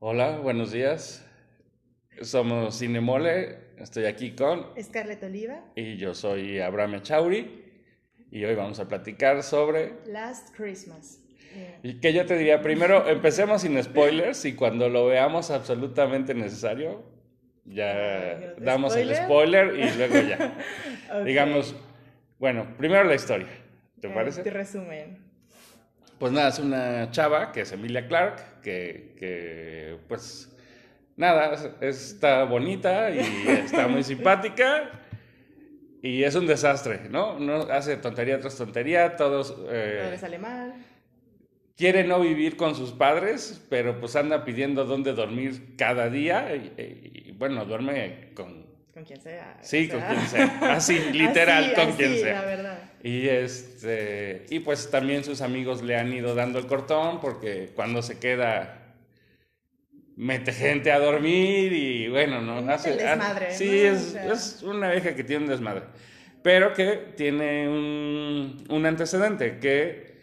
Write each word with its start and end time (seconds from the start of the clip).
Hola, 0.00 0.38
buenos 0.38 0.70
días. 0.70 1.26
Somos 2.22 2.78
Cinemole. 2.78 3.58
Estoy 3.78 4.04
aquí 4.04 4.30
con. 4.30 4.68
Scarlett 4.80 5.24
Oliva. 5.24 5.64
Y 5.74 5.96
yo 5.96 6.14
soy 6.14 6.60
Abraham 6.60 6.94
Echauri. 6.94 7.64
Y 8.30 8.44
hoy 8.44 8.54
vamos 8.54 8.78
a 8.78 8.86
platicar 8.86 9.42
sobre. 9.42 9.94
Last 10.06 10.54
Christmas. 10.56 11.18
Y 11.82 11.98
que 11.98 12.12
yo 12.12 12.24
te 12.26 12.36
diría, 12.38 12.62
primero 12.62 13.08
empecemos 13.08 13.62
sin 13.62 13.82
spoilers 13.82 14.44
y 14.44 14.54
cuando 14.54 14.88
lo 14.88 15.06
veamos 15.06 15.50
absolutamente 15.50 16.32
necesario, 16.32 17.02
ya 17.64 18.54
damos 18.58 18.94
el 18.94 19.12
spoiler 19.16 19.80
y 19.80 19.90
luego 19.96 20.14
ya. 20.20 20.58
Digamos, 21.24 21.74
bueno, 22.38 22.76
primero 22.78 23.02
la 23.02 23.16
historia. 23.16 23.48
¿Te 24.00 24.08
parece? 24.08 24.44
Te 24.44 24.50
resumen. 24.50 25.27
Pues 26.18 26.32
nada, 26.32 26.48
es 26.48 26.58
una 26.58 27.10
chava 27.10 27.52
que 27.52 27.60
es 27.60 27.72
Emilia 27.72 28.08
Clark, 28.08 28.60
que, 28.62 29.14
que 29.18 29.98
pues 30.08 30.54
nada, 31.16 31.76
está 31.80 32.44
bonita 32.44 33.10
y 33.10 33.18
está 33.48 33.88
muy 33.88 34.02
simpática 34.02 34.90
y 36.02 36.22
es 36.22 36.34
un 36.34 36.46
desastre, 36.46 37.08
¿no? 37.10 37.38
no 37.38 37.62
hace 37.72 37.96
tontería 37.96 38.40
tras 38.40 38.56
tontería, 38.56 39.16
todos... 39.16 39.56
Eh, 39.68 40.08
le 40.10 40.18
sale 40.18 40.38
mal 40.38 40.74
quiere 41.78 42.02
no 42.02 42.20
vivir 42.20 42.56
con 42.56 42.74
sus 42.74 42.90
padres, 42.90 43.64
pero 43.70 44.00
pues 44.00 44.16
anda 44.16 44.44
pidiendo 44.44 44.84
dónde 44.84 45.14
dormir 45.14 45.76
cada 45.76 46.10
día 46.10 46.54
y, 46.54 47.32
bueno, 47.38 47.64
duerme 47.64 48.32
con... 48.34 48.67
Con 48.98 49.04
quien 49.04 49.20
sea. 49.20 49.56
Sí, 49.62 49.86
con 49.86 50.00
quien 50.00 50.26
sea. 50.26 50.58
Así, 50.74 50.98
literal, 51.12 51.72
con 51.74 51.92
quien 51.92 52.16
sea. 52.16 52.40
La 52.40 52.44
verdad. 52.44 52.78
Y, 53.00 53.28
este, 53.28 54.44
y 54.50 54.58
pues 54.58 54.90
también 54.90 55.22
sus 55.22 55.40
amigos 55.40 55.84
le 55.84 55.94
han 55.94 56.12
ido 56.12 56.34
dando 56.34 56.58
el 56.58 56.66
cortón 56.66 57.20
porque 57.20 57.70
cuando 57.76 58.02
se 58.02 58.18
queda 58.18 58.96
mete 60.16 60.52
gente 60.52 60.90
a 60.90 60.98
dormir 60.98 61.72
y 61.72 62.08
bueno, 62.08 62.40
no 62.40 62.72
hace... 62.72 62.96
desmadre, 62.96 63.52
sí, 63.54 63.82
es, 63.82 64.16
es, 64.16 64.64
una 64.64 64.90
vieja 64.90 65.14
que 65.14 65.22
tiene 65.22 65.44
un 65.44 65.50
desmadre. 65.50 65.84
Pero 66.42 66.74
que 66.74 67.12
tiene 67.16 67.68
un, 67.68 68.64
un 68.68 68.84
antecedente, 68.84 69.60
que 69.60 70.18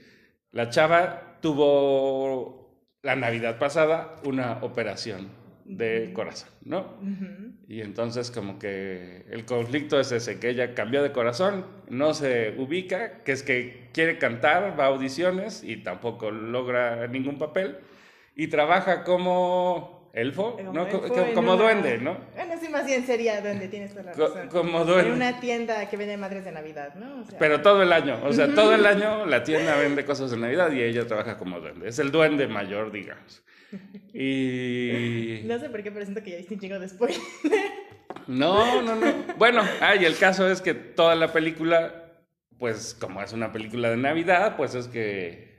la 0.51 0.69
chava 0.69 1.37
tuvo 1.39 2.75
la 3.03 3.15
Navidad 3.15 3.57
pasada 3.57 4.17
una 4.25 4.57
operación 4.63 5.44
de 5.65 6.13
corazón, 6.13 6.49
¿no? 6.63 6.95
Y 7.67 7.81
entonces 7.81 8.29
como 8.29 8.59
que 8.59 9.25
el 9.31 9.45
conflicto 9.45 9.99
es 9.99 10.11
ese, 10.11 10.39
que 10.39 10.49
ella 10.49 10.75
cambió 10.75 11.01
de 11.01 11.11
corazón, 11.11 11.65
no 11.89 12.13
se 12.13 12.53
ubica, 12.57 13.23
que 13.23 13.31
es 13.31 13.41
que 13.41 13.89
quiere 13.91 14.19
cantar, 14.19 14.79
va 14.79 14.85
a 14.85 14.87
audiciones 14.87 15.63
y 15.63 15.77
tampoco 15.77 16.29
logra 16.29 17.07
ningún 17.07 17.39
papel 17.39 17.77
y 18.35 18.47
trabaja 18.47 19.03
como 19.03 20.11
elfo, 20.13 20.57
¿no? 20.71 20.87
como, 21.33 21.57
duende, 21.57 21.97
¿no? 21.97 22.17
Bueno, 22.35 22.53
sí, 22.61 22.69
más 22.69 22.85
bien 22.85 23.05
sería 23.05 23.41
duende, 23.41 23.67
tienes 23.67 23.91
toda 23.91 24.03
la 24.03 24.13
razón. 24.13 24.47
como 24.49 24.85
duende. 24.85 25.09
En 25.09 25.15
una 25.15 25.39
tienda 25.39 25.89
que 25.89 25.97
vende 25.97 26.15
madres 26.15 26.45
de 26.45 26.51
Navidad, 26.51 26.93
¿no? 26.95 27.23
Pero 27.39 27.61
todo 27.61 27.81
el 27.81 27.91
año, 27.91 28.19
o 28.23 28.31
sea, 28.31 28.53
todo 28.53 28.75
el 28.75 28.85
año 28.85 29.25
la 29.25 29.43
tienda 29.43 29.75
vende 29.77 30.05
cosas 30.05 30.31
de 30.31 30.37
Navidad 30.37 30.71
y 30.71 30.83
ella 30.83 31.07
trabaja 31.07 31.37
como 31.37 31.59
duende. 31.59 31.89
Es 31.89 31.97
el 31.99 32.11
duende 32.11 32.47
mayor, 32.47 32.91
digamos. 32.91 33.43
Y... 34.13 35.41
No 35.45 35.59
sé 35.59 35.69
por 35.69 35.83
qué, 35.83 35.91
pero 35.91 36.05
siento 36.05 36.23
que 36.23 36.31
ya 36.31 36.37
viste 36.37 36.53
un 36.53 36.59
chingo 36.59 36.79
después. 36.79 37.19
No, 38.27 38.81
no, 38.81 38.95
no. 38.95 39.13
Bueno, 39.37 39.61
ah, 39.81 39.95
y 39.95 40.05
el 40.05 40.17
caso 40.17 40.49
es 40.49 40.61
que 40.61 40.73
toda 40.73 41.15
la 41.15 41.31
película, 41.31 42.23
pues 42.57 42.95
como 42.99 43.21
es 43.21 43.33
una 43.33 43.51
película 43.51 43.89
de 43.89 43.97
Navidad, 43.97 44.55
pues 44.55 44.73
es 44.73 44.87
que 44.87 45.55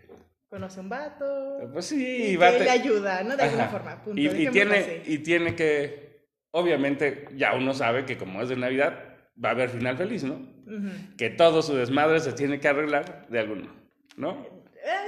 conoce 0.49 0.81
un 0.81 0.89
vato. 0.89 1.59
Pues 1.73 1.87
sí, 1.87 2.33
y 2.33 2.37
le 2.37 2.71
ayuda, 2.71 3.23
¿no? 3.23 3.37
De 3.37 3.43
alguna 3.43 3.69
forma. 3.69 4.03
y, 4.15 4.49
tiene, 4.49 5.03
y 5.07 5.19
tiene 5.19 5.55
que, 5.55 6.27
obviamente, 6.51 7.29
ya 7.37 7.55
uno 7.55 7.75
sabe 7.75 8.05
que 8.05 8.17
como 8.17 8.43
es 8.43 8.49
de 8.49 8.57
Navidad, 8.57 8.99
va 9.43 9.51
a 9.51 9.53
haber 9.53 9.71
final 9.71 9.97
feliz, 9.97 10.25
¿no? 10.25 10.55
Que 11.17 11.31
todo 11.31 11.63
su 11.63 11.77
desmadre 11.77 12.21
se 12.21 12.33
tiene 12.33 12.59
que 12.59 12.69
arreglar 12.69 13.29
de 13.29 13.39
alguno, 13.39 13.73
¿no? 14.17 14.56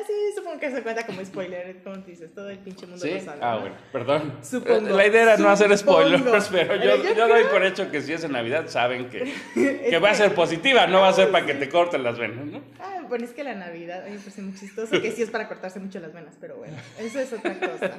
Sí, 0.09 0.15
supongo 0.35 0.59
que 0.59 0.71
se 0.71 0.83
cuenta 0.83 1.05
como 1.05 1.23
spoiler, 1.23 1.83
como 1.83 1.97
dices, 1.99 2.33
todo 2.35 2.49
el 2.49 2.57
pinche 2.61 2.87
mundo 2.87 3.05
lo 3.05 3.21
sabe. 3.21 3.41
Ah, 3.43 3.59
bueno, 3.59 3.77
perdón. 3.93 4.39
Supongo. 4.43 4.89
La 4.89 5.07
idea 5.07 5.23
era 5.25 5.37
no 5.37 5.51
hacer 5.51 5.77
spoilers, 5.77 6.49
pero 6.51 6.77
yo, 6.77 7.15
yo, 7.15 7.29
doy 7.29 7.45
por 7.53 7.63
hecho 7.63 7.91
que 7.91 8.01
si 8.01 8.15
es 8.15 8.25
en 8.25 8.33
Navidad 8.33 8.69
saben 8.69 9.11
que, 9.11 9.31
que 9.91 9.99
va 9.99 10.13
a 10.13 10.15
ser 10.15 10.35
positiva, 10.35 10.87
no 10.87 11.03
va 11.03 11.09
a 11.09 11.13
ser 11.13 11.31
para 11.31 11.45
que 11.45 11.53
te 11.53 11.69
corten 11.69 12.05
las 12.05 12.19
venas, 12.19 12.47
¿no? 12.47 12.63
Ah, 12.81 13.05
bueno, 13.07 13.27
es 13.27 13.33
que 13.33 13.45
la 13.45 13.55
Navidad, 13.55 14.01
a 14.01 14.07
mí 14.07 14.13
me 14.13 14.19
parece 14.19 14.41
muy 14.41 14.55
chistoso, 14.55 14.99
que 14.99 15.13
sí 15.13 15.21
es 15.21 15.31
para 15.31 15.47
cortarse 15.47 15.79
mucho 15.79 16.01
las 16.01 16.15
venas, 16.15 16.39
pero 16.41 16.57
bueno, 16.57 16.79
eso 16.99 17.21
es 17.21 17.31
otra 17.31 17.61
cosa. 17.61 17.99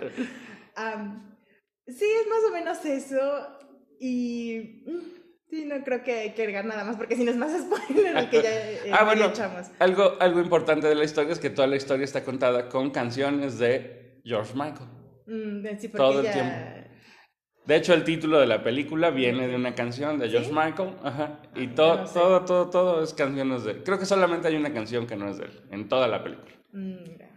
sí, 1.85 2.05
es 2.05 2.27
más 2.27 2.43
o 2.49 2.51
menos 2.51 2.83
eso, 2.85 3.59
y... 3.99 4.83
Mm, 5.49 5.55
Sí, 5.55 5.65
no 5.65 5.83
creo 5.83 6.03
que 6.03 6.13
hay 6.13 6.29
que 6.31 6.43
agregar 6.43 6.65
nada 6.65 6.83
más 6.83 6.95
porque 6.95 7.15
si 7.15 7.23
no 7.23 7.31
es 7.31 7.37
más 7.37 7.51
spoiler 7.59 8.17
el 8.17 8.29
que 8.29 8.41
ya 8.41 8.49
eh, 8.49 8.91
ah, 8.91 9.03
bueno. 9.03 9.31
Algo, 9.79 10.15
algo 10.19 10.39
importante 10.41 10.87
de 10.87 10.95
la 10.95 11.03
historia 11.03 11.33
es 11.33 11.39
que 11.39 11.49
toda 11.49 11.67
la 11.67 11.75
historia 11.75 12.03
está 12.03 12.23
contada 12.23 12.69
con 12.69 12.91
canciones 12.91 13.57
de 13.57 14.21
George 14.23 14.53
Michael. 14.53 14.89
Mm, 15.25 15.65
sí, 15.79 15.89
Todo 15.89 16.21
el 16.21 16.31
tiempo. 16.31 16.55
De 17.65 17.75
hecho, 17.75 17.93
el 17.93 18.03
título 18.03 18.39
de 18.39 18.47
la 18.47 18.63
película 18.63 19.11
viene 19.11 19.47
de 19.47 19.55
una 19.55 19.75
canción 19.75 20.17
de 20.17 20.29
George 20.29 20.51
Michael. 20.51 20.95
Ajá. 21.03 21.39
Y 21.55 21.67
ah, 21.67 21.71
todo, 21.75 22.05
todo, 22.05 22.45
todo, 22.45 22.69
todo 22.69 23.03
es 23.03 23.13
canciones 23.13 23.63
de 23.63 23.71
él. 23.73 23.83
Creo 23.83 23.99
que 23.99 24.05
solamente 24.05 24.47
hay 24.47 24.55
una 24.55 24.73
canción 24.73 25.05
que 25.05 25.15
no 25.15 25.29
es 25.29 25.37
de 25.37 25.45
él, 25.45 25.61
en 25.71 25.87
toda 25.87 26.07
la 26.07 26.23
película. 26.23 26.51
Mira. 26.71 27.29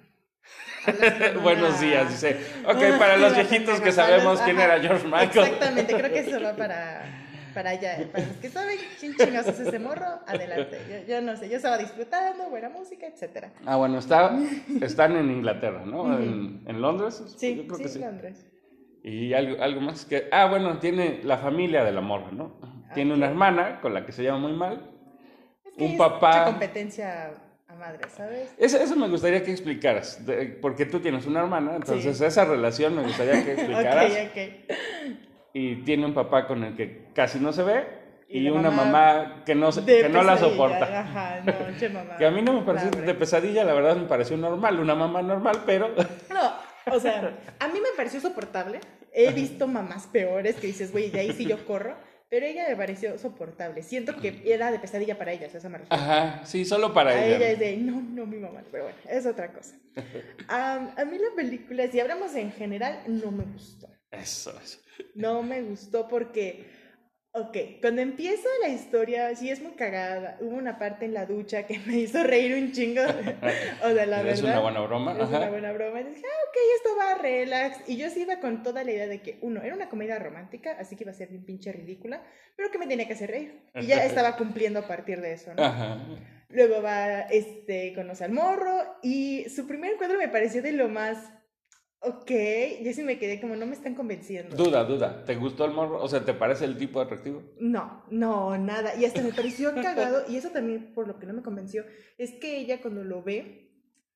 Buenos 1.42 1.80
días, 1.80 2.08
dice. 2.08 2.40
Ok, 2.64 2.98
para 2.98 3.16
los 3.18 3.34
viejitos 3.34 3.80
que 3.80 3.92
sabemos 3.92 4.40
quién 4.40 4.58
era 4.58 4.80
George 4.80 5.06
Michael. 5.06 5.46
Exactamente, 5.46 5.94
creo 5.94 6.12
que 6.12 6.18
eso 6.20 6.40
va 6.40 6.52
para 6.56 7.02
para 7.52 7.70
allá, 7.70 8.08
para 8.12 8.26
los 8.26 8.36
que 8.36 8.48
saben 8.48 8.78
quién 8.98 9.14
chingados 9.16 9.48
es 9.48 9.60
ese 9.60 9.78
morro, 9.78 10.06
adelante. 10.26 11.04
Yo, 11.08 11.20
no 11.20 11.36
sé, 11.36 11.48
yo 11.48 11.56
estaba 11.56 11.78
disfrutando, 11.78 12.48
buena 12.50 12.68
música, 12.68 13.06
etcétera. 13.06 13.52
Ah, 13.64 13.76
bueno, 13.76 13.98
está, 13.98 14.36
están 14.80 15.16
en 15.16 15.30
Inglaterra, 15.30 15.84
¿no? 15.84 16.18
¿En, 16.18 16.62
¿En, 16.66 16.80
Londres? 16.80 17.22
Sí, 17.36 17.56
yo 17.56 17.62
creo 17.64 17.76
sí, 17.76 17.82
que 17.82 17.88
sí. 17.88 17.98
Londres. 17.98 18.46
Y 19.02 19.32
algo, 19.34 19.62
algo 19.62 19.80
más 19.80 20.04
que... 20.04 20.28
Ah, 20.30 20.46
bueno, 20.46 20.78
tiene 20.78 21.20
la 21.24 21.38
familia 21.38 21.84
de 21.84 21.92
la 21.92 22.00
morra, 22.00 22.30
¿no? 22.30 22.56
Tiene 22.94 23.14
una 23.14 23.26
hermana 23.26 23.80
con 23.80 23.94
la 23.94 24.06
que 24.06 24.12
se 24.12 24.22
llama 24.22 24.38
muy 24.38 24.52
mal. 24.52 24.90
Es 25.64 25.72
que 25.72 25.84
un 25.84 25.96
papá... 25.96 26.28
Mucha 26.28 26.44
competencia 26.44 27.30
a 27.66 27.74
madre, 27.74 28.08
¿sabes? 28.10 28.54
Eso, 28.58 28.78
eso 28.78 28.94
me 28.94 29.08
gustaría 29.08 29.42
que 29.42 29.50
explicaras, 29.50 30.22
porque 30.60 30.86
tú 30.86 31.00
tienes 31.00 31.26
una 31.26 31.40
hermana, 31.40 31.76
entonces 31.76 32.20
esa 32.20 32.44
relación 32.44 32.94
me 32.94 33.02
gustaría 33.02 33.44
que 33.44 33.52
explicaras. 33.54 34.12
ok, 34.12 34.18
ok 34.30 35.31
y 35.52 35.76
tiene 35.84 36.06
un 36.06 36.14
papá 36.14 36.46
con 36.46 36.64
el 36.64 36.76
que 36.76 37.08
casi 37.14 37.38
no 37.38 37.52
se 37.52 37.62
ve 37.62 38.02
y, 38.28 38.48
una 38.48 38.70
mamá, 38.70 39.42
que 39.44 39.54
no, 39.54 39.70
que 39.70 40.08
no 40.08 40.22
la 40.22 40.38
soporta. 40.38 41.00
Ajá, 41.00 41.42
no, 41.44 41.78
che 41.78 41.90
mamá. 41.90 42.16
que 42.18 42.24
a 42.24 42.30
mí 42.30 42.40
no 42.40 42.54
me 42.54 42.62
pareció 42.62 42.90
de 42.90 43.14
pesadilla, 43.14 43.62
la 43.62 43.74
verdad 43.74 43.96
me 43.96 44.06
pareció 44.06 44.38
normal, 44.38 44.80
una 44.80 44.94
mamá 44.94 45.20
normal, 45.22 45.62
pero... 45.66 45.94
No, 46.30 46.94
o 46.94 46.98
sea, 46.98 47.38
a 47.58 47.68
mí 47.68 47.78
me 47.80 47.90
pareció 47.94 48.20
soportable. 48.20 48.80
He 49.12 49.32
visto 49.32 49.68
mamás 49.68 50.06
peores 50.06 50.56
que 50.56 50.66
dices, 50.66 50.92
güey, 50.92 51.10
de 51.10 51.20
ahí 51.20 51.32
sí 51.32 51.44
yo 51.44 51.64
corro. 51.66 51.94
Pero 52.30 52.46
ella 52.46 52.66
me 52.66 52.76
pareció 52.76 53.18
soportable. 53.18 53.82
Siento 53.82 54.16
que 54.16 54.42
era 54.46 54.72
de 54.72 54.78
pesadilla 54.78 55.18
para 55.18 55.32
ella, 55.32 55.48
esa 55.52 55.68
me 55.68 55.80
Ajá, 55.90 56.40
sí, 56.46 56.64
solo 56.64 56.94
para 56.94 57.12
ella. 57.14 57.36
ella 57.36 57.50
es 57.50 57.58
de, 57.58 57.76
no, 57.76 58.00
no, 58.00 58.24
mi 58.24 58.38
mamá. 58.38 58.62
Pero 58.70 58.84
bueno, 58.84 58.98
es 59.06 59.26
otra 59.26 59.52
cosa. 59.52 59.76
a 60.48 61.04
mí 61.04 61.18
la 61.18 61.36
película, 61.36 61.86
si 61.88 62.00
hablamos 62.00 62.34
en 62.34 62.50
general, 62.52 63.02
no 63.06 63.30
me 63.30 63.44
gustó. 63.44 63.86
Eso, 64.12 64.52
eso. 64.62 64.78
No 65.14 65.42
me 65.42 65.62
gustó 65.62 66.06
porque, 66.06 66.66
ok, 67.32 67.56
cuando 67.80 68.02
empieza 68.02 68.46
la 68.60 68.68
historia, 68.68 69.34
sí 69.34 69.50
es 69.50 69.62
muy 69.62 69.72
cagada. 69.72 70.36
Hubo 70.40 70.54
una 70.54 70.78
parte 70.78 71.06
en 71.06 71.14
la 71.14 71.24
ducha 71.24 71.66
que 71.66 71.78
me 71.86 71.96
hizo 71.96 72.22
reír 72.22 72.54
un 72.62 72.72
chingo. 72.72 73.02
o 73.02 73.90
sea, 73.94 74.06
la 74.06 74.22
verdad. 74.22 74.26
Es 74.32 74.42
una 74.42 74.60
buena 74.60 74.80
broma. 74.80 75.12
Es 75.18 75.28
una 75.28 75.48
buena 75.48 75.72
broma. 75.72 76.00
Y 76.02 76.04
dije, 76.04 76.22
ah, 76.26 76.48
ok, 76.48 76.56
esto 76.76 76.96
va 76.98 77.22
relax. 77.22 77.88
Y 77.88 77.96
yo 77.96 78.10
sí 78.10 78.22
iba 78.22 78.38
con 78.38 78.62
toda 78.62 78.84
la 78.84 78.92
idea 78.92 79.06
de 79.06 79.22
que, 79.22 79.38
uno, 79.40 79.62
era 79.62 79.74
una 79.74 79.88
comedia 79.88 80.18
romántica, 80.18 80.76
así 80.78 80.94
que 80.94 81.04
iba 81.04 81.12
a 81.12 81.14
ser 81.14 81.28
bien 81.28 81.44
pinche 81.46 81.72
ridícula, 81.72 82.22
pero 82.54 82.70
que 82.70 82.78
me 82.78 82.86
tenía 82.86 83.06
que 83.06 83.14
hacer 83.14 83.30
reír. 83.30 83.62
Y 83.74 83.86
ya 83.86 84.04
estaba 84.04 84.36
cumpliendo 84.36 84.80
a 84.80 84.86
partir 84.86 85.22
de 85.22 85.32
eso, 85.32 85.54
¿no? 85.54 86.32
Luego 86.50 86.82
va, 86.82 87.22
este, 87.22 87.94
conoce 87.94 88.24
al 88.24 88.32
morro 88.32 88.98
y 89.02 89.48
su 89.48 89.66
primer 89.66 89.94
encuentro 89.94 90.18
me 90.18 90.28
pareció 90.28 90.60
de 90.60 90.72
lo 90.72 90.90
más 90.90 91.32
Ok, 92.04 92.32
yo 92.82 92.92
sí 92.92 93.04
me 93.04 93.16
quedé 93.16 93.40
como 93.40 93.54
no 93.54 93.64
me 93.64 93.74
están 93.74 93.94
convenciendo. 93.94 94.56
Duda, 94.56 94.82
duda. 94.82 95.24
¿Te 95.24 95.36
gustó 95.36 95.64
el 95.64 95.70
morro? 95.70 96.02
O 96.02 96.08
sea, 96.08 96.24
¿te 96.24 96.34
parece 96.34 96.64
el 96.64 96.76
tipo 96.76 97.00
atractivo? 97.00 97.44
No, 97.60 98.04
no, 98.10 98.58
nada. 98.58 98.96
Y 98.96 99.04
hasta 99.04 99.22
me 99.22 99.32
pareció 99.32 99.72
cagado. 99.80 100.24
Y 100.28 100.36
eso 100.36 100.50
también, 100.50 100.92
por 100.94 101.06
lo 101.06 101.20
que 101.20 101.26
no 101.26 101.32
me 101.32 101.42
convenció, 101.42 101.84
es 102.18 102.32
que 102.32 102.58
ella 102.58 102.80
cuando 102.80 103.04
lo 103.04 103.22
ve, 103.22 103.70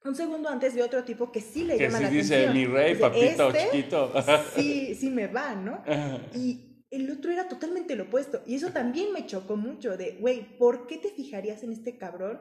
un 0.04 0.16
segundo 0.16 0.48
antes 0.48 0.74
ve 0.74 0.82
otro 0.82 1.04
tipo 1.04 1.30
que 1.30 1.40
sí 1.40 1.62
le 1.62 1.78
llama 1.78 2.00
la 2.00 2.08
atención. 2.08 2.40
Que 2.40 2.46
sí 2.46 2.52
dice, 2.52 2.52
mi 2.52 2.66
rey, 2.66 2.96
papito, 2.96 3.50
este, 3.50 3.70
chiquito. 3.70 4.12
Sí, 4.56 4.96
sí 4.96 5.08
me 5.08 5.28
va, 5.28 5.54
¿no? 5.54 5.84
Y 6.34 6.84
el 6.90 7.08
otro 7.08 7.30
era 7.30 7.48
totalmente 7.48 7.94
lo 7.94 8.04
opuesto. 8.04 8.42
Y 8.48 8.56
eso 8.56 8.70
también 8.70 9.12
me 9.12 9.26
chocó 9.26 9.56
mucho 9.56 9.96
de, 9.96 10.16
güey, 10.18 10.58
¿por 10.58 10.88
qué 10.88 10.96
te 10.96 11.10
fijarías 11.10 11.62
en 11.62 11.70
este 11.70 11.96
cabrón 11.96 12.40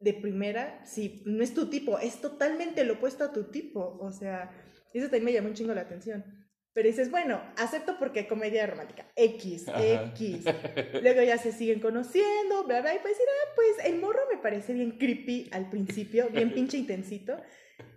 de 0.00 0.12
primera 0.12 0.84
si 0.84 1.22
no 1.24 1.44
es 1.44 1.54
tu 1.54 1.66
tipo? 1.66 2.00
Es 2.00 2.20
totalmente 2.20 2.84
lo 2.84 2.94
opuesto 2.94 3.22
a 3.22 3.32
tu 3.32 3.44
tipo. 3.44 3.96
O 4.00 4.10
sea... 4.10 4.50
Y 4.92 4.98
eso 4.98 5.06
también 5.06 5.24
me 5.24 5.32
llamó 5.32 5.48
un 5.48 5.54
chingo 5.54 5.74
la 5.74 5.82
atención. 5.82 6.24
Pero 6.74 6.88
dices, 6.88 7.10
bueno, 7.10 7.40
acepto 7.58 7.98
porque 7.98 8.26
comedia 8.26 8.66
romántica. 8.66 9.06
X, 9.14 9.66
X. 9.68 10.44
Luego 11.02 11.22
ya 11.22 11.36
se 11.36 11.52
siguen 11.52 11.80
conociendo, 11.80 12.64
bla, 12.64 12.80
bla. 12.80 12.94
Y 12.94 12.98
pues, 13.00 13.18
ah, 13.20 13.52
pues 13.54 13.86
el 13.86 14.00
morro 14.00 14.20
me 14.30 14.38
parece 14.38 14.72
bien 14.72 14.92
creepy 14.92 15.50
al 15.52 15.68
principio, 15.68 16.28
bien 16.30 16.50
pinche 16.54 16.78
intensito. 16.78 17.36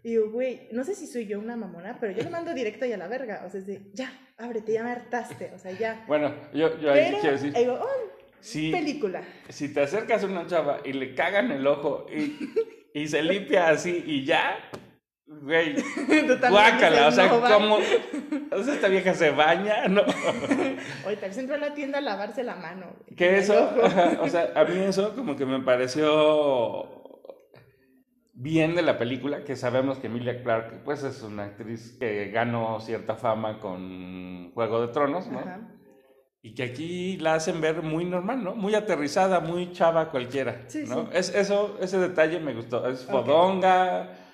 Y 0.04 0.10
digo, 0.10 0.30
güey, 0.30 0.68
no 0.72 0.84
sé 0.84 0.94
si 0.94 1.08
soy 1.08 1.26
yo 1.26 1.40
una 1.40 1.56
mamona, 1.56 1.98
pero 2.00 2.12
yo 2.12 2.24
le 2.24 2.30
mando 2.30 2.54
directo 2.54 2.86
y 2.86 2.92
a 2.92 2.98
la 2.98 3.08
verga. 3.08 3.44
O 3.46 3.50
sea, 3.50 3.62
es 3.62 3.66
de, 3.66 3.92
ya, 3.94 4.12
ábrete, 4.38 4.74
ya 4.74 4.84
me 4.84 4.92
hartaste. 4.92 5.52
O 5.56 5.60
sea, 5.60 5.72
ya. 5.72 6.04
Bueno, 6.08 6.36
yo, 6.54 6.78
yo 6.80 6.92
ahí 6.92 7.14
quiero 7.22 7.32
decir. 7.32 7.54
Digo, 7.54 7.80
oh, 7.82 8.16
película. 8.72 9.24
Si 9.48 9.74
te 9.74 9.82
acercas 9.82 10.24
a 10.24 10.28
una 10.28 10.48
chava 10.48 10.82
y 10.84 10.92
le 10.92 11.16
cagan 11.16 11.50
el 11.52 11.66
ojo 11.66 12.08
y, 12.14 12.38
y 12.94 13.08
se 13.08 13.24
limpia 13.24 13.70
así 13.70 14.04
y 14.06 14.26
ya, 14.26 14.58
Güey, 15.28 15.76
guácala, 16.50 17.08
o 17.08 17.12
sea, 17.12 17.30
¿cómo? 17.30 17.78
O 18.52 18.64
sea, 18.64 18.76
esta 18.76 18.88
vieja 18.88 19.16
se 19.16 19.32
baña, 19.32 19.88
¿no? 19.88 20.02
Oye, 21.06 21.18
tal 21.18 21.30
vez 21.30 21.38
entró 21.40 21.56
a 21.56 21.58
la 21.58 21.74
tienda 21.74 21.98
a 21.98 22.02
lavarse 22.02 22.44
la 22.44 22.56
mano. 22.56 22.96
Que 23.18 23.38
eso, 23.38 23.72
o 24.22 24.30
sea, 24.30 24.52
a 24.56 24.66
mí 24.66 24.78
eso 24.84 25.16
como 25.16 25.36
que 25.36 25.48
me 25.48 25.62
pareció 25.62 27.04
bien 28.34 28.76
de 28.76 28.84
la 28.84 29.00
película, 29.00 29.44
que 29.44 29.56
sabemos 29.56 29.98
que 29.98 30.08
Emilia 30.08 30.44
Clarke, 30.44 30.84
pues 30.84 31.04
es 31.04 31.24
una 31.24 31.46
actriz 31.46 31.98
que 32.00 32.30
ganó 32.30 32.80
cierta 32.80 33.16
fama 33.16 33.60
con 33.60 34.52
Juego 34.54 34.86
de 34.86 34.94
Tronos, 34.94 35.28
¿no? 35.28 35.42
Y 36.44 36.54
que 36.54 36.62
aquí 36.62 37.18
la 37.18 37.34
hacen 37.34 37.62
ver 37.62 37.82
muy 37.82 38.06
normal, 38.06 38.44
¿no? 38.44 38.54
Muy 38.54 38.76
aterrizada, 38.76 39.40
muy 39.40 39.72
chava 39.72 40.12
cualquiera, 40.12 40.68
¿no? 40.88 41.10
Es, 41.12 41.34
eso, 41.34 41.80
ese 41.82 41.98
detalle 41.98 42.40
me 42.40 42.54
gustó. 42.54 42.88
Es 42.88 43.06
fodonga 43.06 44.25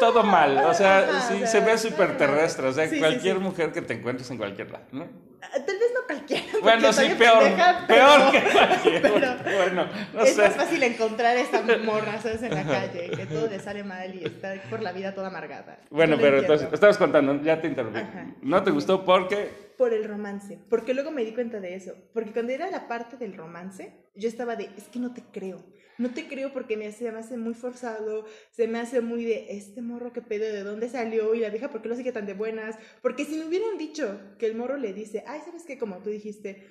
todo 0.00 0.22
mal, 0.22 0.58
o 0.58 0.74
sea, 0.74 1.22
sí, 1.28 1.46
se 1.46 1.60
ve 1.60 1.76
súper 1.78 2.16
terrestre, 2.16 2.68
o 2.68 2.72
sea, 2.72 2.88
cualquier 2.98 3.38
mujer 3.38 3.72
que 3.72 3.82
te 3.82 3.94
encuentres 3.94 4.30
en 4.30 4.38
cualquier 4.38 4.70
lado, 4.70 4.84
¿no? 4.92 5.28
Ah, 5.40 5.50
tal 5.54 5.78
vez 5.78 5.92
no 5.94 6.00
cualquiera. 6.06 6.44
Bueno, 6.62 6.92
sí, 6.92 7.10
peor, 7.16 7.44
peor 7.86 8.30
que 8.32 8.42
cualquiera. 8.42 9.38
bueno, 9.56 9.86
no 10.12 10.22
es 10.22 10.36
más 10.36 10.54
fácil 10.54 10.82
encontrar 10.82 11.36
esta 11.36 11.62
morra, 11.84 12.20
¿sabes? 12.20 12.42
En 12.42 12.54
la 12.54 12.64
calle, 12.64 13.10
que 13.10 13.26
todo 13.26 13.46
le 13.46 13.60
sale 13.60 13.84
mal 13.84 14.14
y 14.14 14.24
está 14.24 14.54
por 14.68 14.82
la 14.82 14.92
vida 14.92 15.14
toda 15.14 15.28
amargada. 15.28 15.78
Bueno, 15.90 16.16
pero 16.20 16.40
entonces, 16.40 16.68
estabas 16.72 16.98
contando, 16.98 17.40
ya 17.42 17.60
te 17.60 17.68
interrumpí. 17.68 18.00
¿No 18.42 18.62
te 18.62 18.70
gustó 18.72 19.04
porque 19.04 19.67
por 19.78 19.94
el 19.94 20.04
romance, 20.04 20.58
porque 20.68 20.92
luego 20.92 21.12
me 21.12 21.24
di 21.24 21.32
cuenta 21.32 21.60
de 21.60 21.76
eso, 21.76 21.94
porque 22.12 22.32
cuando 22.32 22.52
era 22.52 22.68
la 22.68 22.88
parte 22.88 23.16
del 23.16 23.36
romance, 23.36 23.92
yo 24.12 24.28
estaba 24.28 24.56
de, 24.56 24.64
es 24.76 24.88
que 24.88 24.98
no 24.98 25.14
te 25.14 25.22
creo, 25.22 25.64
no 25.98 26.10
te 26.10 26.26
creo 26.26 26.52
porque 26.52 26.76
me 26.76 26.88
hace, 26.88 27.10
me 27.12 27.20
hace 27.20 27.36
muy 27.38 27.54
forzado, 27.54 28.26
se 28.50 28.66
me 28.66 28.80
hace 28.80 29.00
muy 29.00 29.24
de, 29.24 29.56
este 29.56 29.80
morro 29.80 30.12
que 30.12 30.20
pedo, 30.20 30.52
de 30.52 30.64
dónde 30.64 30.88
salió 30.88 31.32
y 31.32 31.38
la 31.38 31.50
vieja, 31.50 31.70
¿por 31.70 31.80
qué 31.80 31.88
lo 31.88 31.94
sigue 31.94 32.10
tan 32.10 32.26
de 32.26 32.34
buenas? 32.34 32.76
Porque 33.02 33.24
si 33.24 33.36
me 33.36 33.46
hubieran 33.46 33.78
dicho 33.78 34.20
que 34.36 34.46
el 34.46 34.56
morro 34.56 34.76
le 34.76 34.92
dice, 34.92 35.22
ay, 35.28 35.40
¿sabes 35.44 35.62
qué? 35.64 35.78
Como 35.78 35.98
tú 35.98 36.10
dijiste, 36.10 36.66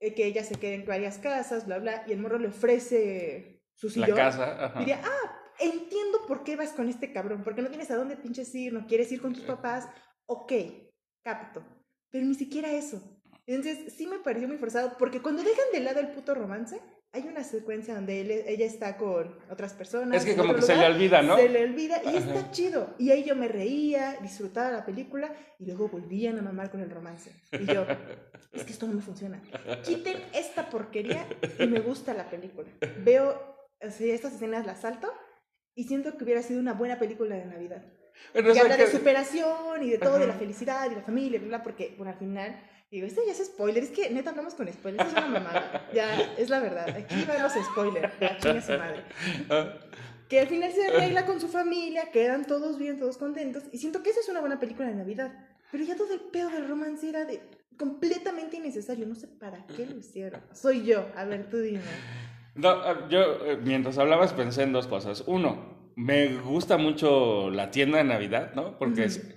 eh, 0.00 0.14
que 0.14 0.24
ella 0.24 0.42
se 0.42 0.54
queda 0.54 0.72
en 0.72 0.86
varias 0.86 1.18
casas, 1.18 1.66
bla, 1.66 1.78
bla, 1.78 2.04
y 2.08 2.12
el 2.12 2.18
morro 2.18 2.38
le 2.38 2.48
ofrece 2.48 3.62
su 3.74 3.90
sillón. 3.90 4.16
La 4.16 4.16
casa, 4.16 4.72
Diría, 4.78 5.02
ah, 5.04 5.52
entiendo 5.60 6.24
por 6.26 6.44
qué 6.44 6.56
vas 6.56 6.72
con 6.72 6.88
este 6.88 7.12
cabrón, 7.12 7.42
porque 7.44 7.60
no 7.60 7.68
tienes 7.68 7.90
a 7.90 7.96
dónde 7.96 8.16
pinches 8.16 8.54
ir, 8.54 8.72
no 8.72 8.86
quieres 8.86 9.12
ir 9.12 9.20
con 9.20 9.34
tus 9.34 9.42
papás, 9.42 9.86
ok, 10.24 10.52
capto 11.22 11.77
pero 12.10 12.24
ni 12.24 12.34
siquiera 12.34 12.72
eso. 12.72 13.02
Entonces, 13.46 13.94
sí 13.94 14.06
me 14.06 14.18
pareció 14.18 14.46
muy 14.46 14.58
forzado, 14.58 14.96
porque 14.98 15.22
cuando 15.22 15.42
dejan 15.42 15.64
de 15.72 15.80
lado 15.80 16.00
el 16.00 16.08
puto 16.08 16.34
romance, 16.34 16.80
hay 17.12 17.22
una 17.22 17.42
secuencia 17.42 17.94
donde 17.94 18.20
él, 18.20 18.30
ella 18.30 18.66
está 18.66 18.98
con 18.98 19.34
otras 19.50 19.72
personas. 19.72 20.18
Es 20.18 20.24
que 20.26 20.36
como 20.36 20.54
que 20.54 20.60
se 20.60 20.76
le 20.76 20.86
olvida, 20.86 21.22
¿no? 21.22 21.36
Se 21.36 21.48
le 21.48 21.64
olvida 21.64 22.02
y 22.04 22.16
está 22.16 22.50
chido. 22.50 22.94
Y 22.98 23.10
ahí 23.10 23.24
yo 23.24 23.34
me 23.34 23.48
reía, 23.48 24.18
disfrutaba 24.20 24.70
la 24.70 24.84
película 24.84 25.32
y 25.58 25.64
luego 25.64 25.88
volvían 25.88 26.38
a 26.38 26.42
mamar 26.42 26.70
con 26.70 26.80
el 26.80 26.90
romance. 26.90 27.32
Y 27.52 27.64
yo, 27.64 27.86
es 28.52 28.64
que 28.64 28.72
esto 28.72 28.86
no 28.86 28.92
me 28.92 29.00
funciona. 29.00 29.42
Quiten 29.82 30.22
esta 30.34 30.68
porquería 30.68 31.26
y 31.58 31.66
me 31.66 31.80
gusta 31.80 32.12
la 32.12 32.28
película. 32.28 32.68
Veo, 33.02 33.56
o 33.80 33.90
sea, 33.90 34.14
estas 34.14 34.34
escenas 34.34 34.66
las 34.66 34.82
salto 34.82 35.10
y 35.74 35.84
siento 35.84 36.18
que 36.18 36.24
hubiera 36.24 36.42
sido 36.42 36.60
una 36.60 36.74
buena 36.74 36.98
película 36.98 37.36
de 37.36 37.46
Navidad 37.46 37.82
que 38.32 38.60
habla 38.60 38.76
de 38.76 38.90
superación 38.90 39.82
y 39.82 39.90
de 39.90 39.98
todo, 39.98 40.18
de 40.18 40.26
la 40.26 40.34
felicidad 40.34 40.90
y 40.90 40.94
la 40.94 41.02
familia, 41.02 41.40
bla, 41.40 41.62
porque, 41.62 41.94
bueno, 41.96 42.12
al 42.12 42.18
final, 42.18 42.60
digo, 42.90 43.06
esto 43.06 43.20
ya 43.26 43.32
es 43.32 43.44
spoiler, 43.46 43.82
es 43.82 43.90
que 43.90 44.10
neta 44.10 44.30
hablamos 44.30 44.54
con 44.54 44.72
spoilers, 44.72 45.08
es 45.08 45.12
una 45.12 45.28
mamada, 45.28 45.88
ya, 45.94 46.34
es 46.36 46.48
la 46.48 46.60
verdad, 46.60 46.88
aquí 46.90 47.24
van 47.26 47.42
los 47.42 47.52
spoilers, 47.52 48.12
la 48.20 48.38
chinga 48.38 48.60
su 48.60 48.72
madre. 48.72 49.04
Ah. 49.50 49.74
Que 50.28 50.40
al 50.40 50.48
final 50.48 50.70
se 50.72 50.86
arregla 50.86 51.24
con 51.24 51.40
su 51.40 51.48
familia, 51.48 52.10
quedan 52.10 52.44
todos 52.44 52.78
bien, 52.78 52.98
todos 52.98 53.16
contentos, 53.16 53.64
y 53.72 53.78
siento 53.78 54.02
que 54.02 54.10
esa 54.10 54.20
es 54.20 54.28
una 54.28 54.40
buena 54.40 54.60
película 54.60 54.88
de 54.88 54.94
Navidad, 54.94 55.32
pero 55.70 55.84
ya 55.84 55.96
todo 55.96 56.12
el 56.12 56.20
pedo 56.20 56.50
del 56.50 56.68
romance 56.68 57.08
era 57.08 57.24
de 57.24 57.40
completamente 57.78 58.56
innecesario, 58.56 59.06
no 59.06 59.14
sé 59.14 59.28
para 59.28 59.64
qué 59.68 59.86
lo 59.86 59.96
hicieron. 59.96 60.40
Soy 60.52 60.84
yo, 60.84 61.06
a 61.16 61.24
ver, 61.24 61.48
tú 61.48 61.58
dime. 61.58 61.80
No, 62.54 63.08
yo, 63.08 63.46
eh, 63.46 63.58
mientras 63.62 63.98
hablabas, 63.98 64.32
pensé 64.32 64.64
en 64.64 64.72
dos 64.72 64.88
cosas. 64.88 65.22
Uno, 65.26 65.77
me 65.98 66.28
gusta 66.28 66.76
mucho 66.76 67.50
la 67.50 67.72
tienda 67.72 67.98
de 67.98 68.04
Navidad, 68.04 68.52
¿no? 68.54 68.78
Porque 68.78 69.04
es, 69.04 69.34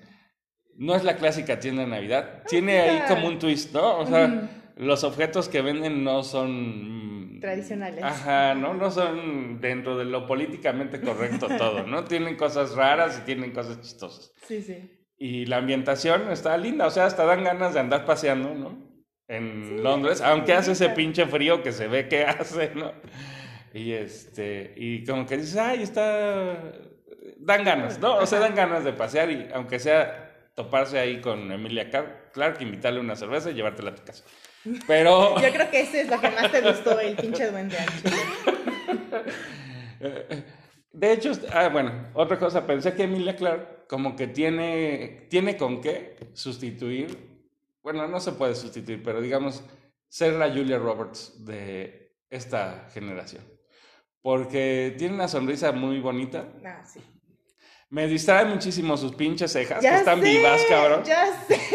no 0.78 0.96
es 0.96 1.04
la 1.04 1.18
clásica 1.18 1.60
tienda 1.60 1.82
de 1.82 1.88
Navidad. 1.88 2.36
Ah, 2.38 2.44
Tiene 2.48 2.80
ahí 2.80 3.02
como 3.08 3.28
un 3.28 3.40
twist, 3.40 3.74
¿no? 3.74 3.98
O 3.98 4.06
sea, 4.06 4.48
los 4.76 5.04
objetos 5.04 5.50
que 5.50 5.64
venden 5.64 6.04
no 6.04 6.22
son... 6.22 7.40
Tradicionales. 7.42 8.04
Ajá, 8.04 8.54
¿no? 8.54 8.76
No 8.76 8.92
son 8.92 9.60
dentro 9.60 9.98
de 9.98 10.06
lo 10.06 10.28
políticamente 10.28 11.02
correcto 11.02 11.48
todo, 11.58 11.88
¿no? 11.88 12.04
tienen 12.08 12.36
cosas 12.36 12.76
raras 12.76 13.20
y 13.20 13.26
tienen 13.26 13.54
cosas 13.54 13.82
chistosas. 13.82 14.32
Sí, 14.48 14.62
sí. 14.62 15.08
Y 15.18 15.48
la 15.48 15.58
ambientación 15.58 16.32
está 16.32 16.56
linda, 16.58 16.86
o 16.86 16.92
sea, 16.92 17.06
hasta 17.08 17.26
dan 17.26 17.44
ganas 17.44 17.74
de 17.74 17.80
andar 17.80 18.06
paseando, 18.06 18.54
¿no? 18.54 18.92
En 19.28 19.82
Londres, 19.82 20.22
aunque 20.22 20.54
hace 20.54 20.74
ese 20.74 20.90
pinche 20.90 21.26
frío 21.26 21.64
que 21.64 21.72
se 21.72 21.88
ve 21.88 22.08
que 22.08 22.24
hace, 22.26 22.76
¿no? 22.76 22.94
Y 23.74 23.94
este, 23.94 24.74
y 24.76 25.06
como 25.06 25.26
que 25.26 25.38
dices, 25.38 25.56
ay, 25.58 25.84
está, 25.84 26.74
dan 27.38 27.64
ganas, 27.64 28.00
¿no? 28.00 28.18
O 28.18 28.26
sea, 28.26 28.40
dan 28.40 28.56
ganas 28.56 28.84
de 28.84 28.92
pasear 28.94 29.32
y 29.32 29.48
aunque 29.54 29.80
sea 29.80 30.50
toparse 30.56 31.00
ahí 31.00 31.22
con 31.22 31.52
Emilia 31.52 31.90
Clark, 31.90 32.62
invitarle 32.62 33.00
una 33.00 33.16
cerveza 33.16 33.50
y 33.50 33.54
llevártela 33.54 33.92
a 33.92 33.96
tu 33.96 34.04
casa. 34.04 34.26
Pero... 34.88 35.36
Yo 35.42 35.52
creo 35.52 35.72
que 35.72 35.82
ese 35.82 36.02
es 36.02 36.10
lo 36.10 36.20
que 36.20 36.30
más 36.32 36.52
te 36.52 36.62
gustó, 36.62 37.00
el 37.00 37.16
pinche 37.16 37.50
duende 37.50 37.78
ancho. 37.78 38.10
De 40.92 41.14
hecho, 41.14 41.32
ah, 41.54 41.70
bueno, 41.70 42.10
otra 42.14 42.38
cosa, 42.38 42.68
pensé 42.68 42.94
que 42.94 43.04
Emilia 43.04 43.38
Clark 43.38 43.88
como 43.88 44.16
que 44.18 44.28
tiene, 44.28 45.28
tiene 45.30 45.56
con 45.56 45.80
qué 45.80 46.18
sustituir, 46.34 47.18
bueno, 47.82 48.08
no 48.08 48.20
se 48.20 48.34
puede 48.34 48.56
sustituir, 48.56 49.02
pero 49.02 49.22
digamos, 49.22 49.64
ser 50.10 50.34
la 50.34 50.50
Julia 50.50 50.78
Roberts 50.78 51.46
de 51.46 52.18
esta 52.30 52.90
generación 52.94 53.44
porque 54.22 54.96
tiene 54.98 55.16
una 55.16 55.28
sonrisa 55.28 55.72
muy 55.72 56.00
bonita. 56.00 56.48
Ah, 56.66 56.84
sí. 56.86 57.00
Me 57.90 58.08
distrae 58.08 58.46
muchísimo 58.46 58.96
sus 58.96 59.14
pinches 59.14 59.52
cejas, 59.52 59.82
que 59.82 59.88
están 59.88 60.22
vivas, 60.22 60.62
cabrón. 60.70 61.04
Ya 61.04 61.28
sé. 61.48 61.60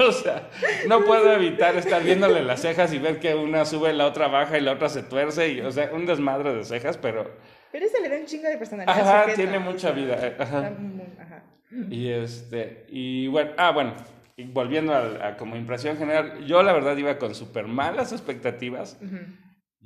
O 0.00 0.10
sea, 0.10 0.50
no 0.88 1.04
puedo 1.04 1.32
evitar 1.32 1.76
estar 1.76 2.02
viéndole 2.02 2.42
las 2.42 2.60
cejas 2.60 2.92
y 2.92 2.98
ver 2.98 3.20
que 3.20 3.36
una 3.36 3.64
sube, 3.64 3.92
la 3.92 4.06
otra 4.06 4.26
baja 4.26 4.58
y 4.58 4.60
la 4.60 4.72
otra 4.72 4.88
se 4.88 5.04
tuerce. 5.04 5.48
Y, 5.48 5.60
o 5.60 5.70
sea, 5.70 5.90
un 5.92 6.06
desmadre 6.06 6.52
de 6.54 6.64
cejas, 6.64 6.96
pero. 6.98 7.30
Pero 7.70 7.86
ese 7.86 8.00
le 8.00 8.08
da 8.08 8.16
un 8.16 8.26
chingo 8.26 8.48
de 8.48 8.58
personalidad. 8.58 8.98
Ajá, 8.98 9.34
tiene 9.34 9.60
mucha 9.60 9.92
vida. 9.92 10.18
Eh, 10.20 10.36
ajá. 10.40 10.72
Ajá. 11.20 11.44
Y 11.88 12.08
este. 12.08 12.84
Y 12.88 13.28
bueno, 13.28 13.52
ah, 13.58 13.70
bueno. 13.70 13.94
Y 14.36 14.44
volviendo 14.44 14.92
a, 14.92 15.36
como 15.36 15.56
impresión 15.56 15.96
general, 15.96 16.44
yo 16.44 16.62
la 16.62 16.72
verdad 16.72 16.96
iba 16.96 17.16
con 17.16 17.34
súper 17.34 17.66
malas 17.66 18.12
expectativas. 18.12 18.98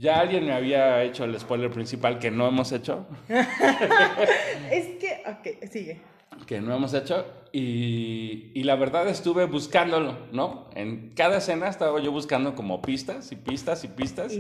Ya 0.01 0.19
alguien 0.19 0.47
me 0.47 0.55
había 0.55 1.03
hecho 1.03 1.25
el 1.25 1.39
spoiler 1.39 1.71
principal 1.71 2.19
que 2.19 2.31
no 2.31 2.49
hemos 2.49 2.73
hecho. 2.73 3.07
es 3.29 4.87
que, 4.99 5.23
ok, 5.27 5.71
sigue. 5.71 6.01
Que 6.47 6.59
no 6.59 6.75
hemos 6.75 6.95
hecho. 6.95 7.27
Y, 7.53 8.51
y, 8.55 8.63
la 8.63 8.77
verdad 8.77 9.07
estuve 9.09 9.45
buscándolo, 9.45 10.17
¿no? 10.33 10.71
En 10.75 11.11
cada 11.11 11.37
escena 11.37 11.69
estaba 11.69 12.01
yo 12.01 12.13
buscando 12.13 12.55
como 12.55 12.81
pistas 12.81 13.31
y 13.31 13.37
pistas 13.37 13.85
y 13.85 13.89
pistas. 13.89 14.33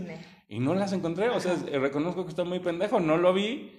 Y, 0.48 0.60
no 0.60 0.74
las 0.74 0.94
encontré. 0.94 1.28
O 1.28 1.40
sea, 1.40 1.54
reconozco 1.78 2.24
que 2.24 2.30
estoy 2.30 2.46
muy 2.46 2.60
pendejo. 2.60 2.98
No 2.98 3.18
lo 3.18 3.34
vi. 3.34 3.78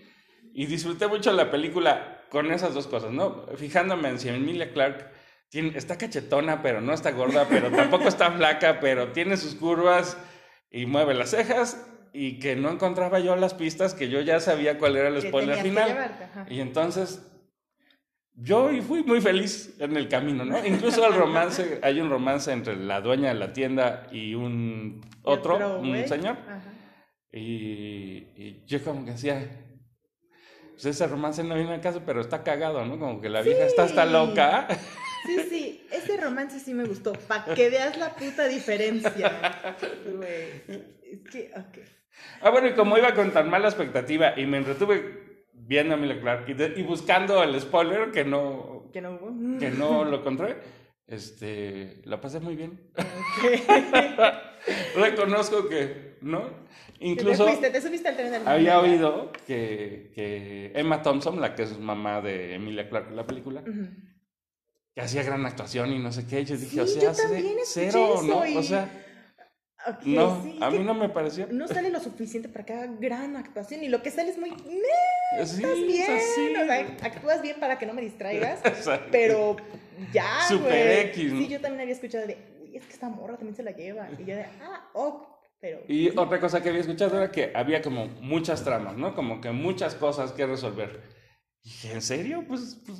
Y 0.53 0.67
disfruté 0.67 1.07
mucho 1.07 1.33
la 1.33 1.49
película 1.49 2.25
con 2.29 2.51
esas 2.51 2.75
dos 2.75 2.85
cosas, 2.85 3.11
¿no? 3.11 3.47
Fijándome 3.55 4.09
en 4.09 4.19
si 4.19 4.29
Emilia 4.29 4.71
Clark 4.71 5.09
tiene, 5.49 5.75
está 5.75 5.97
cachetona, 5.97 6.61
pero 6.61 6.79
no 6.79 6.93
está 6.93 7.09
gorda, 7.09 7.47
pero 7.49 7.71
tampoco 7.71 8.07
está 8.07 8.31
flaca, 8.33 8.79
pero 8.79 9.13
tiene 9.13 9.35
sus 9.35 9.55
curvas 9.55 10.15
y 10.71 10.85
mueve 10.85 11.13
las 11.13 11.31
cejas 11.31 11.85
y 12.13 12.39
que 12.39 12.55
no 12.55 12.69
encontraba 12.69 13.19
yo 13.19 13.35
las 13.35 13.53
pistas 13.53 13.93
que 13.93 14.09
yo 14.09 14.21
ya 14.21 14.39
sabía 14.39 14.77
cuál 14.77 14.95
era 14.95 15.09
el 15.09 15.21
spoiler 15.21 15.57
final. 15.57 16.11
Y 16.49 16.59
entonces 16.59 17.21
yo 18.33 18.69
fui 18.81 19.03
muy 19.03 19.21
feliz 19.21 19.75
en 19.79 19.95
el 19.97 20.07
camino, 20.07 20.43
¿no? 20.45 20.65
Incluso 20.65 21.05
el 21.05 21.13
romance, 21.13 21.79
hay 21.83 21.99
un 21.99 22.09
romance 22.09 22.51
entre 22.51 22.75
la 22.75 23.01
dueña 23.01 23.29
de 23.29 23.35
la 23.35 23.53
tienda 23.53 24.07
y 24.11 24.33
un 24.33 25.01
otro, 25.23 25.79
un 25.79 26.07
señor. 26.07 26.37
Y, 27.31 28.65
yo 28.65 28.83
como 28.83 29.05
que 29.05 29.11
decía, 29.11 29.47
pues 30.71 30.85
ese 30.85 31.07
romance 31.07 31.43
no 31.43 31.55
viene 31.55 31.73
al 31.73 31.81
caso, 31.81 32.01
pero 32.05 32.21
está 32.21 32.43
cagado, 32.43 32.83
¿no? 32.85 32.99
Como 32.99 33.21
que 33.21 33.29
la 33.29 33.41
vieja 33.41 33.65
está 33.65 33.83
hasta 33.83 34.05
loca. 34.05 34.67
Sí, 35.25 35.39
sí, 35.49 35.87
ese 35.91 36.17
romance 36.17 36.59
sí 36.59 36.73
me 36.73 36.85
gustó, 36.85 37.13
para 37.13 37.53
que 37.53 37.69
veas 37.69 37.97
la 37.97 38.15
puta 38.15 38.47
diferencia. 38.47 39.75
Güey. 40.05 40.83
Es 41.03 41.19
que, 41.31 41.51
ok. 41.55 41.77
Ah, 42.41 42.49
bueno, 42.49 42.67
y 42.67 42.73
como 42.73 42.97
iba 42.97 43.13
con 43.13 43.31
tan 43.31 43.49
mala 43.49 43.67
expectativa 43.67 44.33
y 44.37 44.45
me 44.45 44.57
entretuve 44.57 45.47
viendo 45.53 45.93
a 45.93 45.97
Emilia 45.97 46.19
Clark 46.19 46.45
y, 46.75 46.83
buscando 46.83 47.43
el 47.43 47.59
spoiler 47.59 48.11
que 48.11 48.25
no, 48.25 48.89
que 48.91 49.01
no 49.01 49.11
hubo, 49.11 49.59
que 49.59 49.69
no 49.69 50.05
lo 50.05 50.17
encontré, 50.17 50.57
este, 51.07 52.01
la 52.05 52.19
pasé 52.19 52.39
muy 52.39 52.55
bien. 52.55 52.79
Reconozco 54.95 55.67
que, 55.67 56.17
¿no? 56.21 56.61
Incluso 56.99 57.45
te, 57.45 57.51
fuiste, 57.51 57.69
te 57.71 57.81
subiste 57.81 58.09
al 58.09 58.15
tren 58.15 58.31
del 58.31 58.47
había 58.47 58.79
oído 58.79 59.31
que, 59.47 60.11
que, 60.13 60.71
Emma 60.75 61.01
Thompson, 61.01 61.41
la 61.41 61.55
que 61.55 61.63
es 61.63 61.79
mamá 61.79 62.21
de 62.21 62.55
Emilia 62.55 62.89
Clark 62.89 63.07
en 63.09 63.15
la 63.15 63.25
película, 63.25 63.63
que 64.93 65.01
hacía 65.01 65.23
gran 65.23 65.45
actuación 65.45 65.93
y 65.93 65.99
no 65.99 66.11
sé 66.11 66.25
qué, 66.25 66.43
yo 66.43 66.57
dije, 66.57 66.81
o 66.81 66.87
sea, 66.87 67.13
cero, 67.65 68.21
¿no? 68.23 68.43
O 68.59 68.63
sea 68.63 68.89
no, 70.05 70.43
a 70.61 70.69
mí 70.69 70.79
no 70.79 70.93
me 70.93 71.09
pareció. 71.09 71.47
No 71.51 71.67
sale 71.67 71.89
lo 71.89 71.99
suficiente 71.99 72.49
para 72.49 72.65
que 72.65 72.73
haga 72.73 72.93
gran 72.99 73.35
actuación 73.35 73.83
y 73.83 73.89
lo 73.89 74.01
que 74.01 74.11
sale 74.11 74.29
es 74.29 74.37
muy... 74.37 74.51
estás 75.39 75.57
bien, 75.57 76.97
actúas 77.01 77.41
bien 77.41 77.59
para 77.59 77.77
que 77.79 77.85
no 77.85 77.93
me 77.93 78.01
distraigas, 78.01 78.61
pero 79.11 79.57
ya, 80.13 80.41
Super 80.47 81.07
X. 81.07 81.31
Sí, 81.31 81.47
yo 81.47 81.59
también 81.59 81.81
había 81.81 81.93
escuchado 81.93 82.27
de, 82.27 82.37
uy, 82.61 82.75
es 82.75 82.85
que 82.85 82.93
esta 82.93 83.09
morra 83.09 83.37
también 83.37 83.55
se 83.55 83.63
la 83.63 83.71
lleva. 83.71 84.09
Y 84.17 84.25
yo 84.25 84.35
de, 84.35 84.45
ah, 84.61 84.89
ok, 84.93 85.27
pero... 85.59 85.81
Y 85.87 86.09
otra 86.17 86.39
cosa 86.39 86.61
que 86.61 86.69
había 86.69 86.81
escuchado 86.81 87.17
era 87.17 87.31
que 87.31 87.51
había 87.55 87.81
como 87.81 88.05
muchas 88.05 88.63
tramas, 88.63 88.97
¿no? 88.97 89.15
Como 89.15 89.41
que 89.41 89.51
muchas 89.51 89.95
cosas 89.95 90.31
que 90.31 90.45
resolver. 90.45 91.01
Y 91.63 91.87
¿en 91.87 92.01
serio? 92.01 92.43
Pues, 92.47 92.81
pues 92.85 92.99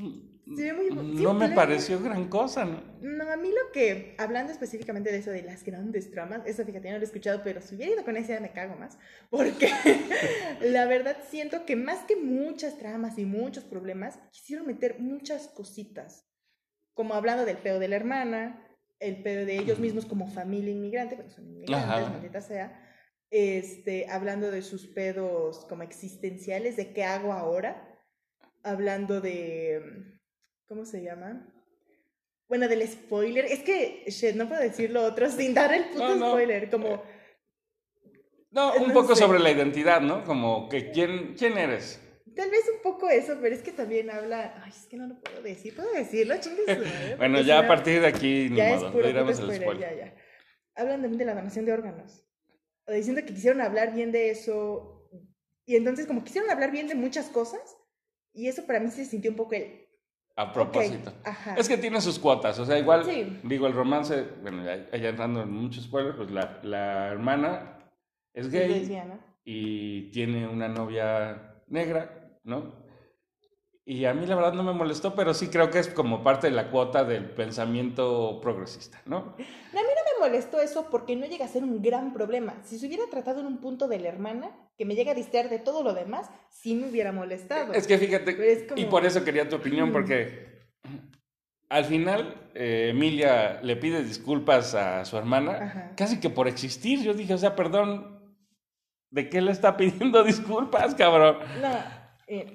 no 0.56 1.34
me 1.34 1.50
pareció 1.50 2.02
gran 2.02 2.28
cosa, 2.28 2.66
¿no? 2.66 2.82
No, 3.02 3.32
a 3.32 3.38
mí 3.38 3.50
lo 3.50 3.72
que, 3.72 4.16
hablando 4.18 4.52
específicamente 4.52 5.12
de 5.12 5.18
eso 5.18 5.32
de 5.32 5.44
las 5.44 5.64
grandes 5.64 6.12
tramas, 6.12 6.42
eso 6.46 6.64
fíjate, 6.66 6.90
no 6.90 6.98
lo 6.98 7.02
he 7.02 7.06
escuchado, 7.06 7.42
pero 7.44 7.62
si 7.62 7.76
hubiera 7.76 7.94
ido 7.94 8.04
con 8.04 8.18
esa 8.18 8.40
me 8.40 8.52
cago 8.52 8.76
más, 8.76 8.98
porque 9.30 9.70
la 10.62 10.86
verdad 10.86 11.18
siento 11.30 11.66
que 11.66 11.76
más 11.76 12.04
que 12.06 12.16
muchas 12.16 12.78
tramas 12.78 13.18
y 13.18 13.26
muchos 13.26 13.64
problemas, 13.64 14.20
quisieron 14.32 14.68
meter 14.68 15.00
muchas 15.00 15.48
cositas, 15.48 16.28
como 16.94 17.14
hablando 17.14 17.46
del 17.46 17.58
pedo 17.58 17.80
de 17.80 17.88
la 17.88 17.96
hermana, 17.96 18.68
el 19.00 19.24
pedo 19.24 19.46
de 19.46 19.58
ellos 19.58 19.80
mismos 19.80 20.06
como 20.06 20.28
familia 20.28 20.72
inmigrante, 20.72 21.16
porque 21.16 21.32
son 21.32 21.48
inmigrantes, 21.48 22.10
maldita 22.10 22.42
sea, 22.42 22.88
este, 23.32 24.08
hablando 24.10 24.52
de 24.52 24.62
sus 24.62 24.88
pedos 24.88 25.66
como 25.68 25.84
existenciales, 25.84 26.76
de 26.76 26.94
qué 26.94 27.04
hago 27.04 27.34
ahora, 27.34 28.00
hablando 28.64 29.22
de 29.22 30.20
¿Cómo 30.72 30.86
se 30.86 31.04
llama? 31.04 31.46
Bueno, 32.48 32.70
del 32.70 32.88
spoiler. 32.88 33.44
Es 33.44 33.60
que, 33.60 34.06
shit, 34.08 34.36
no 34.36 34.48
puedo 34.48 34.62
decir 34.62 34.90
lo 34.90 35.04
otro 35.04 35.30
sin 35.30 35.54
dar 35.54 35.74
el 35.74 35.90
puto 35.90 36.16
spoiler. 36.16 36.70
Como. 36.70 37.04
No, 38.52 38.76
un 38.76 38.94
poco 38.94 39.14
sobre 39.14 39.40
la 39.40 39.52
identidad, 39.52 40.00
¿no? 40.00 40.24
Como 40.24 40.70
que 40.70 40.92
quién, 40.92 41.36
quién 41.38 41.58
eres. 41.58 42.00
Tal 42.38 42.50
vez 42.50 42.62
un 42.74 42.82
poco 42.82 43.10
eso, 43.10 43.38
pero 43.42 43.54
es 43.54 43.62
que 43.62 43.74
también 43.74 44.10
habla. 44.10 44.64
Ay, 44.64 44.72
es 44.72 44.86
que 44.86 44.96
no 44.96 45.08
lo 45.08 45.20
puedo 45.20 45.42
decir. 45.42 45.76
¿Puedo 45.76 45.92
decirlo? 45.92 46.36
Chingues. 46.40 46.66
bueno, 47.18 47.42
ya 47.42 47.60
a 47.60 47.68
partir 47.68 48.00
de 48.00 48.08
aquí, 48.08 48.48
ni 48.50 48.56
ya 48.56 48.76
modo. 48.76 48.86
Es 48.88 48.92
puro, 48.94 49.34
spoiler, 49.34 49.78
Ya, 49.78 49.94
ya. 49.94 50.16
Hablan 50.76 51.02
también 51.02 51.18
de 51.18 51.26
la 51.26 51.36
donación 51.36 51.66
de 51.66 51.74
órganos. 51.74 52.24
O 52.88 52.94
diciendo 52.94 53.20
que 53.26 53.34
quisieron 53.34 53.60
hablar 53.60 53.94
bien 53.94 54.14
de 54.14 54.30
eso. 54.30 55.10
Y 55.66 55.76
entonces, 55.76 56.06
como 56.08 56.24
quisieron 56.24 56.50
hablar 56.50 56.72
bien 56.72 56.88
de 56.88 56.96
muchas 56.96 57.28
cosas. 57.28 57.60
Y 58.32 58.48
eso 58.48 58.66
para 58.66 58.80
mí 58.80 58.90
se 58.90 59.04
sintió 59.04 59.32
un 59.32 59.36
poco 59.36 59.56
el 59.56 59.91
a 60.36 60.54
propósito. 60.54 61.12
Es 61.58 61.68
que 61.68 61.78
tiene 61.78 62.02
sus 62.02 62.20
cuotas, 62.20 62.58
o 62.60 62.66
sea, 62.66 62.78
igual, 62.78 63.06
digo, 63.44 63.68
el 63.68 63.74
romance, 63.74 64.28
bueno, 64.42 64.64
ya, 64.64 65.10
entrando 65.10 65.42
en 65.42 65.52
muchos 65.52 65.84
spoilers, 65.84 66.16
pues 66.16 66.32
la, 66.32 66.60
la 66.64 67.08
hermana 67.10 67.78
es 68.34 68.50
gay 68.50 68.90
y 69.44 70.12
tiene 70.12 70.48
una 70.48 70.68
novia 70.68 71.62
negra, 71.68 72.40
¿no? 72.44 72.82
Y 73.84 74.06
a 74.06 74.14
mí 74.14 74.26
la 74.28 74.36
verdad 74.36 74.54
no 74.54 74.64
me 74.64 74.74
molestó, 74.74 75.16
pero 75.16 75.34
sí 75.34 75.48
creo 75.48 75.72
que 75.72 75.80
es 75.80 75.88
como 75.88 76.24
parte 76.24 76.48
de 76.48 76.54
la 76.54 76.70
cuota 76.70 77.04
del 77.04 77.32
pensamiento 77.32 78.40
progresista, 78.42 79.02
¿no? 79.06 79.18
A 79.18 79.38
mí 79.38 79.46
no 79.74 80.01
molestó 80.22 80.62
eso 80.62 80.88
porque 80.90 81.16
no 81.16 81.26
llega 81.26 81.46
a 81.46 81.48
ser 81.48 81.64
un 81.64 81.82
gran 81.82 82.14
problema. 82.14 82.62
Si 82.64 82.78
se 82.78 82.88
hubiera 82.88 83.04
tratado 83.10 83.42
en 83.42 83.48
un 83.48 83.58
punto 83.58 83.88
de 83.88 84.00
la 84.00 84.10
hermana, 84.10 84.52
que 84.78 84.86
me 84.86 84.96
llega 84.96 85.12
a 85.12 85.16
distraer 85.16 85.50
de 85.50 85.60
todo 85.60 85.84
lo 85.84 85.94
demás, 85.94 86.30
sí 86.50 86.76
me 86.76 86.88
hubiera 86.88 87.12
molestado. 87.12 87.74
Es 87.74 87.88
que 87.88 87.98
fíjate, 87.98 88.68
y 88.76 88.86
por 88.86 89.06
eso 89.06 89.24
quería 89.24 89.50
tu 89.50 89.56
opinión, 89.56 89.92
porque 89.92 90.52
al 91.70 91.86
final 91.86 92.52
eh, 92.54 92.90
Emilia 92.92 93.62
le 93.62 93.76
pide 93.76 94.04
disculpas 94.04 94.76
a 94.76 95.04
su 95.06 95.18
hermana, 95.18 95.94
casi 95.98 96.20
que 96.20 96.30
por 96.30 96.48
existir. 96.48 97.02
Yo 97.02 97.14
dije, 97.14 97.34
o 97.34 97.38
sea, 97.38 97.56
perdón, 97.56 98.38
¿de 99.10 99.30
qué 99.30 99.42
le 99.42 99.52
está 99.52 99.76
pidiendo 99.78 100.24
disculpas, 100.24 100.94
cabrón? 100.96 101.40
No, 101.62 101.78
eh, 102.28 102.46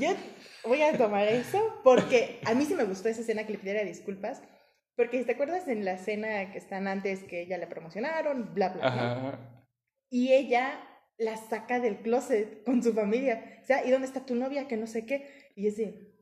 yo 0.00 0.10
voy 0.64 0.82
a 0.82 0.96
tomar 0.96 1.28
eso 1.28 1.80
porque 1.84 2.40
a 2.44 2.54
mí 2.54 2.64
sí 2.64 2.74
me 2.74 2.84
gustó 2.84 3.08
esa 3.08 3.20
escena 3.20 3.44
que 3.46 3.52
le 3.52 3.58
pidiera 3.58 3.84
disculpas. 3.84 4.42
Porque 4.96 5.18
si 5.18 5.24
te 5.24 5.32
acuerdas 5.32 5.66
en 5.68 5.84
la 5.84 5.94
escena 5.94 6.52
que 6.52 6.58
están 6.58 6.86
antes 6.86 7.24
que 7.24 7.42
ella 7.42 7.58
le 7.58 7.66
promocionaron, 7.66 8.54
bla, 8.54 8.68
bla, 8.70 8.90
bla. 8.90 9.64
Y 10.10 10.32
ella 10.32 10.80
la 11.18 11.36
saca 11.36 11.80
del 11.80 11.98
closet 11.98 12.62
con 12.64 12.82
su 12.82 12.92
familia. 12.92 13.58
O 13.62 13.66
sea, 13.66 13.84
¿y 13.84 13.90
dónde 13.90 14.06
está 14.06 14.24
tu 14.24 14.34
novia? 14.34 14.68
Que 14.68 14.76
no 14.76 14.86
sé 14.86 15.04
qué. 15.06 15.50
Y 15.56 15.66
es 15.66 15.76
de, 15.76 16.14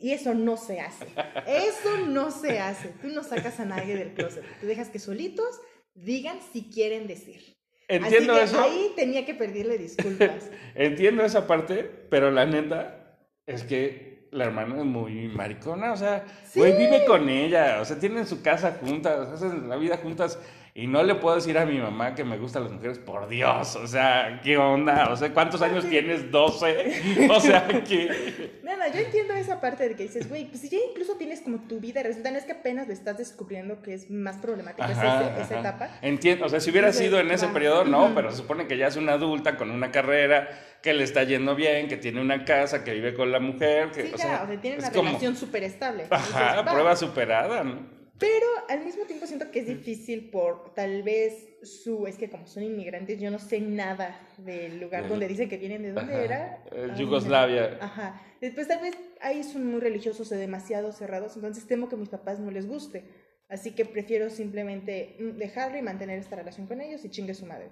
y 0.00 0.12
eso 0.12 0.34
no 0.34 0.56
se 0.56 0.80
hace. 0.80 1.06
Eso 1.46 1.98
no 2.06 2.30
se 2.30 2.58
hace. 2.58 2.88
Tú 3.02 3.08
no 3.08 3.22
sacas 3.22 3.60
a 3.60 3.64
nadie 3.64 3.96
del 3.96 4.14
closet. 4.14 4.44
Tú 4.60 4.66
dejas 4.66 4.88
que 4.88 4.98
solitos 4.98 5.60
digan 5.94 6.38
si 6.52 6.70
quieren 6.70 7.06
decir. 7.06 7.54
Entiendo 7.88 8.38
eso. 8.38 8.60
Ahí 8.60 8.92
tenía 8.96 9.26
que 9.26 9.34
pedirle 9.34 9.76
disculpas. 9.76 10.50
Entiendo 10.74 11.24
esa 11.24 11.46
parte, 11.46 11.84
pero 12.08 12.30
la 12.30 12.46
neta 12.46 13.18
es 13.46 13.62
que 13.62 14.13
la 14.34 14.46
hermana 14.46 14.78
es 14.78 14.84
muy 14.84 15.28
maricona, 15.28 15.92
o 15.92 15.96
sea, 15.96 16.24
güey, 16.54 16.76
vive 16.76 17.04
con 17.06 17.28
ella, 17.28 17.78
o 17.80 17.84
sea, 17.84 17.98
tienen 17.98 18.26
su 18.26 18.42
casa 18.42 18.78
juntas, 18.80 19.28
hacen 19.28 19.68
la 19.68 19.76
vida 19.76 19.96
juntas 19.96 20.38
y 20.76 20.88
no 20.88 21.04
le 21.04 21.14
puedo 21.14 21.36
decir 21.36 21.56
a 21.56 21.64
mi 21.64 21.78
mamá 21.78 22.16
que 22.16 22.24
me 22.24 22.36
gustan 22.36 22.64
las 22.64 22.72
mujeres, 22.72 22.98
por 22.98 23.28
Dios, 23.28 23.76
o 23.76 23.86
sea, 23.86 24.40
¿qué 24.42 24.56
onda? 24.56 25.08
O 25.12 25.16
sea, 25.16 25.32
¿cuántos 25.32 25.62
años 25.62 25.88
tienes? 25.88 26.32
¿12? 26.32 27.30
O 27.30 27.40
sea, 27.40 27.68
¿qué? 27.86 28.60
No, 28.64 28.76
no, 28.76 28.92
yo 28.92 28.98
entiendo 28.98 29.34
esa 29.34 29.60
parte 29.60 29.88
de 29.88 29.94
que 29.94 30.02
dices, 30.02 30.28
güey, 30.28 30.46
pues 30.46 30.62
si 30.62 30.68
ya 30.68 30.78
incluso 30.90 31.14
tienes 31.14 31.42
como 31.42 31.58
tu 31.68 31.78
vida, 31.78 32.02
resulta, 32.02 32.32
no 32.32 32.38
es 32.38 32.44
que 32.44 32.52
apenas 32.52 32.88
lo 32.88 32.92
estás 32.92 33.16
descubriendo 33.18 33.82
que 33.82 33.94
es 33.94 34.10
más 34.10 34.38
problemática 34.38 34.90
esa, 34.90 35.60
etapa. 35.60 35.90
Entiendo, 36.02 36.46
o 36.46 36.48
sea, 36.48 36.58
si 36.58 36.70
hubiera 36.70 36.92
sido 36.92 37.20
en 37.20 37.30
ese 37.30 37.46
periodo, 37.48 37.84
no, 37.84 38.12
pero 38.12 38.32
se 38.32 38.38
supone 38.38 38.66
que 38.66 38.76
ya 38.76 38.88
es 38.88 38.96
una 38.96 39.12
adulta 39.12 39.56
con 39.56 39.70
una 39.70 39.92
carrera, 39.92 40.48
que 40.82 40.92
le 40.92 41.04
está 41.04 41.22
yendo 41.22 41.54
bien, 41.54 41.86
que 41.86 41.98
tiene 41.98 42.20
una 42.20 42.44
casa, 42.44 42.82
que 42.82 42.92
vive 42.92 43.14
con 43.14 43.30
la 43.30 43.38
mujer. 43.38 43.92
Que, 43.92 44.08
sí, 44.08 44.10
o 44.12 44.18
sea, 44.18 44.42
o 44.42 44.46
sea, 44.48 44.60
tiene 44.60 44.78
una 44.78 44.90
relación 44.90 45.36
súper 45.36 45.62
estable. 45.62 46.06
Ajá, 46.10 46.64
prueba 46.64 46.96
superada, 46.96 47.62
¿no? 47.62 48.03
Pero 48.18 48.46
al 48.68 48.84
mismo 48.84 49.04
tiempo 49.06 49.26
siento 49.26 49.50
que 49.50 49.60
es 49.60 49.66
difícil 49.66 50.30
por 50.30 50.72
tal 50.74 51.02
vez 51.02 51.48
su, 51.62 52.06
es 52.06 52.16
que 52.16 52.30
como 52.30 52.46
son 52.46 52.62
inmigrantes, 52.62 53.20
yo 53.20 53.30
no 53.30 53.40
sé 53.40 53.60
nada 53.60 54.20
del 54.38 54.78
lugar 54.78 55.08
donde 55.08 55.26
dicen 55.26 55.48
que 55.48 55.56
vienen, 55.56 55.82
¿de 55.82 55.92
dónde 55.92 56.24
era? 56.24 56.62
Yugoslavia. 56.96 57.76
Ajá. 57.80 58.22
Después 58.40 58.68
tal 58.68 58.82
vez 58.82 58.94
ahí 59.20 59.42
son 59.42 59.66
muy 59.66 59.80
religiosos 59.80 60.30
o 60.30 60.34
demasiado 60.36 60.92
cerrados, 60.92 61.34
entonces 61.34 61.66
temo 61.66 61.88
que 61.88 61.96
a 61.96 61.98
mis 61.98 62.08
papás 62.08 62.38
no 62.38 62.52
les 62.52 62.68
guste. 62.68 63.04
Así 63.48 63.72
que 63.72 63.84
prefiero 63.84 64.30
simplemente 64.30 65.16
mm, 65.18 65.36
dejarlo 65.36 65.76
y 65.76 65.82
mantener 65.82 66.18
esta 66.18 66.36
relación 66.36 66.66
con 66.66 66.80
ellos 66.80 67.04
y 67.04 67.10
chingue 67.10 67.34
su 67.34 67.46
madre. 67.46 67.70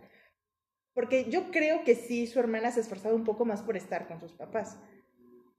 Porque 0.93 1.31
yo 1.31 1.51
creo 1.51 1.85
que 1.85 1.95
sí, 1.95 2.27
su 2.27 2.41
hermana 2.41 2.71
se 2.71 2.81
ha 2.81 2.83
esforzado 2.83 3.15
un 3.15 3.25
poco 3.25 3.45
más 3.45 3.63
por 3.63 3.77
estar 3.77 4.09
con 4.09 4.21
sus 4.21 4.33
papás. 4.33 4.79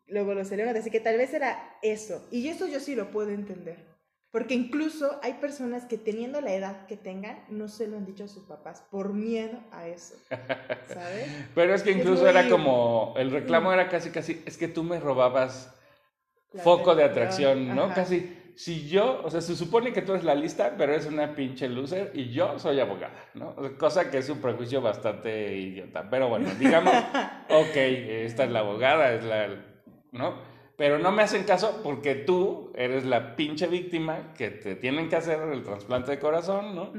Luego 0.07 0.33
lo 0.33 0.45
celebran, 0.45 0.75
así 0.75 0.91
que 0.91 0.99
tal 0.99 1.17
vez 1.17 1.33
era 1.33 1.77
eso. 1.81 2.27
Y 2.31 2.49
eso 2.49 2.67
yo 2.67 2.79
sí 2.79 2.95
lo 2.95 3.09
puedo 3.11 3.29
entender. 3.29 3.92
Porque 4.33 4.55
incluso 4.55 5.19
hay 5.21 5.33
personas 5.33 5.85
que 5.85 5.95
teniendo 5.95 6.41
la 6.41 6.55
edad 6.55 6.87
que 6.87 6.97
tengan, 6.97 7.45
no 7.49 7.67
se 7.67 7.85
lo 7.85 7.97
han 7.97 8.05
dicho 8.07 8.23
a 8.23 8.27
sus 8.27 8.45
papás 8.45 8.83
por 8.89 9.13
miedo 9.13 9.59
a 9.71 9.87
eso. 9.87 10.15
¿Sabes? 10.87 11.27
Pero 11.55 11.75
es 11.75 11.83
que 11.83 11.91
incluso 11.91 12.27
era 12.27 12.49
como, 12.49 13.13
el 13.15 13.29
reclamo 13.29 13.71
era 13.71 13.89
casi, 13.89 14.09
casi, 14.09 14.41
es 14.47 14.57
que 14.57 14.67
tú 14.67 14.83
me 14.83 14.99
robabas 14.99 15.71
foco 16.63 16.95
de 16.95 17.03
atracción, 17.03 17.75
¿no? 17.75 17.93
Casi, 17.93 18.51
si 18.55 18.89
yo, 18.89 19.21
o 19.23 19.29
sea, 19.29 19.39
se 19.39 19.55
supone 19.55 19.93
que 19.93 20.01
tú 20.01 20.13
eres 20.13 20.23
la 20.23 20.33
lista, 20.33 20.73
pero 20.79 20.93
eres 20.93 21.05
una 21.05 21.35
pinche 21.35 21.69
loser 21.69 22.09
y 22.15 22.31
yo 22.31 22.57
soy 22.57 22.79
abogada, 22.79 23.29
¿no? 23.35 23.55
Cosa 23.77 24.09
que 24.09 24.17
es 24.17 24.29
un 24.29 24.41
prejuicio 24.41 24.81
bastante 24.81 25.55
idiota. 25.55 26.09
Pero 26.09 26.29
bueno, 26.29 26.49
digamos, 26.57 26.91
ok, 27.51 27.75
esta 27.75 28.45
es 28.45 28.49
la 28.49 28.61
abogada, 28.61 29.13
es 29.13 29.23
la, 29.25 29.63
¿no? 30.11 30.52
Pero 30.77 30.99
no 30.99 31.11
me 31.11 31.23
hacen 31.23 31.43
caso 31.43 31.81
porque 31.83 32.15
tú 32.15 32.71
eres 32.75 33.05
la 33.05 33.35
pinche 33.35 33.67
víctima 33.67 34.33
que 34.35 34.49
te 34.49 34.75
tienen 34.75 35.09
que 35.09 35.15
hacer 35.15 35.39
el 35.41 35.63
trasplante 35.63 36.11
de 36.11 36.19
corazón, 36.19 36.75
¿no? 36.75 36.93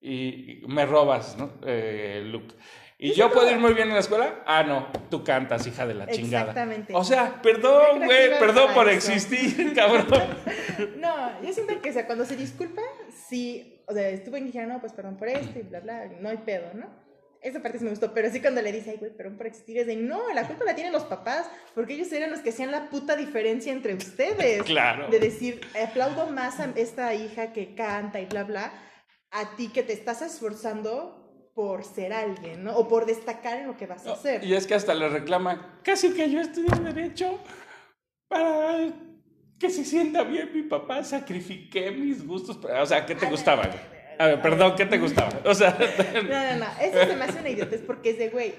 y, 0.00 0.62
me 0.66 0.86
robas, 0.86 1.36
¿no? 1.38 1.52
Eh, 1.64 2.22
Luke. 2.26 2.54
¿Y 3.02 3.14
yo 3.14 3.32
puedo 3.32 3.50
ir 3.50 3.58
muy 3.58 3.72
bien 3.72 3.88
en 3.88 3.94
la 3.94 4.00
escuela? 4.00 4.42
Ah, 4.44 4.62
no, 4.62 4.88
tú 5.08 5.24
cantas, 5.24 5.66
hija 5.66 5.86
de 5.86 5.94
la 5.94 6.06
chingada. 6.06 6.50
Exactamente. 6.50 6.92
O 6.94 7.02
sea, 7.02 7.40
perdón, 7.40 8.04
güey, 8.04 8.38
perdón 8.38 8.74
por 8.74 8.90
existir, 8.90 9.72
cabrón. 9.74 10.06
no, 10.98 11.42
yo 11.42 11.52
siento 11.52 11.80
que, 11.80 11.90
o 11.90 11.92
sea, 11.94 12.06
cuando 12.06 12.26
se 12.26 12.36
disculpa, 12.36 12.82
sí, 13.08 13.82
o 13.86 13.94
sea, 13.94 14.08
estuvo 14.10 14.36
en 14.36 14.46
dije, 14.46 14.66
no, 14.66 14.80
pues 14.80 14.92
perdón 14.92 15.16
por 15.16 15.28
esto 15.28 15.58
y 15.58 15.62
bla, 15.62 15.80
bla, 15.80 16.10
no 16.20 16.28
hay 16.28 16.38
pedo, 16.38 16.74
¿no? 16.74 16.88
Esa 17.42 17.62
parte 17.62 17.78
sí 17.78 17.84
me 17.84 17.90
gustó, 17.90 18.12
pero 18.12 18.30
sí 18.30 18.40
cuando 18.40 18.60
le 18.60 18.70
dice, 18.70 18.90
ay, 18.90 18.96
güey, 18.98 19.16
perdón 19.16 19.36
por 19.36 19.46
existir, 19.46 19.78
es 19.78 19.86
de, 19.86 19.96
no, 19.96 20.32
la 20.34 20.46
culpa 20.46 20.64
la 20.64 20.74
tienen 20.74 20.92
los 20.92 21.04
papás, 21.04 21.48
porque 21.74 21.94
ellos 21.94 22.12
eran 22.12 22.30
los 22.30 22.40
que 22.40 22.50
hacían 22.50 22.70
la 22.70 22.90
puta 22.90 23.16
diferencia 23.16 23.72
entre 23.72 23.94
ustedes. 23.94 24.62
Claro. 24.70 25.08
De 25.08 25.18
decir, 25.18 25.60
aplaudo 25.82 26.28
más 26.28 26.60
a 26.60 26.70
esta 26.76 27.14
hija 27.14 27.52
que 27.52 27.74
canta 27.74 28.20
y 28.20 28.26
bla, 28.26 28.44
bla, 28.44 28.72
a 29.30 29.56
ti 29.56 29.68
que 29.68 29.82
te 29.82 29.92
estás 29.92 30.22
esforzando 30.22 31.20
por 31.54 31.84
ser 31.84 32.12
alguien, 32.12 32.62
¿no? 32.64 32.76
O 32.76 32.88
por 32.88 33.06
destacar 33.06 33.58
en 33.58 33.66
lo 33.66 33.76
que 33.76 33.86
vas 33.86 34.06
a 34.06 34.12
hacer. 34.12 34.44
Y 34.44 34.54
es 34.54 34.66
que 34.66 34.74
hasta 34.74 34.94
le 34.94 35.08
reclama, 35.08 35.80
casi 35.82 36.12
que 36.12 36.30
yo 36.30 36.40
estudié 36.40 36.68
Derecho 36.92 37.38
para 38.28 38.92
que 39.58 39.68
se 39.68 39.84
sienta 39.84 40.22
bien 40.22 40.50
mi 40.54 40.62
papá, 40.62 41.02
sacrifiqué 41.04 41.90
mis 41.90 42.26
gustos. 42.26 42.58
O 42.64 42.86
sea, 42.86 43.04
¿qué 43.04 43.14
te 43.14 43.26
gustaba? 43.26 43.68
A 44.20 44.26
ver, 44.26 44.42
perdón, 44.42 44.74
¿qué 44.76 44.84
te 44.84 44.98
gustaba? 44.98 45.30
O 45.46 45.54
sea... 45.54 45.74
No, 46.14 46.28
no, 46.28 46.56
no, 46.58 46.66
eso 46.82 47.10
se 47.10 47.16
me 47.16 47.24
hace 47.24 47.40
una 47.40 47.48
idiotez 47.48 47.80
porque 47.80 48.10
es 48.10 48.18
de, 48.18 48.28
güey, 48.28 48.52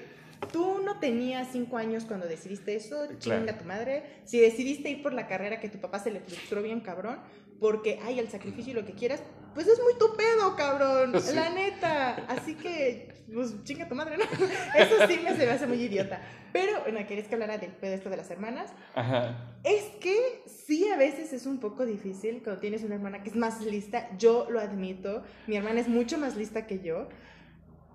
tú 0.50 0.80
no 0.84 0.98
tenías 0.98 1.50
cinco 1.52 1.76
años 1.76 2.04
cuando 2.04 2.26
decidiste 2.26 2.74
eso, 2.74 3.06
chinga 3.20 3.56
tu 3.56 3.64
madre. 3.64 4.02
Si 4.24 4.40
decidiste 4.40 4.90
ir 4.90 5.04
por 5.04 5.12
la 5.12 5.28
carrera 5.28 5.60
que 5.60 5.68
tu 5.68 5.78
papá 5.78 6.00
se 6.00 6.10
le 6.10 6.18
frustró 6.18 6.64
bien 6.64 6.80
cabrón, 6.80 7.20
porque 7.60 8.00
hay 8.04 8.18
el 8.18 8.28
sacrificio 8.28 8.72
y 8.72 8.74
lo 8.74 8.84
que 8.84 8.94
quieras, 8.94 9.22
pues 9.54 9.66
es 9.66 9.80
muy 9.82 9.94
tu 9.98 10.16
pedo, 10.16 10.56
cabrón, 10.56 11.12
la 11.34 11.50
neta. 11.50 12.24
Así 12.28 12.54
que, 12.54 13.12
pues 13.32 13.62
chinga 13.64 13.88
tu 13.88 13.94
madre, 13.94 14.16
¿no? 14.16 14.24
Eso 14.76 15.06
sí 15.06 15.20
me 15.22 15.36
se 15.36 15.46
me 15.46 15.52
hace 15.52 15.66
muy 15.66 15.80
idiota. 15.80 16.20
Pero, 16.52 16.82
bueno, 16.82 17.00
¿querés 17.06 17.28
que 17.28 17.34
hablara 17.34 17.58
del 17.58 17.72
pedo 17.72 17.94
esto 17.94 18.10
de 18.10 18.16
las 18.16 18.30
hermanas? 18.30 18.72
Ajá. 18.94 19.56
Es 19.64 19.84
que 20.00 20.42
sí, 20.46 20.88
a 20.88 20.96
veces 20.96 21.32
es 21.32 21.46
un 21.46 21.58
poco 21.60 21.86
difícil 21.86 22.42
cuando 22.42 22.60
tienes 22.60 22.82
una 22.82 22.96
hermana 22.96 23.22
que 23.22 23.30
es 23.30 23.36
más 23.36 23.62
lista. 23.62 24.08
Yo 24.18 24.48
lo 24.50 24.60
admito, 24.60 25.22
mi 25.46 25.56
hermana 25.56 25.80
es 25.80 25.88
mucho 25.88 26.18
más 26.18 26.36
lista 26.36 26.66
que 26.66 26.80
yo. 26.80 27.08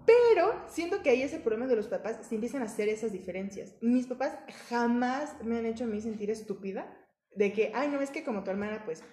Pero 0.08 0.64
siento 0.70 1.04
que 1.04 1.10
ahí 1.10 1.22
ese 1.22 1.40
problema 1.40 1.68
de 1.68 1.76
los 1.76 1.88
papás 1.88 2.26
se 2.26 2.36
empiezan 2.36 2.62
a 2.62 2.66
hacer 2.66 2.88
esas 2.88 3.12
diferencias. 3.12 3.76
Mis 3.82 4.08
papás 4.08 4.38
jamás 4.70 5.36
me 5.44 5.58
han 5.58 5.66
hecho 5.66 5.84
a 5.84 5.88
mí 5.88 6.00
sentir 6.00 6.32
estúpida 6.32 6.88
de 7.36 7.52
que, 7.52 7.72
ay, 7.76 7.90
no, 7.90 8.00
es 8.02 8.10
que 8.10 8.24
como 8.24 8.44
tu 8.44 8.50
hermana, 8.50 8.84
pues 8.86 9.04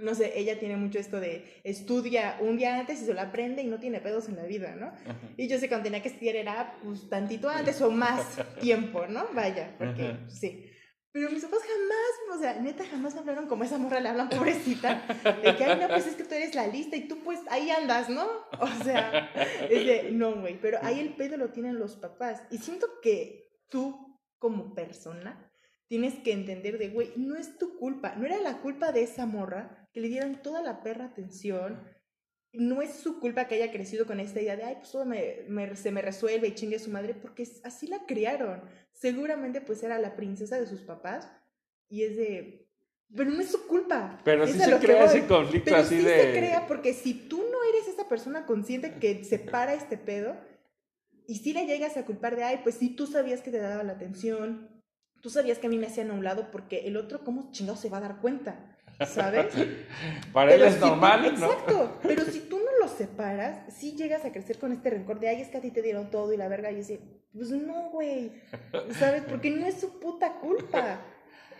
no 0.00 0.14
sé, 0.14 0.38
ella 0.38 0.58
tiene 0.58 0.76
mucho 0.76 0.98
esto 0.98 1.20
de 1.20 1.60
estudia 1.64 2.38
un 2.40 2.56
día 2.56 2.78
antes 2.78 3.02
y 3.02 3.04
se 3.04 3.14
lo 3.14 3.20
aprende 3.20 3.62
y 3.62 3.66
no 3.66 3.78
tiene 3.78 4.00
pedos 4.00 4.28
en 4.28 4.36
la 4.36 4.44
vida, 4.44 4.74
¿no? 4.74 4.92
Y 5.36 5.48
yo 5.48 5.56
sé 5.56 5.62
que 5.62 5.68
cuando 5.70 5.84
tenía 5.84 6.02
que 6.02 6.08
estudiar 6.08 6.36
era 6.36 6.78
pues 6.82 7.08
tantito 7.08 7.48
antes 7.48 7.80
o 7.80 7.90
más 7.90 8.38
tiempo, 8.60 9.06
¿no? 9.06 9.26
Vaya, 9.34 9.74
porque 9.78 10.16
sí. 10.28 10.66
Pero 11.12 11.28
mis 11.30 11.42
papás 11.42 11.60
jamás, 11.62 12.36
o 12.36 12.40
sea, 12.40 12.62
neta, 12.62 12.84
jamás 12.84 13.14
me 13.14 13.20
hablaron 13.20 13.48
como 13.48 13.64
esa 13.64 13.78
morra 13.78 13.98
le 13.98 14.08
hablan, 14.08 14.28
pobrecita, 14.28 15.02
de 15.42 15.56
que, 15.56 15.64
ay, 15.64 15.80
no, 15.80 15.88
pues 15.88 16.06
es 16.06 16.14
que 16.14 16.22
tú 16.22 16.34
eres 16.36 16.54
la 16.54 16.68
lista 16.68 16.94
y 16.94 17.08
tú 17.08 17.18
pues 17.24 17.40
ahí 17.50 17.68
andas, 17.68 18.08
¿no? 18.08 18.28
O 18.60 18.84
sea, 18.84 19.28
es 19.68 19.86
de, 19.86 20.10
no, 20.12 20.40
güey, 20.40 20.60
pero 20.60 20.78
ahí 20.82 21.00
el 21.00 21.16
pedo 21.16 21.36
lo 21.36 21.50
tienen 21.50 21.80
los 21.80 21.96
papás. 21.96 22.44
Y 22.52 22.58
siento 22.58 22.86
que 23.02 23.50
tú, 23.68 24.20
como 24.38 24.72
persona, 24.72 25.49
tienes 25.90 26.14
que 26.20 26.32
entender 26.32 26.78
de, 26.78 26.88
güey, 26.88 27.12
no 27.16 27.34
es 27.34 27.58
tu 27.58 27.76
culpa, 27.76 28.14
no 28.14 28.24
era 28.24 28.38
la 28.38 28.58
culpa 28.58 28.92
de 28.92 29.02
esa 29.02 29.26
morra 29.26 29.88
que 29.92 30.00
le 30.00 30.06
dieran 30.06 30.40
toda 30.40 30.62
la 30.62 30.84
perra 30.84 31.06
atención. 31.06 31.82
No 32.52 32.80
es 32.80 32.94
su 32.94 33.18
culpa 33.18 33.48
que 33.48 33.56
haya 33.56 33.72
crecido 33.72 34.06
con 34.06 34.20
esta 34.20 34.40
idea 34.40 34.54
de, 34.54 34.62
ay, 34.62 34.76
pues 34.76 34.92
todo 34.92 35.04
me, 35.04 35.74
se 35.74 35.90
me 35.90 36.00
resuelve 36.00 36.46
y 36.46 36.54
chingue 36.54 36.76
a 36.76 36.78
su 36.78 36.92
madre, 36.92 37.14
porque 37.14 37.44
así 37.64 37.88
la 37.88 38.06
criaron. 38.06 38.62
Seguramente 38.92 39.60
pues 39.60 39.82
era 39.82 39.98
la 39.98 40.14
princesa 40.14 40.60
de 40.60 40.68
sus 40.68 40.82
papás 40.82 41.28
y 41.88 42.04
es 42.04 42.16
de, 42.16 42.68
pero 43.12 43.28
no 43.28 43.40
es 43.40 43.50
su 43.50 43.66
culpa. 43.66 44.20
Pero 44.24 44.46
sí 44.46 44.60
se 44.60 44.78
crea 44.78 45.06
ese 45.06 45.26
conflicto 45.26 45.74
así 45.74 45.98
sí 45.98 46.04
de... 46.04 46.22
se 46.22 46.30
crea 46.38 46.68
porque 46.68 46.94
si 46.94 47.14
tú 47.14 47.38
no 47.38 47.64
eres 47.68 47.88
esa 47.88 48.08
persona 48.08 48.46
consciente 48.46 48.94
que 49.00 49.24
separa 49.24 49.74
este 49.74 49.98
pedo 49.98 50.36
y 51.26 51.38
si 51.38 51.52
le 51.52 51.66
llegas 51.66 51.96
a 51.96 52.04
culpar 52.04 52.36
de, 52.36 52.44
ay, 52.44 52.60
pues 52.62 52.76
sí, 52.76 52.90
tú 52.90 53.08
sabías 53.08 53.40
que 53.40 53.50
te 53.50 53.58
daba 53.58 53.82
la 53.82 53.94
atención, 53.94 54.79
Tú 55.20 55.30
sabías 55.30 55.58
que 55.58 55.66
a 55.66 55.70
mí 55.70 55.78
me 55.78 55.86
hacían 55.86 56.10
a 56.10 56.14
un 56.14 56.24
lado 56.24 56.50
porque 56.50 56.86
el 56.86 56.96
otro, 56.96 57.24
¿cómo 57.24 57.50
chingado 57.50 57.76
se 57.76 57.90
va 57.90 57.98
a 57.98 58.02
dar 58.02 58.20
cuenta? 58.20 58.76
¿Sabes? 59.06 59.54
Para 60.32 60.54
él 60.54 60.62
es 60.62 60.78
normal, 60.78 61.22
¿no? 61.22 61.28
Exacto. 61.28 61.98
Pero 62.02 62.24
si 62.24 62.40
tú 62.40 62.58
no 62.58 62.78
lo 62.80 62.88
separas, 62.88 63.72
sí 63.74 63.96
llegas 63.96 64.24
a 64.24 64.32
crecer 64.32 64.58
con 64.58 64.72
este 64.72 64.90
rencor 64.90 65.20
de, 65.20 65.28
ay, 65.28 65.40
es 65.40 65.48
que 65.48 65.58
a 65.58 65.60
ti 65.60 65.70
te 65.70 65.82
dieron 65.82 66.10
todo 66.10 66.32
y 66.32 66.36
la 66.36 66.48
verga. 66.48 66.70
Y 66.70 66.76
dice, 66.76 67.00
pues 67.32 67.50
no, 67.50 67.90
güey. 67.90 68.32
¿Sabes? 68.98 69.22
Porque 69.28 69.50
no 69.50 69.66
es 69.66 69.80
su 69.80 69.98
puta 70.00 70.34
culpa. 70.40 71.00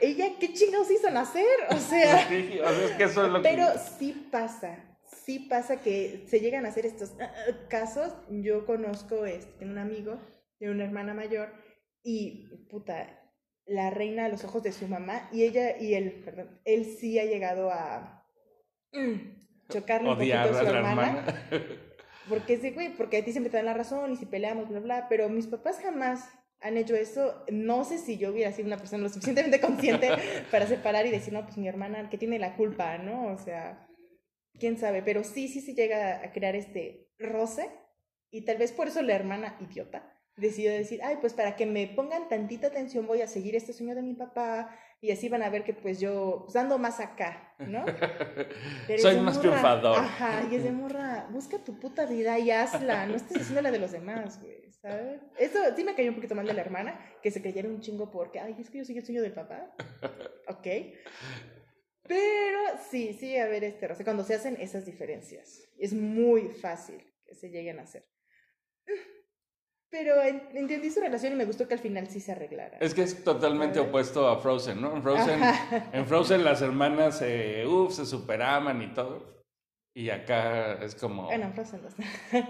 Ella, 0.00 0.26
¿qué 0.38 0.52
chingados 0.52 0.90
hizo 0.90 1.10
nacer? 1.10 1.46
O 1.70 1.78
sea. 1.78 2.26
Sí, 2.28 2.58
o 2.60 2.68
sea 2.68 2.84
es 2.84 2.90
que 2.92 3.04
eso 3.04 3.26
es 3.26 3.32
lo 3.32 3.42
Pero 3.42 3.66
sí 3.98 4.28
pasa. 4.30 4.78
Sí 5.24 5.40
pasa 5.40 5.80
que 5.80 6.24
se 6.28 6.40
llegan 6.40 6.64
a 6.64 6.68
hacer 6.68 6.86
estos 6.86 7.12
ah, 7.20 7.30
ah, 7.30 7.52
casos. 7.68 8.12
Yo 8.28 8.64
conozco 8.64 9.26
este, 9.26 9.64
un 9.64 9.78
amigo 9.78 10.18
de 10.58 10.70
una 10.70 10.84
hermana 10.84 11.14
mayor 11.14 11.52
y, 12.02 12.48
puta, 12.70 13.19
la 13.70 13.88
reina 13.88 14.24
a 14.24 14.28
los 14.28 14.42
ojos 14.42 14.64
de 14.64 14.72
su 14.72 14.88
mamá 14.88 15.28
y 15.32 15.44
ella 15.44 15.78
y 15.78 15.94
él, 15.94 16.22
perdón, 16.24 16.60
él 16.64 16.84
sí 16.84 17.20
ha 17.20 17.24
llegado 17.24 17.70
a 17.70 18.26
mm, 18.92 19.68
chocarle 19.68 20.10
un 20.10 20.16
poquito 20.16 20.36
a 20.36 20.60
su 20.60 20.66
hermana. 20.66 21.24
Porque 22.28 22.54
es 22.54 22.62
de, 22.62 22.70
güey, 22.72 22.90
porque 22.96 23.16
a 23.16 23.24
ti 23.24 23.32
siempre 23.32 23.50
te 23.50 23.56
dan 23.56 23.66
la 23.66 23.74
razón 23.74 24.12
y 24.12 24.16
si 24.16 24.24
peleamos, 24.24 24.68
bla, 24.68 24.78
bla, 24.78 25.06
pero 25.08 25.28
mis 25.28 25.48
papás 25.48 25.80
jamás 25.82 26.28
han 26.60 26.76
hecho 26.76 26.94
eso. 26.94 27.44
No 27.50 27.82
sé 27.82 27.98
si 27.98 28.18
yo 28.18 28.30
hubiera 28.30 28.52
sido 28.52 28.68
una 28.68 28.76
persona 28.76 29.02
lo 29.02 29.08
suficientemente 29.08 29.60
consciente 29.60 30.10
para 30.52 30.68
separar 30.68 31.06
y 31.06 31.10
decir, 31.10 31.32
no, 31.32 31.42
pues 31.42 31.58
mi 31.58 31.66
hermana, 31.66 32.08
que 32.08 32.18
tiene 32.18 32.38
la 32.38 32.54
culpa, 32.54 32.98
¿no? 32.98 33.32
O 33.32 33.38
sea, 33.38 33.88
quién 34.60 34.78
sabe, 34.78 35.02
pero 35.02 35.24
sí, 35.24 35.48
sí, 35.48 35.60
sí 35.60 35.74
llega 35.74 36.22
a 36.22 36.30
crear 36.30 36.54
este 36.54 37.08
roce 37.18 37.68
y 38.30 38.42
tal 38.42 38.58
vez 38.58 38.70
por 38.70 38.86
eso 38.86 39.02
la 39.02 39.14
hermana 39.14 39.56
idiota 39.58 40.19
decidió 40.40 40.72
decir, 40.72 41.00
ay, 41.02 41.18
pues 41.20 41.34
para 41.34 41.54
que 41.56 41.66
me 41.66 41.86
pongan 41.88 42.28
tantita 42.28 42.68
atención 42.68 43.06
voy 43.06 43.22
a 43.22 43.26
seguir 43.26 43.54
este 43.54 43.72
sueño 43.72 43.94
de 43.94 44.02
mi 44.02 44.14
papá 44.14 44.76
y 45.00 45.10
así 45.10 45.28
van 45.28 45.42
a 45.42 45.50
ver 45.50 45.64
que 45.64 45.74
pues 45.74 46.00
yo 46.00 46.42
pues 46.44 46.56
ando 46.56 46.78
más 46.78 47.00
acá, 47.00 47.54
¿no? 47.58 47.84
Soy 48.98 49.20
más 49.20 49.40
triunfador. 49.40 49.98
Ajá, 49.98 50.46
y 50.50 50.56
es 50.56 50.64
de 50.64 50.72
morra, 50.72 51.28
busca 51.30 51.58
tu 51.58 51.78
puta 51.78 52.06
vida 52.06 52.38
y 52.38 52.50
hazla, 52.50 53.06
no 53.06 53.14
estés 53.14 53.42
haciendo 53.42 53.62
la 53.62 53.70
de 53.70 53.78
los 53.78 53.92
demás, 53.92 54.40
güey, 54.40 54.70
¿sabes? 54.72 55.20
Eso 55.38 55.58
sí 55.76 55.84
me 55.84 55.94
cayó 55.94 56.10
un 56.10 56.16
poquito 56.16 56.34
mal 56.34 56.46
de 56.46 56.54
la 56.54 56.62
hermana, 56.62 56.98
que 57.22 57.30
se 57.30 57.40
creyera 57.40 57.68
un 57.68 57.80
chingo 57.80 58.10
porque, 58.10 58.40
ay, 58.40 58.56
es 58.58 58.70
que 58.70 58.78
yo 58.78 58.84
soy 58.84 58.98
el 58.98 59.04
sueño 59.04 59.22
del 59.22 59.32
papá. 59.32 59.74
Ok. 60.48 60.66
Pero 62.08 62.58
sí, 62.90 63.12
sí, 63.12 63.36
a 63.36 63.46
ver, 63.46 63.62
este, 63.62 63.86
o 63.86 63.94
sea, 63.94 64.04
cuando 64.04 64.24
se 64.24 64.34
hacen 64.34 64.56
esas 64.58 64.84
diferencias, 64.84 65.62
es 65.78 65.94
muy 65.94 66.48
fácil 66.48 67.00
que 67.24 67.36
se 67.36 67.50
lleguen 67.50 67.78
a 67.78 67.82
hacer. 67.82 68.09
Pero 69.90 70.22
entendí 70.22 70.88
su 70.90 71.00
relación 71.00 71.32
y 71.32 71.36
me 71.36 71.44
gustó 71.44 71.66
que 71.66 71.74
al 71.74 71.80
final 71.80 72.06
sí 72.06 72.20
se 72.20 72.30
arreglara. 72.30 72.78
Es 72.78 72.94
que 72.94 73.02
es 73.02 73.24
totalmente 73.24 73.80
opuesto 73.80 74.28
a 74.28 74.38
Frozen, 74.38 74.80
¿no? 74.80 74.94
En 74.94 75.02
Frozen, 75.02 75.40
en 75.92 76.06
Frozen 76.06 76.44
las 76.44 76.62
hermanas 76.62 77.18
se, 77.18 77.66
uf, 77.66 77.92
se 77.92 78.06
superaman 78.06 78.80
y 78.82 78.94
todo. 78.94 79.42
Y 79.92 80.10
acá 80.10 80.74
es 80.74 80.94
como... 80.94 81.24
Bueno, 81.24 81.46
en 81.46 81.54
Frozen 81.54 81.80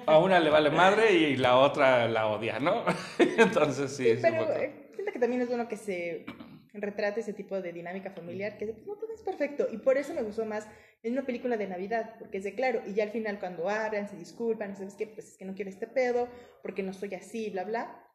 A 0.07 0.19
una 0.19 0.39
le 0.39 0.51
vale 0.51 0.71
madre 0.71 1.15
y 1.15 1.37
la 1.37 1.57
otra 1.57 2.07
la 2.09 2.29
odia, 2.29 2.59
¿no? 2.59 2.85
Entonces 3.19 3.97
sí. 3.97 4.17
sí 4.17 4.19
pero 4.21 4.43
eh, 4.53 4.91
siento 4.95 5.11
que 5.11 5.19
también 5.19 5.41
es 5.41 5.49
bueno 5.49 5.67
que 5.67 5.79
se 5.79 6.27
retrate 6.75 7.21
ese 7.21 7.33
tipo 7.33 7.61
de 7.61 7.73
dinámica 7.73 8.11
familiar, 8.11 8.57
que 8.59 8.67
no 8.67 8.97
todo 8.97 9.13
es 9.13 9.23
perfecto. 9.23 9.69
Y 9.73 9.79
por 9.79 9.97
eso 9.97 10.15
me 10.15 10.23
gustó 10.23 10.45
más 10.45 10.69
en 11.03 11.13
una 11.13 11.25
película 11.25 11.57
de 11.57 11.67
Navidad, 11.67 12.17
porque 12.19 12.39
es 12.39 12.45
de 12.45 12.55
claro, 12.55 12.83
y 12.87 12.95
ya 12.95 13.05
al 13.05 13.11
final 13.11 13.39
cuando 13.39 13.69
hablan, 13.69 14.09
se 14.09 14.17
disculpan, 14.17 14.77
¿sabes 14.77 14.95
qué? 14.95 15.07
Pues 15.07 15.29
es 15.29 15.37
que 15.37 15.45
no 15.45 15.55
quiero 15.55 15.71
este 15.71 15.87
pedo, 15.87 16.29
porque 16.63 16.83
no 16.83 16.93
soy 16.93 17.15
así, 17.15 17.51
bla, 17.51 17.65
bla. 17.65 18.07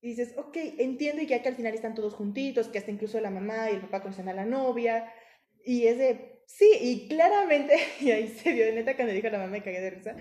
Y 0.00 0.08
dices, 0.08 0.34
ok, 0.36 0.56
entiendo, 0.78 1.22
y 1.22 1.26
ya 1.26 1.42
que 1.42 1.48
al 1.48 1.54
final 1.54 1.74
están 1.74 1.94
todos 1.94 2.14
juntitos, 2.14 2.68
que 2.68 2.78
hasta 2.78 2.90
incluso 2.90 3.20
la 3.20 3.30
mamá 3.30 3.70
y 3.70 3.74
el 3.74 3.80
papá 3.80 4.02
conocen 4.02 4.28
a 4.28 4.34
la 4.34 4.44
novia, 4.44 5.10
y 5.64 5.86
es 5.86 5.96
de, 5.96 6.42
sí, 6.46 6.70
y 6.80 7.08
claramente, 7.08 7.76
y 8.00 8.10
ahí 8.10 8.28
se 8.28 8.52
de 8.52 8.72
neta 8.72 8.96
cuando 8.96 9.14
dijo 9.14 9.28
la 9.28 9.38
mamá, 9.38 9.50
me 9.50 9.62
cagué 9.62 9.80
de 9.80 9.90
risa, 9.90 10.16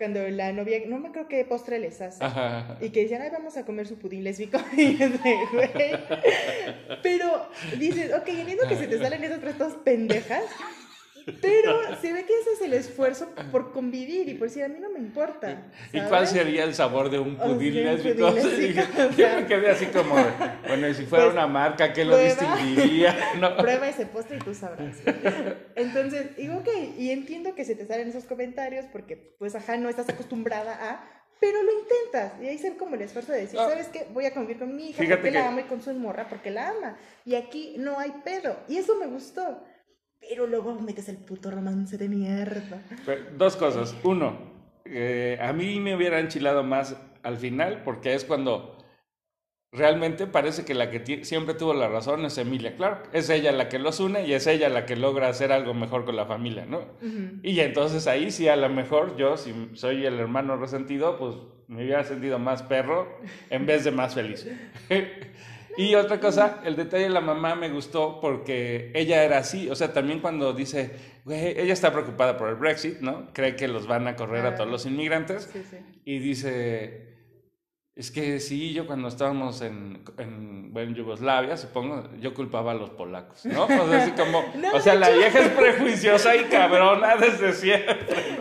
cuando 0.00 0.26
la 0.30 0.50
novia, 0.50 0.78
no 0.86 0.98
me 0.98 1.12
creo 1.12 1.28
qué 1.28 1.44
postre 1.44 1.78
les 1.78 2.00
hace, 2.00 2.24
y 2.80 2.88
que 2.88 3.02
decían, 3.02 3.20
ay, 3.20 3.28
vamos 3.30 3.58
a 3.58 3.66
comer 3.66 3.86
su 3.86 3.98
pudín 3.98 4.24
lésbico, 4.24 4.58
y 4.72 4.94
de, 4.94 5.08
güey, 5.52 5.92
pero 7.02 7.46
dices, 7.78 8.10
ok, 8.14 8.26
entiendo 8.28 8.66
que 8.66 8.76
se 8.76 8.86
te 8.86 8.98
salen 8.98 9.22
esas 9.22 9.58
dos 9.58 9.74
pendejas, 9.84 10.44
pero 11.40 11.96
se 12.00 12.12
ve 12.12 12.24
que 12.24 12.32
ese 12.40 12.52
es 12.54 12.60
el 12.62 12.74
esfuerzo 12.74 13.28
por 13.50 13.72
convivir 13.72 14.28
y 14.28 14.34
por 14.34 14.48
decir, 14.48 14.64
a 14.64 14.68
mí 14.68 14.78
no 14.80 14.90
me 14.90 14.98
importa. 14.98 15.70
¿Y 15.92 16.00
cuál 16.02 16.26
sería 16.26 16.64
el 16.64 16.74
sabor 16.74 17.10
de 17.10 17.18
un 17.18 17.36
pudín 17.36 17.74
lésbico? 17.74 18.34
Yo 19.16 19.26
me 19.36 19.46
quedé 19.46 19.70
así 19.70 19.86
como, 19.86 20.14
bueno, 20.66 20.92
si 20.94 21.04
fuera 21.04 21.24
pues, 21.26 21.34
una 21.34 21.46
marca, 21.46 21.92
¿qué 21.92 22.04
lo 22.04 22.16
distinguiría? 22.16 23.16
Prueba 23.58 23.88
ese 23.88 24.06
postre 24.06 24.36
y 24.36 24.40
tú 24.40 24.54
sabrás. 24.54 24.96
Entonces, 25.74 26.36
digo, 26.36 26.56
ok, 26.58 26.68
y 26.98 27.10
entiendo 27.10 27.54
que 27.54 27.64
se 27.64 27.74
te 27.74 27.86
salen 27.86 28.08
esos 28.08 28.24
comentarios 28.24 28.86
porque, 28.92 29.16
pues, 29.38 29.54
ajá, 29.54 29.76
no 29.76 29.88
estás 29.88 30.08
acostumbrada 30.08 30.78
a, 30.80 31.20
pero 31.40 31.62
lo 31.62 31.72
intentas. 31.72 32.32
Y 32.42 32.46
ahí 32.46 32.58
se 32.58 32.76
como 32.76 32.94
el 32.94 33.02
esfuerzo 33.02 33.32
de 33.32 33.40
decir, 33.40 33.58
ah. 33.58 33.68
¿sabes 33.68 33.88
qué? 33.88 34.06
Voy 34.12 34.26
a 34.26 34.34
convivir 34.34 34.58
con 34.58 34.76
mi 34.76 34.90
hija 34.90 35.02
porque 35.08 35.30
la 35.30 35.48
amo 35.48 35.60
y 35.60 35.64
con 35.64 35.82
su 35.82 35.92
morra 35.94 36.28
porque 36.28 36.50
la 36.50 36.68
ama. 36.68 36.98
Y 37.24 37.34
aquí 37.34 37.76
no 37.78 37.98
hay 37.98 38.12
pedo. 38.22 38.58
Y 38.68 38.76
eso 38.76 38.96
me 38.96 39.06
gustó. 39.06 39.64
Pero 40.20 40.46
luego 40.46 40.74
metes 40.74 41.08
el 41.08 41.16
puto 41.16 41.50
romance 41.50 41.98
de 41.98 42.08
mierda. 42.08 42.82
Dos 43.36 43.56
cosas. 43.56 43.96
Uno, 44.04 44.38
eh, 44.84 45.38
a 45.40 45.52
mí 45.52 45.80
me 45.80 45.96
hubiera 45.96 46.20
enchilado 46.20 46.62
más 46.62 46.96
al 47.22 47.36
final 47.36 47.82
porque 47.84 48.14
es 48.14 48.24
cuando 48.24 48.76
realmente 49.72 50.26
parece 50.26 50.64
que 50.64 50.74
la 50.74 50.90
que 50.90 51.24
siempre 51.24 51.54
tuvo 51.54 51.74
la 51.74 51.88
razón 51.88 52.24
es 52.24 52.38
Emilia 52.38 52.76
Clark. 52.76 53.08
Es 53.12 53.30
ella 53.30 53.52
la 53.52 53.68
que 53.68 53.78
los 53.78 54.00
une 54.00 54.26
y 54.26 54.32
es 54.32 54.46
ella 54.46 54.68
la 54.68 54.86
que 54.86 54.96
logra 54.96 55.28
hacer 55.28 55.52
algo 55.52 55.74
mejor 55.74 56.04
con 56.04 56.16
la 56.16 56.26
familia, 56.26 56.66
¿no? 56.66 56.82
Y 57.42 57.60
entonces 57.60 58.06
ahí 58.06 58.30
sí, 58.30 58.48
a 58.48 58.56
lo 58.56 58.68
mejor 58.68 59.16
yo, 59.16 59.36
si 59.36 59.70
soy 59.74 60.04
el 60.06 60.18
hermano 60.18 60.56
resentido, 60.56 61.18
pues 61.18 61.36
me 61.68 61.84
hubiera 61.84 62.02
sentido 62.04 62.38
más 62.38 62.62
perro 62.62 63.20
en 63.48 63.66
vez 63.66 63.84
de 63.84 63.92
más 63.92 64.14
feliz. 64.14 64.46
y 65.80 65.94
otra 65.94 66.20
cosa, 66.20 66.60
el 66.64 66.76
detalle 66.76 67.04
de 67.04 67.10
la 67.10 67.22
mamá 67.22 67.54
me 67.54 67.70
gustó 67.70 68.20
porque 68.20 68.90
ella 68.94 69.24
era 69.24 69.38
así, 69.38 69.70
o 69.70 69.74
sea, 69.74 69.94
también 69.94 70.20
cuando 70.20 70.52
dice, 70.52 70.90
güey, 71.24 71.58
ella 71.58 71.72
está 71.72 71.90
preocupada 71.90 72.36
por 72.36 72.50
el 72.50 72.56
Brexit, 72.56 73.00
¿no? 73.00 73.32
Cree 73.32 73.56
que 73.56 73.66
los 73.66 73.86
van 73.86 74.06
a 74.06 74.14
correr 74.14 74.44
a 74.44 74.56
todos 74.56 74.68
los 74.68 74.84
inmigrantes 74.84 75.50
y 76.04 76.18
dice 76.18 77.09
es 77.96 78.10
que 78.10 78.40
sí, 78.40 78.72
yo 78.72 78.86
cuando 78.86 79.08
estábamos 79.08 79.60
en, 79.62 80.02
en, 80.16 80.94
Yugoslavia, 80.94 81.56
supongo, 81.56 82.08
yo 82.18 82.32
culpaba 82.32 82.70
a 82.70 82.74
los 82.74 82.90
polacos, 82.90 83.44
¿no? 83.44 83.64
O 83.64 83.68
sea, 83.68 84.02
así 84.02 84.12
como, 84.12 84.44
o 84.72 84.80
sea, 84.80 84.94
la 84.94 85.10
vieja 85.10 85.40
es 85.40 85.48
prejuiciosa 85.48 86.36
y 86.36 86.44
cabrona 86.44 87.16
desde 87.16 87.52
siempre. 87.52 87.98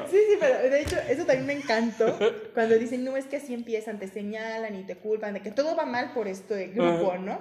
Sí, 0.10 0.18
sí, 0.18 0.38
pero 0.40 0.60
de 0.70 0.82
hecho, 0.82 0.96
eso 1.10 1.26
también 1.26 1.48
me 1.48 1.54
encantó. 1.54 2.18
Cuando 2.54 2.78
dicen, 2.78 3.04
no, 3.04 3.18
es 3.18 3.26
que 3.26 3.38
así 3.38 3.54
empiezan, 3.54 4.00
te 4.00 4.08
señalan 4.08 4.76
y 4.76 4.84
te 4.84 4.96
culpan 4.96 5.34
de 5.34 5.42
que 5.42 5.52
todo 5.52 5.76
va 5.76 5.86
mal 5.86 6.14
por 6.14 6.28
esto 6.28 6.54
de 6.54 6.68
grupo, 6.68 7.18
¿no? 7.18 7.40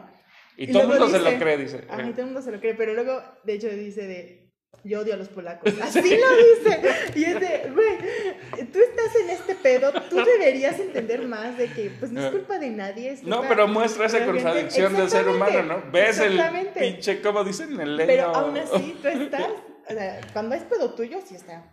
Y, 0.56 0.72
todo 0.72 0.82
el 0.82 0.88
mundo 0.88 1.08
se 1.08 1.20
lo 1.20 1.38
cree, 1.38 1.56
dice. 1.56 1.84
Ajá, 1.88 2.02
y 2.02 2.10
todo 2.10 2.22
el 2.22 2.26
mundo 2.26 2.42
se 2.42 2.50
lo 2.50 2.58
cree, 2.58 2.74
pero 2.74 2.94
luego, 2.94 3.22
de 3.44 3.52
hecho, 3.52 3.68
dice 3.68 4.06
de, 4.08 4.47
yo 4.84 5.00
odio 5.00 5.14
a 5.14 5.16
los 5.16 5.28
polacos. 5.28 5.72
Así 5.82 6.00
lo 6.00 6.06
dice. 6.06 6.80
Y 7.14 7.24
es 7.24 7.40
de, 7.40 7.70
güey, 7.72 8.66
tú 8.72 8.78
estás 8.78 9.16
en 9.22 9.30
este 9.30 9.54
pedo, 9.54 9.92
tú 10.08 10.16
deberías 10.16 10.78
entender 10.78 11.26
más 11.26 11.58
de 11.58 11.70
que, 11.70 11.90
pues 11.98 12.10
no 12.10 12.24
es 12.24 12.30
culpa 12.30 12.58
de 12.58 12.70
nadie. 12.70 13.18
no, 13.22 13.42
pero 13.48 13.68
muestra 13.68 14.06
esa 14.06 14.24
contradicción 14.24 14.96
del 14.96 15.10
ser 15.10 15.28
humano, 15.28 15.62
¿no? 15.62 15.82
Ves 15.92 16.18
el 16.20 16.40
pinche, 16.78 17.20
como 17.20 17.44
dicen, 17.44 17.78
el 17.80 17.96
leño. 17.96 18.06
Pero 18.06 18.24
aún 18.34 18.56
así, 18.56 18.96
tú 19.00 19.08
estás, 19.08 19.48
o 19.88 19.92
sea, 19.92 20.20
cuando 20.32 20.54
es 20.54 20.62
pedo 20.62 20.94
tuyo, 20.94 21.18
sí 21.26 21.34
está 21.34 21.64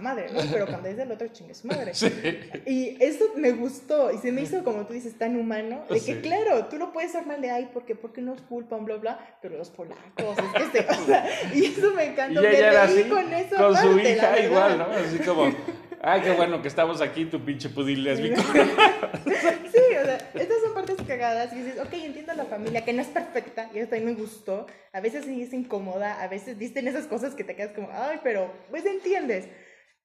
madre, 0.00 0.28
¿no? 0.32 0.40
Pero 0.52 0.66
cuando 0.66 0.88
es 0.88 0.96
del 0.96 1.10
otro, 1.10 1.28
chingue 1.28 1.54
su 1.54 1.66
madre. 1.66 1.92
Y 2.66 2.96
eso 3.00 3.24
me 3.36 3.52
gustó 3.52 4.12
y 4.12 4.18
se 4.18 4.30
me 4.30 4.42
hizo, 4.42 4.62
como 4.62 4.86
tú 4.86 4.92
dices, 4.92 5.16
tan 5.18 5.36
humano, 5.36 5.84
de 5.90 6.00
que 6.00 6.20
claro, 6.20 6.66
tú 6.66 6.76
lo 6.76 6.92
puedes 6.92 7.14
armar 7.14 7.40
de, 7.40 7.50
ay, 7.50 7.70
porque, 7.72 7.94
porque 7.94 8.20
no 8.20 8.34
es 8.34 8.40
culpa, 8.42 8.76
bla, 8.76 8.96
bla, 8.96 9.38
pero 9.42 9.56
los 9.56 9.70
polacos, 9.70 10.36
es 10.38 10.70
que 10.70 10.78
se, 10.78 10.88
o 11.02 11.06
sea, 11.06 11.26
y 11.54 11.64
eso 11.64 11.92
me 11.94 12.04
encantó. 12.04 12.42
Y 12.42 12.46
ella 12.46 12.70
era 12.70 12.82
así, 12.84 13.04
con, 13.04 13.32
eso 13.32 13.56
con 13.56 13.76
su 13.76 13.98
hija 13.98 14.38
igual, 14.40 14.78
¿no? 14.78 14.84
Así 14.84 15.18
como... 15.18 15.50
Ay, 16.02 16.22
qué 16.22 16.32
bueno 16.32 16.62
que 16.62 16.68
estamos 16.68 17.02
aquí, 17.02 17.26
tu 17.26 17.44
pinche 17.44 17.68
pudil 17.68 18.02
lésbico. 18.02 18.40
sí, 18.40 19.96
o 20.00 20.04
sea, 20.04 20.30
estas 20.32 20.62
son 20.62 20.72
partes 20.72 20.96
cagadas 21.06 21.52
y 21.52 21.56
dices, 21.56 21.78
ok, 21.78 21.92
entiendo 21.92 22.32
la 22.32 22.46
familia, 22.46 22.86
que 22.86 22.94
no 22.94 23.02
es 23.02 23.08
perfecta, 23.08 23.68
y 23.74 23.80
eso 23.80 23.90
también 23.90 24.14
me 24.14 24.18
gustó. 24.18 24.66
A 24.94 25.00
veces 25.00 25.26
sí 25.26 25.42
es 25.42 25.52
incómoda, 25.52 26.22
a 26.22 26.28
veces 26.28 26.58
dicen 26.58 26.88
esas 26.88 27.04
cosas 27.04 27.34
que 27.34 27.44
te 27.44 27.54
quedas 27.54 27.72
como, 27.72 27.90
ay, 27.92 28.18
pero 28.22 28.50
pues 28.70 28.86
entiendes. 28.86 29.48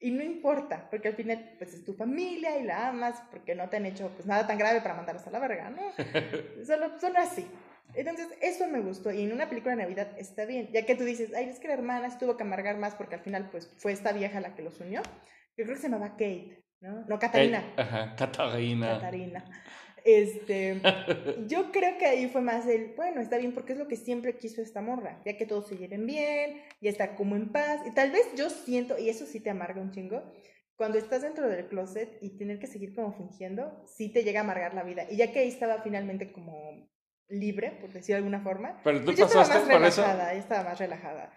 Y 0.06 0.12
no 0.12 0.22
importa, 0.22 0.88
porque 0.92 1.08
al 1.08 1.16
final, 1.16 1.56
pues 1.58 1.74
es 1.74 1.84
tu 1.84 1.96
familia 1.96 2.60
y 2.60 2.64
la 2.64 2.90
amas, 2.90 3.24
porque 3.32 3.56
no 3.56 3.68
te 3.70 3.78
han 3.78 3.88
hecho 3.88 4.10
pues 4.10 4.28
nada 4.28 4.46
tan 4.46 4.60
grave 4.60 4.80
para 4.82 4.94
mandarlos 4.94 5.26
a 5.26 5.32
la 5.32 5.40
verga, 5.40 5.72
¿no? 5.72 5.82
Solo 6.64 7.00
son 7.00 7.18
así. 7.18 7.48
Entonces, 7.96 8.28
eso 8.40 8.68
me 8.68 8.82
gustó. 8.82 9.12
Y 9.12 9.24
en 9.24 9.34
una 9.34 9.50
película 9.50 9.76
de 9.76 9.82
Navidad 9.82 10.10
está 10.20 10.46
bien. 10.46 10.70
Ya 10.72 10.86
que 10.86 10.94
tú 10.94 11.06
dices, 11.06 11.34
ay, 11.34 11.50
es 11.50 11.60
que 11.60 11.70
la 11.70 11.74
hermana 11.74 12.16
tuvo 12.20 12.38
que 12.38 12.44
amargar 12.44 12.78
más 12.78 12.94
porque 12.94 13.16
al 13.16 13.22
final, 13.22 13.50
pues, 13.50 13.68
fue 13.78 13.94
esta 13.94 14.12
vieja 14.12 14.40
la 14.42 14.54
que 14.54 14.62
los 14.62 14.80
unió. 14.80 15.02
Yo 15.58 15.64
creo 15.64 15.70
que 15.70 15.82
se 15.82 15.90
llamaba 15.90 16.12
Kate, 16.12 16.64
¿no? 16.82 17.04
No, 17.08 17.18
Catarina. 17.18 17.64
ajá, 17.76 18.16
Catarina. 18.16 19.00
Catarina. 19.00 19.44
Este, 20.06 20.82
yo 21.48 21.72
creo 21.72 21.98
que 21.98 22.06
ahí 22.06 22.30
fue 22.30 22.42
más 22.42 22.68
el, 22.68 22.94
bueno, 22.96 23.22
está 23.22 23.38
bien 23.38 23.54
porque 23.54 23.74
es 23.74 23.80
lo 23.80 23.88
que 23.88 23.98
siempre 23.98 24.38
quiso 24.38 24.62
esta 24.62 24.80
morra, 24.80 25.20
ya 25.26 25.36
que 25.36 25.48
todos 25.48 25.68
se 25.68 25.78
lleven 25.78 26.06
bien, 26.06 26.62
ya 26.80 26.92
está 26.92 27.16
como 27.16 27.36
en 27.36 27.52
paz. 27.52 27.82
Y 27.88 27.92
tal 27.92 28.12
vez 28.12 28.28
yo 28.38 28.52
siento, 28.52 28.98
y 29.00 29.10
eso 29.10 29.26
sí 29.26 29.40
te 29.40 29.50
amarga 29.50 29.82
un 29.82 29.92
chingo, 29.92 30.22
cuando 30.76 31.00
estás 31.00 31.24
dentro 31.24 31.50
del 31.50 31.68
closet 31.68 32.18
y 32.22 32.38
tener 32.38 32.60
que 32.60 32.68
seguir 32.68 32.94
como 32.94 33.14
fingiendo, 33.14 33.84
sí 33.88 34.10
te 34.10 34.24
llega 34.24 34.42
a 34.42 34.44
amargar 34.44 34.76
la 34.76 34.84
vida. 34.84 35.08
Y 35.10 35.18
ya 35.18 35.32
que 35.32 35.40
ahí 35.40 35.48
estaba 35.48 35.82
finalmente 35.82 36.32
como 36.32 36.88
libre, 37.28 37.72
por 37.82 37.92
decir 37.92 38.14
de 38.14 38.18
alguna 38.18 38.42
forma, 38.42 38.80
Pero 38.84 39.00
tú 39.00 39.06
pues 39.06 39.22
pasaste 39.22 39.58
estaba 39.58 39.80
más 39.80 39.98
relajada, 39.98 40.34
estaba 40.34 40.64
más 40.70 40.78
relajada. 40.80 41.34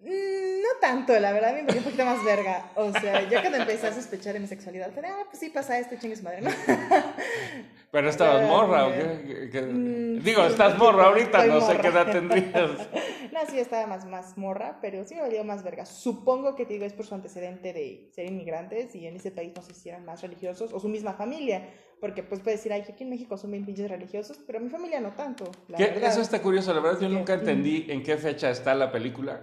No 0.00 0.68
tanto, 0.80 1.18
la 1.18 1.32
verdad, 1.32 1.54
me 1.54 1.60
un 1.60 1.84
poquito 1.84 2.04
más 2.04 2.22
verga. 2.24 2.72
O 2.74 2.92
sea, 2.92 3.22
yo 3.30 3.40
cuando 3.40 3.58
empecé 3.58 3.86
a 3.86 3.92
sospechar 3.94 4.34
de 4.34 4.40
mi 4.40 4.48
sexualidad, 4.48 4.92
ah, 5.02 5.24
pues 5.30 5.38
sí 5.38 5.48
pasa 5.48 5.78
esto, 5.78 5.94
chingues 5.96 6.22
madre, 6.22 6.42
¿no? 6.42 6.50
Pero 7.92 8.08
estabas 8.08 8.48
morra, 8.48 8.86
¿o 8.86 8.90
qué? 8.90 9.60
Mm, 9.60 10.22
Digo, 10.22 10.42
estás 10.44 10.78
morra 10.78 11.08
ahorita, 11.08 11.44
no 11.44 11.60
sé 11.60 11.76
qué 11.76 11.88
edad 11.88 12.10
tendrías. 12.10 12.70
no, 13.32 13.40
sí, 13.50 13.58
estaba 13.58 13.86
más, 13.86 14.06
más 14.06 14.38
morra, 14.38 14.78
pero 14.80 15.04
sí 15.04 15.14
me 15.14 15.20
valía 15.20 15.44
más 15.44 15.62
verga. 15.62 15.84
Supongo 15.84 16.56
que 16.56 16.64
te 16.64 16.72
digo, 16.72 16.86
es 16.86 16.94
por 16.94 17.04
su 17.04 17.14
antecedente 17.14 17.74
de 17.74 18.08
ser 18.14 18.24
inmigrantes 18.24 18.94
y 18.94 19.06
en 19.06 19.16
ese 19.16 19.30
país 19.30 19.52
no 19.54 19.60
sé 19.60 19.74
si 19.74 19.90
eran 19.90 20.06
más 20.06 20.22
religiosos 20.22 20.72
o 20.72 20.80
su 20.80 20.88
misma 20.88 21.12
familia. 21.12 21.68
Porque 22.00 22.22
pues 22.22 22.40
puedes 22.40 22.60
decir, 22.60 22.72
ay, 22.72 22.80
aquí 22.80 23.04
en 23.04 23.10
México 23.10 23.36
son 23.36 23.50
bien 23.50 23.66
pinches 23.66 23.90
religiosos, 23.90 24.38
pero 24.46 24.58
mi 24.58 24.70
familia 24.70 24.98
no 24.98 25.12
tanto. 25.12 25.50
La 25.68 25.76
Eso 25.76 26.22
está 26.22 26.40
curioso, 26.40 26.72
la 26.72 26.80
verdad 26.80 26.98
yo 26.98 27.10
nunca 27.10 27.34
entendí 27.34 27.84
en 27.90 28.02
qué 28.02 28.16
fecha 28.16 28.48
está 28.48 28.74
la 28.74 28.90
película. 28.90 29.42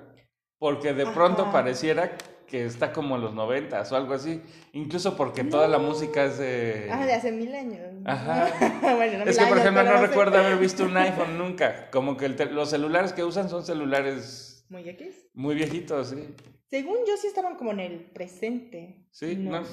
Porque 0.57 0.93
de 0.93 1.05
pronto 1.05 1.51
pareciera 1.51 2.17
que 2.49 2.65
está 2.65 2.91
como 2.91 3.15
en 3.15 3.21
los 3.21 3.33
noventas 3.33 3.91
o 3.91 3.95
algo 3.95 4.13
así. 4.13 4.41
Incluso 4.73 5.15
porque 5.15 5.43
toda 5.43 5.67
la 5.67 5.77
música 5.77 6.25
es 6.25 6.37
de... 6.37 6.89
Ah, 6.91 7.05
de 7.05 7.13
hace 7.13 7.31
mil 7.31 7.53
años. 7.53 7.81
Ajá. 8.05 8.49
bueno, 8.95 9.19
no 9.19 9.25
es 9.25 9.37
que, 9.37 9.45
por 9.45 9.57
ejemplo, 9.57 9.83
no 9.83 10.01
recuerdo 10.01 10.37
haber 10.37 10.57
visto 10.57 10.83
un 10.83 10.97
iPhone 10.97 11.37
nunca. 11.37 11.89
Como 11.91 12.17
que 12.17 12.29
los 12.29 12.69
celulares 12.69 13.13
que 13.13 13.23
usan 13.23 13.49
son 13.49 13.63
celulares... 13.65 14.65
¿Muy 14.69 14.87
X? 14.89 15.27
Muy 15.33 15.55
viejitos, 15.55 16.09
sí. 16.09 16.35
Según 16.69 16.97
yo 17.07 17.17
sí 17.17 17.27
estaban 17.27 17.55
como 17.55 17.71
en 17.71 17.79
el 17.79 17.99
presente. 18.11 19.07
Sí, 19.11 19.35
no, 19.35 19.63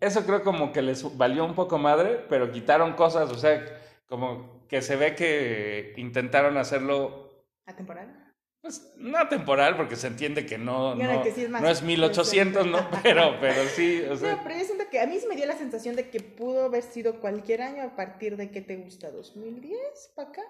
Eso 0.00 0.24
creo 0.24 0.42
como 0.42 0.72
que 0.72 0.80
les 0.80 1.16
valió 1.16 1.44
un 1.44 1.54
poco 1.54 1.78
madre, 1.78 2.24
pero 2.28 2.50
quitaron 2.50 2.94
cosas, 2.94 3.30
o 3.30 3.34
sea, 3.34 3.62
como 4.08 4.66
que 4.66 4.80
se 4.80 4.96
ve 4.96 5.14
que 5.14 5.92
intentaron 5.96 6.56
hacerlo... 6.56 7.44
¿Atemporal? 7.66 8.19
Pues 8.62 8.92
no 8.98 9.26
temporal, 9.28 9.76
porque 9.76 9.96
se 9.96 10.06
entiende 10.06 10.44
que 10.44 10.58
no, 10.58 10.94
no, 10.94 11.24
es, 11.24 11.48
no 11.48 11.68
es 11.68 11.82
1800, 11.82 12.66
¿no? 12.66 12.86
Pero, 13.02 13.36
pero 13.40 13.64
sí, 13.74 14.02
o 14.02 14.16
sea. 14.16 14.36
No, 14.36 14.42
pero 14.42 14.58
yo 14.58 14.64
siento 14.66 14.84
que 14.90 15.00
a 15.00 15.06
mí 15.06 15.18
se 15.18 15.26
me 15.26 15.34
dio 15.34 15.46
la 15.46 15.56
sensación 15.56 15.96
de 15.96 16.10
que 16.10 16.20
pudo 16.20 16.66
haber 16.66 16.82
sido 16.82 17.20
cualquier 17.20 17.62
año 17.62 17.82
a 17.82 17.96
partir 17.96 18.36
de 18.36 18.50
que 18.50 18.60
te 18.60 18.76
gusta, 18.76 19.10
2010 19.10 20.12
para 20.14 20.28
acá. 20.28 20.42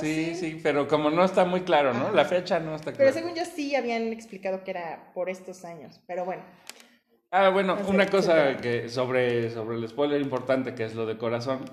Sí, 0.00 0.34
sí, 0.34 0.60
pero 0.62 0.88
como 0.88 1.10
no 1.10 1.24
está 1.24 1.44
muy 1.44 1.60
claro, 1.60 1.92
¿no? 1.92 2.10
La 2.10 2.24
fecha 2.24 2.58
no 2.58 2.74
está 2.74 2.92
clara. 2.92 2.98
Pero 2.98 3.12
según 3.12 3.36
yo 3.36 3.44
sí 3.44 3.76
habían 3.76 4.12
explicado 4.12 4.64
que 4.64 4.70
era 4.72 5.12
por 5.14 5.28
estos 5.28 5.64
años, 5.64 6.00
pero 6.06 6.24
bueno. 6.24 6.42
Ah, 7.30 7.50
bueno, 7.50 7.76
una 7.88 8.08
cosa 8.08 8.56
que 8.56 8.88
sobre, 8.88 9.50
sobre 9.50 9.76
el 9.76 9.88
spoiler 9.88 10.20
importante 10.20 10.74
que 10.74 10.84
es 10.84 10.94
lo 10.94 11.04
de 11.04 11.18
corazón, 11.18 11.64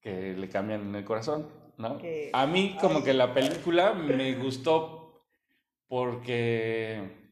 que 0.00 0.34
le 0.34 0.48
cambian 0.48 0.94
el 0.94 1.04
corazón. 1.04 1.61
¿No? 1.78 1.98
A 2.32 2.46
mí 2.46 2.76
como 2.80 3.02
que 3.02 3.14
la 3.14 3.34
película 3.34 3.94
me 3.94 4.34
gustó 4.34 5.24
porque 5.88 7.22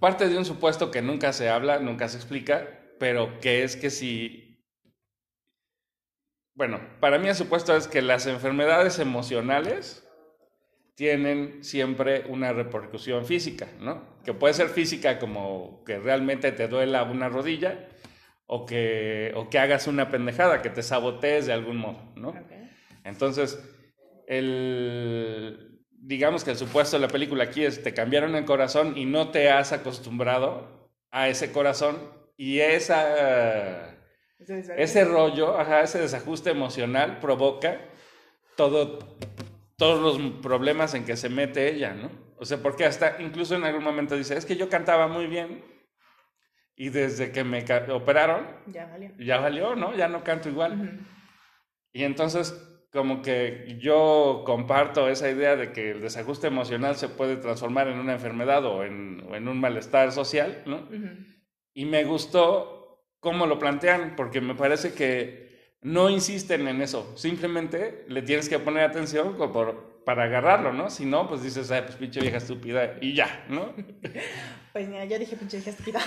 parte 0.00 0.28
de 0.28 0.38
un 0.38 0.44
supuesto 0.44 0.90
que 0.90 1.02
nunca 1.02 1.32
se 1.32 1.48
habla, 1.48 1.78
nunca 1.78 2.08
se 2.08 2.16
explica, 2.16 2.68
pero 2.98 3.40
que 3.40 3.62
es 3.62 3.76
que 3.76 3.90
si... 3.90 4.64
Bueno, 6.54 6.80
para 7.00 7.18
mí 7.18 7.28
el 7.28 7.34
supuesto 7.36 7.76
es 7.76 7.86
que 7.86 8.02
las 8.02 8.26
enfermedades 8.26 8.98
emocionales 8.98 10.04
tienen 10.96 11.62
siempre 11.62 12.24
una 12.28 12.52
repercusión 12.52 13.24
física, 13.24 13.68
¿no? 13.78 14.18
Que 14.24 14.34
puede 14.34 14.54
ser 14.54 14.68
física 14.68 15.20
como 15.20 15.84
que 15.84 16.00
realmente 16.00 16.50
te 16.50 16.66
duela 16.66 17.04
una 17.04 17.28
rodilla, 17.28 17.88
o 18.50 18.64
que, 18.64 19.30
o 19.36 19.50
que 19.50 19.58
hagas 19.58 19.86
una 19.86 20.10
pendejada, 20.10 20.62
que 20.62 20.70
te 20.70 20.82
sabotees 20.82 21.46
de 21.46 21.52
algún 21.52 21.76
modo, 21.76 22.00
¿no? 22.16 22.34
Entonces, 23.04 23.62
el, 24.26 25.82
digamos 25.90 26.44
que 26.44 26.52
el 26.52 26.56
supuesto 26.56 26.96
de 26.96 27.02
la 27.02 27.12
película 27.12 27.44
aquí 27.44 27.64
es, 27.64 27.82
te 27.82 27.92
cambiaron 27.92 28.34
el 28.34 28.46
corazón 28.46 28.96
y 28.96 29.04
no 29.04 29.30
te 29.30 29.50
has 29.50 29.72
acostumbrado 29.72 30.90
a 31.10 31.28
ese 31.28 31.52
corazón 31.52 31.98
y 32.38 32.60
esa, 32.60 33.94
ese 34.38 35.04
rollo, 35.04 35.58
ajá, 35.58 35.82
ese 35.82 35.98
desajuste 35.98 36.50
emocional 36.50 37.20
provoca 37.20 37.82
todo, 38.56 38.98
todos 39.76 40.18
los 40.18 40.32
problemas 40.40 40.94
en 40.94 41.04
que 41.04 41.18
se 41.18 41.28
mete 41.28 41.68
ella, 41.70 41.92
¿no? 41.92 42.10
O 42.38 42.46
sea, 42.46 42.58
porque 42.58 42.86
hasta 42.86 43.20
incluso 43.20 43.56
en 43.56 43.64
algún 43.64 43.84
momento 43.84 44.16
dice, 44.16 44.38
es 44.38 44.46
que 44.46 44.56
yo 44.56 44.70
cantaba 44.70 45.06
muy 45.06 45.26
bien, 45.26 45.62
y 46.78 46.90
desde 46.90 47.32
que 47.32 47.42
me 47.42 47.64
operaron, 47.92 48.46
ya 48.66 48.86
valió. 48.86 49.10
Ya 49.18 49.40
valió, 49.40 49.74
¿no? 49.74 49.96
Ya 49.96 50.06
no 50.06 50.22
canto 50.22 50.48
igual. 50.48 51.00
Y 51.92 52.04
entonces 52.04 52.54
como 52.92 53.20
que 53.20 53.76
yo 53.80 54.44
comparto 54.46 55.08
esa 55.08 55.28
idea 55.28 55.56
de 55.56 55.72
que 55.72 55.90
el 55.90 56.00
desajuste 56.00 56.46
emocional 56.46 56.94
se 56.96 57.08
puede 57.08 57.36
transformar 57.36 57.88
en 57.88 57.98
una 57.98 58.14
enfermedad 58.14 58.64
o 58.64 58.84
en, 58.84 59.48
un 59.48 59.60
malestar 59.60 60.12
social, 60.12 60.62
¿no? 60.66 60.88
Y 61.74 61.84
me 61.84 62.04
gustó 62.04 63.04
cómo 63.18 63.46
lo 63.46 63.58
plantean, 63.58 64.14
porque 64.16 64.40
me 64.40 64.54
parece 64.54 64.94
que 64.94 65.74
no 65.82 66.08
insisten 66.08 66.68
en 66.68 66.80
eso, 66.80 67.16
simplemente 67.16 68.04
le 68.06 68.22
tienes 68.22 68.48
que 68.48 68.60
poner 68.60 68.84
atención 68.84 69.36
por, 69.36 69.87
para 70.08 70.22
agarrarlo, 70.22 70.72
¿no? 70.72 70.88
Si 70.88 71.04
no, 71.04 71.28
pues 71.28 71.42
dices, 71.42 71.70
ay, 71.70 71.82
pues 71.82 71.96
pinche 71.96 72.18
vieja 72.18 72.38
estúpida 72.38 72.94
y 73.02 73.12
ya, 73.12 73.44
¿no? 73.50 73.74
Pues 74.72 74.88
mira, 74.88 75.04
ya 75.04 75.18
dije 75.18 75.36
pinche 75.36 75.58
vieja 75.58 75.70
estúpida. 75.70 76.00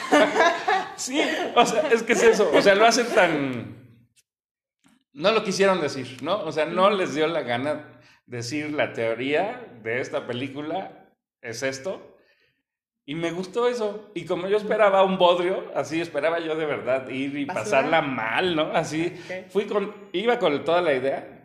sí, 0.95 1.21
o 1.55 1.65
sea, 1.65 1.87
es 1.91 2.01
que 2.01 2.13
es 2.13 2.23
eso, 2.23 2.49
o 2.51 2.61
sea, 2.63 2.73
lo 2.73 2.87
hacen 2.87 3.05
tan 3.13 3.99
no 5.13 5.31
lo 5.31 5.43
quisieron 5.43 5.81
decir, 5.81 6.17
¿no? 6.23 6.41
O 6.45 6.51
sea, 6.51 6.65
no 6.65 6.89
les 6.89 7.13
dio 7.13 7.27
la 7.27 7.43
gana 7.43 8.01
decir 8.25 8.71
la 8.71 8.93
teoría 8.93 9.67
de 9.83 10.01
esta 10.01 10.25
película 10.25 11.11
es 11.39 11.61
esto. 11.61 12.17
Y 13.05 13.13
me 13.13 13.31
gustó 13.31 13.67
eso. 13.67 14.09
Y 14.15 14.25
como 14.25 14.47
yo 14.47 14.57
esperaba 14.57 15.03
un 15.03 15.19
bodrio, 15.19 15.71
así 15.75 16.01
esperaba 16.01 16.39
yo 16.39 16.55
de 16.55 16.65
verdad 16.65 17.07
ir 17.09 17.37
y 17.37 17.45
pasarla 17.45 18.01
mal, 18.01 18.55
¿no? 18.55 18.71
Así, 18.73 19.15
fui 19.49 19.65
con, 19.65 19.93
iba 20.11 20.39
con 20.39 20.63
toda 20.63 20.81
la 20.81 20.93
idea 20.95 21.40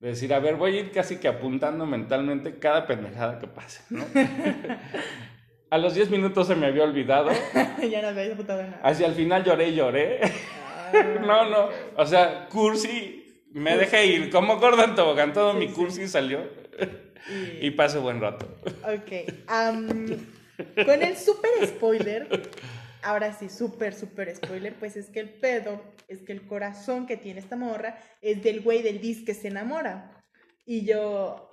de 0.00 0.08
decir, 0.08 0.32
a 0.34 0.40
ver, 0.40 0.56
voy 0.56 0.76
a 0.76 0.80
ir 0.80 0.90
casi 0.92 1.16
que 1.16 1.28
apuntando 1.28 1.86
mentalmente 1.86 2.58
cada 2.58 2.86
pendejada 2.86 3.38
que 3.38 3.46
pase, 3.46 3.82
¿no? 3.90 4.04
a 5.70 5.78
los 5.78 5.94
10 5.94 6.10
minutos 6.10 6.46
se 6.46 6.54
me 6.54 6.66
había 6.66 6.84
olvidado. 6.84 7.30
ya 7.90 8.02
no 8.02 8.08
había 8.08 8.32
apuntado 8.32 8.62
nada. 8.62 8.80
Hacia 8.82 9.06
el 9.06 9.14
final 9.14 9.44
lloré 9.44 9.68
y 9.68 9.74
lloré. 9.74 10.20
no, 11.26 11.48
no. 11.48 11.68
O 11.96 12.06
sea, 12.06 12.46
cursi, 12.50 13.42
me 13.52 13.76
dejé 13.76 14.06
ir. 14.06 14.30
Como 14.30 14.58
Gordon 14.58 14.94
Tobogán, 14.94 15.32
todo 15.32 15.54
mi 15.54 15.68
cursi 15.68 16.06
salió. 16.08 16.40
Y... 17.60 17.70
pasé 17.72 17.98
buen 17.98 18.20
rato. 18.20 18.46
Ok. 18.84 19.32
con 20.84 21.02
el 21.02 21.16
super 21.16 21.50
spoiler, 21.66 22.28
ahora 23.06 23.32
sí, 23.32 23.48
súper, 23.48 23.94
súper 23.94 24.34
spoiler, 24.34 24.74
pues 24.74 24.96
es 24.96 25.10
que 25.10 25.20
el 25.20 25.30
pedo, 25.30 25.80
es 26.08 26.22
que 26.22 26.32
el 26.32 26.46
corazón 26.46 27.06
que 27.06 27.16
tiene 27.16 27.38
esta 27.38 27.56
morra 27.56 27.98
es 28.20 28.42
del 28.42 28.62
güey 28.62 28.82
del 28.82 29.00
disc 29.00 29.24
que 29.24 29.34
se 29.34 29.48
enamora. 29.48 30.24
Y 30.64 30.84
yo, 30.84 31.48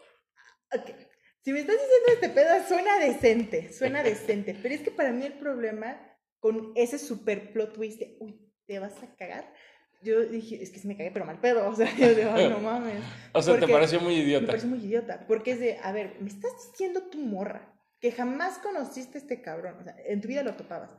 si 1.44 1.54
me 1.54 1.60
estás 1.60 1.76
diciendo 1.76 2.08
este 2.14 2.30
pedo, 2.30 2.68
suena 2.68 3.00
decente, 3.00 3.72
suena 3.72 4.02
decente, 4.04 4.58
pero 4.62 4.74
es 4.74 4.82
que 4.82 4.92
para 4.92 5.12
mí 5.12 5.26
el 5.26 5.34
problema 5.34 5.96
con 6.40 6.72
ese 6.76 6.98
super 6.98 7.54
plot 7.54 7.74
twist 7.74 8.00
de, 8.00 8.18
uy, 8.20 8.52
te 8.66 8.80
vas 8.80 9.02
a 9.04 9.16
cagar. 9.16 9.54
Yo 10.02 10.22
dije, 10.22 10.62
es 10.62 10.72
que 10.72 10.80
se 10.80 10.88
me 10.88 10.98
cagué, 10.98 11.12
pero 11.12 11.26
mal 11.26 11.40
pedo. 11.40 11.70
O 11.70 11.76
sea, 11.76 11.88
yo 11.98 12.16
digo, 12.16 12.32
no 12.32 12.60
mames. 12.62 13.02
o 13.32 13.42
sea, 13.42 13.60
te 13.60 13.68
pareció 13.68 14.02
muy 14.02 14.16
idiota. 14.16 14.42
Me 14.42 14.48
pareció 14.48 14.70
muy 14.70 14.80
idiota. 14.80 15.26
Porque 15.28 15.52
es 15.52 15.60
de, 15.60 15.78
a 15.82 15.92
ver, 15.92 16.18
me 16.20 16.30
estás 16.30 16.52
diciendo 16.72 17.04
tu 17.04 17.20
morra 17.20 17.74
que 18.02 18.12
jamás 18.12 18.58
conociste 18.58 19.20
a 19.20 19.22
este 19.22 19.42
cabrón. 19.42 19.78
O 19.80 19.84
sea, 19.84 19.96
en 20.06 20.20
tu 20.20 20.28
vida 20.28 20.44
lo 20.44 20.56
topabas. 20.56 20.92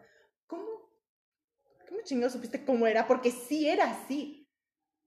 ¿Cómo? 0.47 0.91
¿Cómo 1.89 2.01
chingados 2.03 2.33
supiste 2.33 2.65
cómo 2.65 2.87
era? 2.87 3.07
Porque 3.07 3.31
sí 3.31 3.69
era 3.69 3.91
así. 3.91 4.49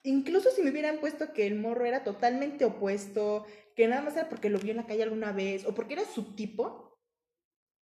Incluso 0.04 0.52
si 0.52 0.62
me 0.62 0.72
hubieran 0.72 1.00
puesto 1.00 1.34
que 1.34 1.48
el 1.48 1.56
morro 1.56 1.86
era 1.86 2.04
totalmente 2.04 2.66
opuesto, 2.66 3.46
que 3.76 3.88
nada 3.88 4.02
más 4.02 4.16
era 4.16 4.30
porque 4.30 4.50
lo 4.50 4.60
vio 4.60 4.72
en 4.72 4.78
la 4.78 4.86
calle 4.86 5.04
alguna 5.04 5.32
vez, 5.32 5.66
o 5.66 5.74
porque 5.74 5.96
era 5.96 6.06
su 6.06 6.36
tipo, 6.36 6.98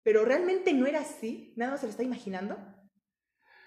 pero 0.03 0.23
realmente 0.23 0.73
no 0.73 0.85
era 0.85 1.01
así, 1.01 1.53
nada 1.57 1.71
más 1.71 1.81
se 1.81 1.87
lo 1.87 1.91
está 1.91 2.03
imaginando 2.03 2.57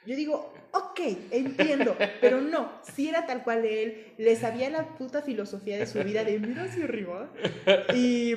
yo 0.06 0.14
digo, 0.14 0.52
ok, 0.72 1.00
entiendo, 1.32 1.96
pero 2.20 2.40
no, 2.40 2.80
si 2.94 3.08
era 3.08 3.26
tal 3.26 3.42
cual 3.42 3.64
él, 3.64 4.14
le 4.18 4.36
sabía 4.36 4.70
la 4.70 4.96
puta 4.96 5.20
filosofía 5.20 5.76
de 5.76 5.86
su 5.86 6.02
vida 6.04 6.22
de 6.22 6.38
mira 6.38 6.62
hacia 6.62 6.84
arriba 6.84 7.28
y 7.94 8.34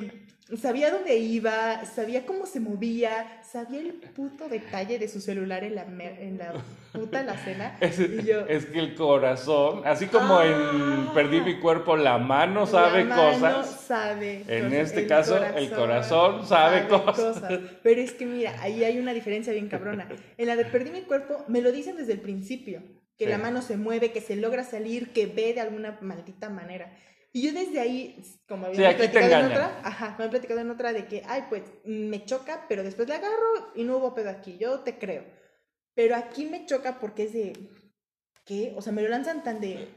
sabía 0.56 0.90
dónde 0.90 1.16
iba, 1.16 1.84
sabía 1.84 2.26
cómo 2.26 2.46
se 2.46 2.60
movía, 2.60 3.40
sabía 3.42 3.80
el 3.80 3.92
puto 3.94 4.48
detalle 4.48 4.98
de 4.98 5.08
su 5.08 5.20
celular 5.20 5.64
en 5.64 5.74
la, 5.74 5.82
en 5.82 6.38
la 6.38 6.54
puta 6.92 7.22
la 7.22 7.36
cena. 7.36 7.78
Es, 7.80 7.98
es 7.98 8.66
que 8.66 8.78
el 8.78 8.94
corazón, 8.94 9.82
así 9.84 10.06
como 10.06 10.40
en 10.42 10.54
ah. 10.54 11.12
Perdí 11.14 11.40
mi 11.40 11.58
cuerpo, 11.58 11.96
la 11.96 12.18
mano 12.18 12.66
sabe 12.66 13.04
la 13.04 13.16
mano 13.16 13.58
cosas. 13.58 13.80
sabe. 13.80 14.44
En 14.48 14.72
este 14.72 15.06
caso, 15.06 15.42
el 15.44 15.70
corazón 15.70 16.46
sabe, 16.46 16.88
cosas. 16.88 17.42
Pero 17.82 18.00
es 18.00 18.12
que 18.12 18.26
mira, 18.26 18.54
ahí 18.60 18.84
hay 18.84 18.98
una 18.98 19.12
diferencia 19.12 19.52
bien 19.52 19.68
cabrona. 19.68 20.08
En 20.36 20.46
la 20.46 20.56
de 20.56 20.64
Perdí 20.64 20.90
mi 20.90 21.02
cuerpo, 21.02 21.44
me 21.48 21.60
lo 21.60 21.72
dicen 21.72 21.96
desde 21.96 22.12
el 22.12 22.20
principio. 22.20 22.82
Que 23.18 23.26
la 23.26 23.36
mano 23.36 23.60
se 23.60 23.76
mueve, 23.76 24.12
que 24.12 24.22
se 24.22 24.34
logra 24.34 24.64
salir, 24.64 25.12
que 25.12 25.26
ve 25.26 25.52
de 25.52 25.60
alguna 25.60 25.98
maldita 26.00 26.48
manera. 26.48 26.90
Y 27.32 27.42
yo 27.42 27.52
desde 27.52 27.78
ahí, 27.78 28.20
como 28.48 28.66
había 28.66 28.96
platicado 28.96 29.46
en 29.46 29.52
otra, 29.52 29.80
ajá, 29.84 30.16
me 30.18 30.24
he 30.24 30.28
platicado 30.28 30.60
en 30.60 30.70
otra 30.70 30.92
de 30.92 31.06
que, 31.06 31.22
ay, 31.26 31.44
pues 31.48 31.62
me 31.84 32.24
choca, 32.24 32.66
pero 32.68 32.82
después 32.82 33.08
la 33.08 33.16
agarro 33.16 33.72
y 33.76 33.84
no 33.84 33.98
hubo 33.98 34.14
pedo 34.14 34.30
aquí, 34.30 34.58
yo 34.58 34.80
te 34.80 34.98
creo. 34.98 35.24
Pero 35.94 36.16
aquí 36.16 36.46
me 36.46 36.66
choca 36.66 36.98
porque 36.98 37.24
es 37.24 37.32
de, 37.32 37.52
¿qué? 38.44 38.72
O 38.76 38.82
sea, 38.82 38.92
me 38.92 39.02
lo 39.02 39.08
lanzan 39.08 39.44
tan 39.44 39.60
de, 39.60 39.88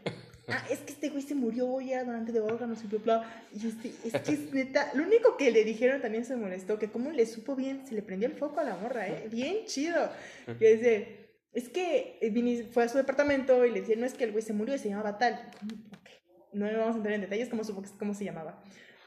ah, 0.48 0.64
es 0.70 0.80
que 0.80 0.94
este 0.94 1.10
güey 1.10 1.24
se 1.24 1.34
murió 1.34 1.82
y 1.82 1.94
era 1.94 2.04
donante 2.04 2.32
de 2.32 2.40
órganos 2.40 2.84
y 2.84 2.88
bla, 2.88 3.00
bla. 3.00 3.46
Y 3.52 3.68
este, 3.68 3.92
es 4.04 4.22
que 4.22 4.34
es 4.34 4.54
neta, 4.54 4.92
lo 4.94 5.04
único 5.04 5.36
que 5.36 5.50
le 5.50 5.64
dijeron 5.64 6.02
también 6.02 6.26
se 6.26 6.36
molestó, 6.36 6.78
que 6.78 6.92
como 6.92 7.10
le 7.10 7.26
supo 7.26 7.56
bien, 7.56 7.88
se 7.88 7.96
le 7.96 8.04
prendió 8.04 8.30
el 8.30 8.36
foco 8.36 8.60
a 8.60 8.64
la 8.64 8.76
morra, 8.76 9.08
¿eh? 9.08 9.28
Bien 9.32 9.66
chido. 9.66 10.12
Que 10.60 10.74
es 10.74 10.82
de, 10.82 11.40
es 11.52 11.70
que 11.70 12.70
fue 12.72 12.84
a 12.84 12.90
su 12.90 12.98
departamento 12.98 13.66
y 13.66 13.72
le 13.72 13.82
decían, 13.82 14.02
no 14.02 14.06
es 14.06 14.14
que 14.14 14.26
el 14.26 14.34
güey 14.34 14.44
se 14.44 14.54
murió 14.54 14.76
y 14.76 14.80
se 14.80 14.90
llamaba 14.90 15.18
tal 15.18 15.52
no 16.54 16.66
vamos 16.80 16.96
a 16.96 16.98
entrar 16.98 17.14
en 17.16 17.22
detalles 17.22 17.50
cómo, 17.50 17.64
cómo 17.98 18.14
se 18.14 18.26
llamaba. 18.26 18.64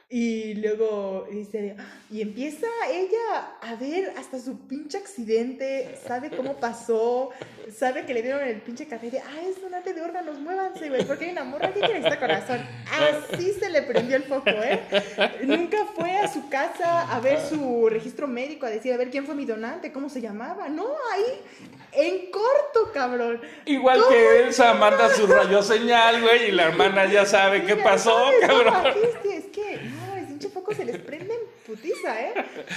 Y 0.09 0.53
luego 0.53 1.27
dice, 1.29 1.75
y 2.09 2.21
empieza 2.21 2.65
ella 2.89 3.57
a 3.61 3.75
ver 3.75 4.13
hasta 4.17 4.39
su 4.39 4.65
pinche 4.65 4.97
accidente, 4.97 5.99
sabe 6.07 6.29
cómo 6.29 6.55
pasó, 6.55 7.31
sabe 7.75 8.05
que 8.05 8.13
le 8.13 8.21
dieron 8.21 8.41
el 8.47 8.61
pinche 8.61 8.87
café 8.87 9.11
de, 9.11 9.19
ah, 9.19 9.41
es 9.45 9.61
donante 9.61 9.93
de 9.93 10.01
órganos, 10.01 10.39
muévanse, 10.39 10.87
güey, 10.87 11.03
porque 11.03 11.25
hay 11.25 11.31
una 11.31 11.43
morra 11.43 11.73
que 11.73 11.81
quiere 11.81 11.97
este 11.97 12.17
corazón. 12.19 12.65
Así 12.89 13.51
se 13.51 13.69
le 13.69 13.81
prendió 13.81 14.15
el 14.15 14.23
foco, 14.23 14.49
¿eh? 14.49 14.79
Nunca 15.43 15.85
fue 15.93 16.11
a 16.15 16.31
su 16.31 16.47
casa 16.47 17.13
a 17.13 17.19
ver 17.19 17.41
su 17.41 17.89
registro 17.89 18.29
médico, 18.29 18.65
a 18.65 18.69
decir, 18.69 18.93
a 18.93 18.97
ver 18.97 19.09
quién 19.09 19.25
fue 19.25 19.35
mi 19.35 19.43
donante, 19.43 19.91
cómo 19.91 20.07
se 20.07 20.21
llamaba. 20.21 20.69
No, 20.69 20.87
ahí, 21.11 21.41
en 21.91 22.31
corto, 22.31 22.93
cabrón. 22.93 23.41
Igual 23.65 24.01
que 24.07 24.39
Elsa 24.43 24.73
manda 24.75 25.13
su 25.13 25.27
rayo 25.27 25.61
señal, 25.61 26.21
güey, 26.21 26.47
y 26.47 26.51
la 26.53 26.69
hermana 26.69 27.11
ya 27.11 27.25
sabe 27.25 27.65
qué 27.65 27.75
pasó, 27.75 28.31
cabrón. 28.39 28.73
es 29.25 29.45
que 29.47 29.96
se 30.75 30.85
les 30.85 30.97
prende 30.97 31.33
en 31.33 31.39
putiza, 31.65 32.21
¿eh? 32.21 32.33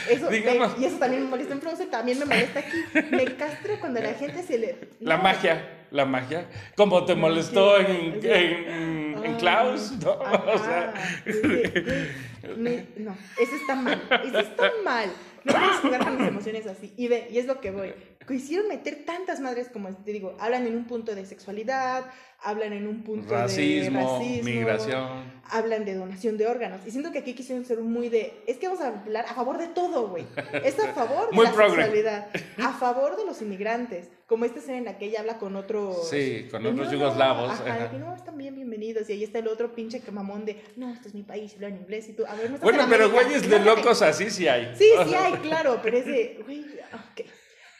Eso, 0.08 0.32
y 0.32 0.84
eso 0.84 0.98
también 0.98 1.24
me 1.24 1.30
molesta 1.30 1.54
en 1.54 1.60
Frozen, 1.60 1.90
también 1.90 2.18
me 2.18 2.24
molesta 2.24 2.60
aquí. 2.60 2.76
Me 3.10 3.24
castra 3.36 3.78
cuando 3.80 4.00
la 4.00 4.14
gente 4.14 4.42
se 4.42 4.58
le... 4.58 4.76
La 5.00 5.16
magia, 5.16 5.86
la 5.90 6.04
magia. 6.04 6.46
Como 6.76 7.04
te 7.04 7.14
molestó 7.14 7.78
en, 7.78 8.20
en, 8.22 9.24
en, 9.24 9.34
Klaus, 9.36 9.92
¿no? 9.92 10.12
o 10.54 10.58
sea... 10.58 10.94
no, 12.56 13.16
eso 13.38 13.54
está 13.56 13.74
mal, 13.74 14.02
eso 14.24 14.38
está 14.38 14.70
mal. 14.84 15.10
No 15.44 15.52
puedes 15.54 15.76
jugar 15.80 16.04
con 16.04 16.18
mis 16.18 16.28
emociones 16.28 16.66
así. 16.66 16.92
Y 16.96 17.08
ve, 17.08 17.28
y 17.30 17.38
es 17.38 17.46
lo 17.46 17.60
que 17.60 17.70
voy. 17.70 17.94
Quisieron 18.26 18.68
meter 18.68 19.04
tantas 19.06 19.40
madres 19.40 19.68
como, 19.72 19.88
te 19.96 20.12
digo, 20.12 20.36
hablan 20.38 20.66
en 20.66 20.76
un 20.76 20.86
punto 20.86 21.14
de 21.14 21.24
sexualidad, 21.26 22.04
hablan 22.42 22.72
en 22.72 22.86
un 22.86 23.02
punto 23.02 23.34
de 23.34 23.40
racismo, 23.40 24.20
migración. 24.42 25.40
Hablan 25.50 25.84
de 25.84 25.94
donación 25.94 26.36
de 26.36 26.46
órganos. 26.46 26.80
Y 26.86 26.90
siento 26.90 27.10
que 27.10 27.20
aquí 27.20 27.34
quisieron 27.34 27.64
ser 27.64 27.80
muy 27.80 28.08
de, 28.08 28.42
es 28.46 28.58
que 28.58 28.68
vamos 28.68 28.82
a 28.82 28.88
hablar 28.88 29.24
a 29.28 29.34
favor 29.34 29.58
de 29.58 29.68
todo, 29.68 30.08
güey. 30.08 30.26
Es 30.64 30.78
a 30.78 30.92
favor 30.92 31.30
de 31.30 31.42
la 31.42 31.52
sexualidad, 31.52 32.28
a 32.58 32.72
favor 32.74 33.16
de 33.16 33.24
los 33.24 33.40
inmigrantes. 33.42 34.10
Como 34.30 34.44
esta 34.44 34.60
escena 34.60 34.78
en 34.78 34.84
la 34.84 34.96
que 34.96 35.06
ella 35.06 35.22
habla 35.22 35.38
con 35.38 35.56
otros... 35.56 36.08
Sí, 36.08 36.46
con 36.52 36.64
otros 36.64 36.88
yugoslavos. 36.88 37.50
Ajá, 37.50 37.90
que 37.90 37.98
no, 37.98 38.14
están 38.14 38.38
bien 38.38 38.54
bienvenidos. 38.54 39.10
Y 39.10 39.14
ahí 39.14 39.24
está 39.24 39.40
el 39.40 39.48
otro 39.48 39.74
pinche 39.74 40.00
mamón 40.12 40.44
de, 40.44 40.62
no, 40.76 40.88
este 40.94 41.08
es 41.08 41.14
mi 41.14 41.24
país, 41.24 41.52
hablo 41.54 41.66
en 41.66 41.78
inglés. 41.78 42.08
Y 42.10 42.12
tú, 42.12 42.24
a 42.24 42.36
ver, 42.36 42.48
no 42.48 42.58
Bueno, 42.58 42.86
pero 42.88 43.10
güeyes 43.10 43.50
de 43.50 43.58
locos 43.58 44.02
así 44.02 44.30
sí 44.30 44.46
hay. 44.46 44.72
Sí, 44.76 44.88
sí 45.04 45.14
hay, 45.18 45.32
claro, 45.38 45.80
pero 45.82 45.98
es 45.98 46.06
de, 46.06 46.40
güey, 46.44 46.60
ok. 46.60 47.26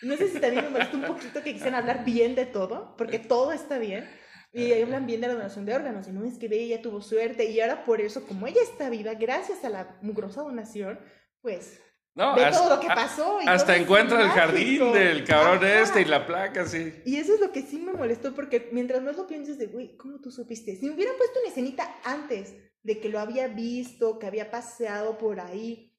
No 0.03 0.17
sé 0.17 0.27
si 0.27 0.41
también 0.41 0.65
me 0.65 0.71
molesta 0.71 0.97
un 0.97 1.05
poquito 1.05 1.41
que 1.41 1.53
quisieran 1.53 1.77
hablar 1.77 2.05
bien 2.05 2.35
de 2.35 2.47
todo, 2.47 2.97
porque 2.99 3.21
todo 3.21 3.53
está 3.53 3.79
bien. 3.79 4.11
Y 4.53 4.73
hablan 4.73 5.07
bien 5.07 5.21
de 5.21 5.29
la 5.29 5.35
donación 5.35 5.65
de 5.67 5.77
órganos, 5.77 6.09
y 6.09 6.11
no 6.11 6.25
es 6.25 6.37
que 6.37 6.49
ve, 6.49 6.57
ella 6.57 6.83
tuvo 6.83 7.01
suerte, 7.01 7.45
y 7.45 7.61
ahora 7.61 7.85
por 7.85 8.01
eso, 8.01 8.27
como 8.27 8.49
ella 8.49 8.61
está 8.61 8.91
viva, 8.91 9.15
gracias 9.15 9.65
a 9.65 9.69
la 9.69 9.97
mugrosa 10.03 10.43
donación, 10.43 10.99
pues 11.43 11.81
no, 12.21 12.35
de 12.37 12.51
todo 12.51 12.77
lo 12.77 12.81
que 12.81 12.89
pasó. 12.89 13.39
hasta 13.47 13.77
encuentra 13.77 14.23
el 14.23 14.29
jardín 14.29 14.93
del 14.93 15.25
cabrón 15.25 15.67
este 15.67 16.03
y 16.03 16.05
la 16.05 16.27
placa, 16.27 16.67
sí. 16.67 16.93
Y 17.05 17.17
eso 17.17 17.35
es 17.35 17.41
lo 17.41 17.51
que 17.51 17.63
sí 17.63 17.79
me 17.79 17.93
molestó, 17.93 18.35
porque 18.35 18.69
mientras 18.73 19.03
más 19.03 19.17
lo 19.17 19.27
piensas 19.27 19.59
de, 19.59 19.67
güey, 19.67 19.97
¿cómo 19.97 20.21
tú 20.21 20.31
supiste? 20.31 20.77
Si 20.77 20.87
me 20.87 20.95
hubieran 20.95 21.17
puesto 21.17 21.41
una 21.41 21.49
escenita 21.49 21.97
antes 22.05 22.55
de 22.83 23.01
que 23.01 23.09
lo 23.09 23.21
había 23.21 23.49
visto, 23.49 24.19
que 24.19 24.27
había 24.27 24.51
paseado 24.51 25.19
por 25.19 25.41
ahí, 25.41 25.91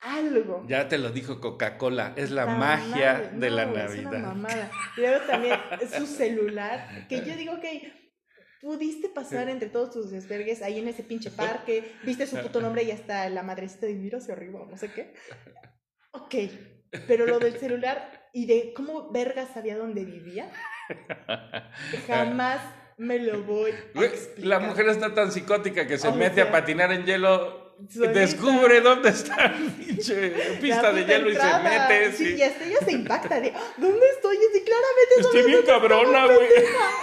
algo. 0.00 0.64
Ya 0.66 0.88
te 0.88 0.98
lo 0.98 1.10
dijo 1.10 1.40
Coca-Cola, 1.40 2.14
es 2.16 2.30
la, 2.30 2.46
magia 2.46 3.30
de 3.34 3.50
la 3.50 3.66
Navidad. 3.66 4.14
Es 4.14 4.20
una 4.20 4.28
mamada. 4.28 4.70
Y 4.96 5.00
luego 5.00 5.24
también 5.26 5.56
su 5.96 6.06
celular, 6.06 7.06
que 7.08 7.24
yo 7.24 7.36
digo 7.36 7.60
que 7.60 8.01
pudiste 8.62 9.08
pasar 9.08 9.48
entre 9.48 9.68
todos 9.68 9.90
tus 9.90 10.10
desvergues 10.12 10.62
ahí 10.62 10.78
en 10.78 10.88
ese 10.88 11.02
pinche 11.02 11.30
parque, 11.36 11.92
viste 12.04 12.26
su 12.26 12.38
puto 12.38 12.62
nombre 12.62 12.84
y 12.84 12.92
hasta 12.92 13.28
la 13.28 13.42
madrecita 13.42 13.86
de 13.86 13.94
miro 13.94 14.18
hacia 14.18 14.34
arriba, 14.34 14.64
no 14.70 14.78
sé 14.78 14.90
qué. 14.90 15.12
Ok, 16.14 16.34
pero 17.08 17.24
lo 17.24 17.38
del 17.38 17.58
celular 17.58 18.28
y 18.34 18.44
de 18.44 18.74
cómo 18.74 19.10
verga 19.10 19.46
sabía 19.46 19.78
dónde 19.78 20.04
vivía, 20.04 20.52
jamás 22.06 22.60
me 22.98 23.18
lo 23.18 23.42
voy 23.44 23.70
a 23.70 24.04
explicar. 24.04 24.44
La 24.46 24.58
mujer 24.58 24.90
está 24.90 25.14
tan 25.14 25.32
psicótica 25.32 25.86
que 25.86 25.96
se 25.96 26.12
mete 26.12 26.42
a 26.42 26.52
patinar 26.52 26.92
en 26.92 27.06
hielo 27.06 27.62
descubre 27.78 28.80
dónde 28.80 29.08
está 29.08 29.52
la 29.52 30.60
pista 30.60 30.92
de 30.92 31.04
hielo 31.06 31.30
y 31.30 31.34
se 31.34 31.58
mete. 31.62 32.12
Sí, 32.12 32.34
y 32.36 32.42
hasta 32.42 32.64
ella 32.64 32.78
se 32.84 32.92
impacta 32.92 33.40
de, 33.40 33.52
¿dónde 33.78 34.06
estoy? 34.14 34.36
Y 34.36 34.60
claramente 34.60 35.14
Estoy 35.18 35.42
bien 35.44 35.62
cabrona, 35.62 36.26
güey. 36.26 36.48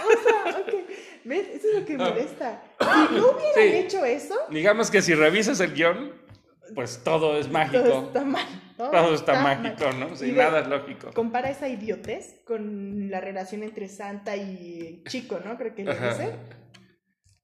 O 0.05 0.23
sea, 0.23 0.59
ok. 0.59 0.88
¿Ves? 1.29 1.47
Eso 1.53 1.67
es 1.67 1.79
lo 1.79 1.85
que 1.85 1.93
ah. 1.93 2.09
molesta. 2.09 2.63
Si 2.79 3.15
no 3.15 3.31
hubieran 3.31 3.85
hecho 3.85 4.03
eso. 4.03 4.33
Digamos 4.49 4.89
que 4.89 5.03
si 5.03 5.13
revisas 5.13 5.59
el 5.59 5.75
guion, 5.75 6.11
pues 6.73 7.01
todo 7.03 7.37
es 7.37 7.47
mágico. 7.47 7.83
Todo 7.83 8.07
está 8.07 8.25
mal. 8.25 8.45
Todo, 8.77 9.13
está, 9.13 9.41
mágico, 9.41 9.91
¿no? 9.91 10.15
Sin 10.15 10.35
nada 10.35 10.61
es 10.61 10.67
lógico. 10.67 11.11
Compara 11.13 11.51
esa 11.51 11.67
idiotez 11.67 12.41
con 12.45 13.11
la 13.11 13.21
relación 13.21 13.61
entre 13.61 13.89
Santa 13.89 14.37
y 14.37 15.03
Chico, 15.07 15.39
¿no? 15.45 15.55
Creo 15.57 15.75
que 15.75 15.83
le 15.83 15.93
dice 15.93 16.31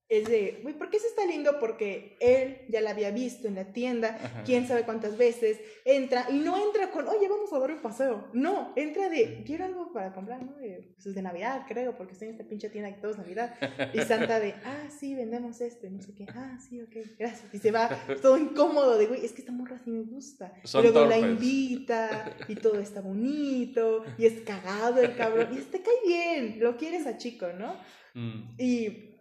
es 0.07 0.27
de, 0.27 0.59
güey, 0.61 0.77
¿por 0.77 0.89
qué 0.89 0.97
eso 0.97 1.07
está 1.07 1.25
lindo? 1.25 1.59
Porque 1.59 2.15
él 2.19 2.59
ya 2.69 2.81
la 2.81 2.91
había 2.91 3.09
visto 3.09 3.47
en 3.47 3.55
la 3.55 3.73
tienda, 3.73 4.43
quién 4.45 4.67
sabe 4.67 4.83
cuántas 4.83 5.17
veces, 5.17 5.59
entra 5.83 6.27
y 6.29 6.39
no 6.39 6.57
entra 6.63 6.91
con, 6.91 7.07
oye, 7.07 7.27
vamos 7.27 7.51
a 7.51 7.59
dar 7.59 7.71
un 7.71 7.81
paseo. 7.81 8.27
No, 8.33 8.71
entra 8.75 9.09
de, 9.09 9.43
quiero 9.45 9.65
algo 9.65 9.91
para 9.91 10.13
comprar, 10.13 10.43
¿no? 10.43 10.55
De, 10.57 10.93
pues 10.93 11.07
es 11.07 11.15
de 11.15 11.21
Navidad, 11.23 11.63
creo, 11.67 11.97
porque 11.97 12.13
estoy 12.13 12.27
en 12.27 12.35
esta 12.35 12.47
pinche 12.47 12.69
tienda 12.69 12.89
y 12.89 13.01
todo 13.01 13.11
es 13.11 13.17
Navidad. 13.17 13.55
Y 13.93 14.01
Santa 14.01 14.39
de, 14.39 14.53
ah, 14.63 14.89
sí, 14.89 15.15
vendemos 15.15 15.59
esto, 15.61 15.87
y 15.87 15.89
no 15.89 16.01
sé 16.01 16.13
qué, 16.13 16.25
ah, 16.29 16.57
sí, 16.61 16.81
ok, 16.81 16.95
gracias. 17.17 17.53
Y 17.53 17.57
se 17.57 17.71
va 17.71 17.89
todo 18.21 18.37
incómodo 18.37 18.97
de, 18.97 19.07
güey, 19.07 19.25
es 19.25 19.31
que 19.31 19.41
esta 19.41 19.51
morra 19.51 19.79
sí 19.83 19.89
me 19.89 20.03
gusta. 20.03 20.53
y 20.63 20.81
luego 20.81 21.05
la 21.05 21.17
invita 21.17 22.35
y 22.47 22.55
todo 22.55 22.79
está 22.79 23.01
bonito 23.01 24.03
y 24.17 24.25
es 24.25 24.41
cagado 24.41 25.01
el 25.01 25.15
cabrón 25.15 25.47
y 25.51 25.61
te 25.61 25.81
cae 25.81 25.93
bien, 26.05 26.59
lo 26.59 26.77
quieres 26.77 27.07
a 27.07 27.17
chico, 27.17 27.47
¿no? 27.53 27.75
Mm. 28.13 28.55
Y 28.57 29.14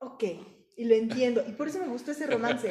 ok, 0.00 0.24
y 0.76 0.84
lo 0.84 0.94
entiendo. 0.94 1.44
Y 1.46 1.52
por 1.52 1.68
eso 1.68 1.78
me 1.78 1.88
gustó 1.88 2.12
ese 2.12 2.26
romance. 2.26 2.68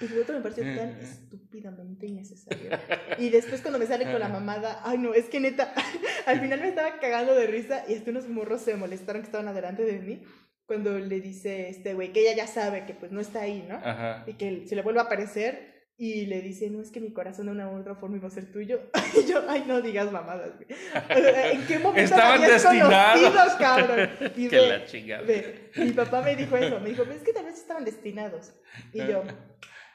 Y 0.00 0.04
el 0.04 0.20
otro 0.20 0.34
me 0.34 0.42
pareció 0.42 0.64
tan 0.64 0.90
estúpidamente 1.00 2.06
innecesario. 2.06 2.70
Y 3.18 3.30
después 3.30 3.60
cuando 3.60 3.78
me 3.78 3.86
sale 3.86 4.04
con 4.04 4.18
la 4.18 4.28
mamada, 4.28 4.80
ay 4.84 4.98
no, 4.98 5.14
es 5.14 5.26
que 5.26 5.40
neta, 5.40 5.72
al 6.26 6.40
final 6.40 6.60
me 6.60 6.68
estaba 6.68 6.98
cagando 6.98 7.34
de 7.34 7.46
risa 7.46 7.84
y 7.88 7.94
hasta 7.94 8.10
unos 8.10 8.28
morros 8.28 8.62
se 8.62 8.74
molestaron 8.74 9.22
que 9.22 9.26
estaban 9.26 9.48
adelante 9.48 9.84
de 9.84 9.98
mí. 10.00 10.22
Cuando 10.66 10.98
le 10.98 11.20
dice 11.20 11.68
este 11.68 11.94
güey 11.94 12.12
que 12.12 12.20
ella 12.20 12.34
ya 12.34 12.46
sabe 12.46 12.86
que 12.86 12.94
pues 12.94 13.12
no 13.12 13.20
está 13.20 13.42
ahí, 13.42 13.64
¿no? 13.68 13.80
Y 14.26 14.34
que 14.34 14.66
se 14.66 14.74
le 14.74 14.82
vuelve 14.82 15.00
a 15.00 15.04
aparecer 15.04 15.71
y 15.96 16.26
le 16.26 16.40
dice, 16.40 16.70
no, 16.70 16.80
es 16.80 16.90
que 16.90 17.00
mi 17.00 17.12
corazón 17.12 17.46
de 17.46 17.52
una 17.52 17.70
u 17.70 17.78
otra 17.78 17.94
forma 17.94 18.16
iba 18.16 18.28
a 18.28 18.30
ser 18.30 18.50
tuyo. 18.50 18.80
Y 19.14 19.26
yo, 19.26 19.42
ay, 19.48 19.64
no 19.66 19.82
digas 19.82 20.10
mamadas, 20.10 20.52
güey. 20.56 20.66
¿En 21.52 21.66
qué 21.66 21.78
momento 21.78 22.00
Estaban 22.00 22.40
destinados? 22.40 23.54
cabrón? 23.54 24.10
Y 24.36 24.48
que 24.48 24.56
la 24.56 24.84
chingada. 24.86 25.22
mi 25.76 25.92
papá 25.92 26.22
me 26.22 26.34
dijo 26.34 26.56
eso. 26.56 26.80
Me 26.80 26.90
dijo, 26.90 27.02
es 27.02 27.22
que 27.22 27.32
tal 27.32 27.44
vez 27.44 27.58
estaban 27.58 27.84
destinados. 27.84 28.54
Y 28.92 28.98
yo, 29.06 29.22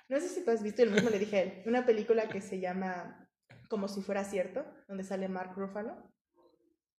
no 0.10 0.19
sé 0.19 0.29
si 0.29 0.45
tú 0.45 0.51
has 0.51 0.62
visto, 0.63 0.81
y 0.83 0.86
lo 0.86 0.91
mismo 0.91 1.10
le 1.10 1.19
dije 1.19 1.38
a 1.38 1.41
él, 1.41 1.63
una 1.65 1.86
película 1.86 2.29
que 2.29 2.41
se 2.41 2.60
llama 2.60 3.27
Como 3.69 3.88
si 3.88 4.01
fuera 4.01 4.23
cierto, 4.23 4.65
donde 4.88 5.03
sale 5.03 5.27
Mark 5.27 5.53
Ruffalo. 5.55 5.95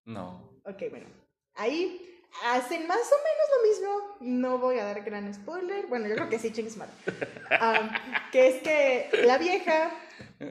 No. 0.05 0.60
Ok, 0.65 0.83
bueno. 0.89 1.07
Ahí 1.53 2.01
hacen 2.45 2.87
más 2.87 2.97
o 2.97 3.17
menos 3.17 3.47
lo 3.55 3.69
mismo. 3.69 4.17
No 4.19 4.57
voy 4.57 4.79
a 4.79 4.85
dar 4.85 5.03
gran 5.03 5.33
spoiler. 5.33 5.87
Bueno, 5.87 6.07
yo 6.07 6.15
creo 6.15 6.29
que 6.29 6.39
sí, 6.39 6.51
chingues 6.51 6.77
mal. 6.77 6.89
que 8.31 8.47
es 8.47 8.61
que 8.61 9.09
la 9.25 9.37
vieja 9.37 9.91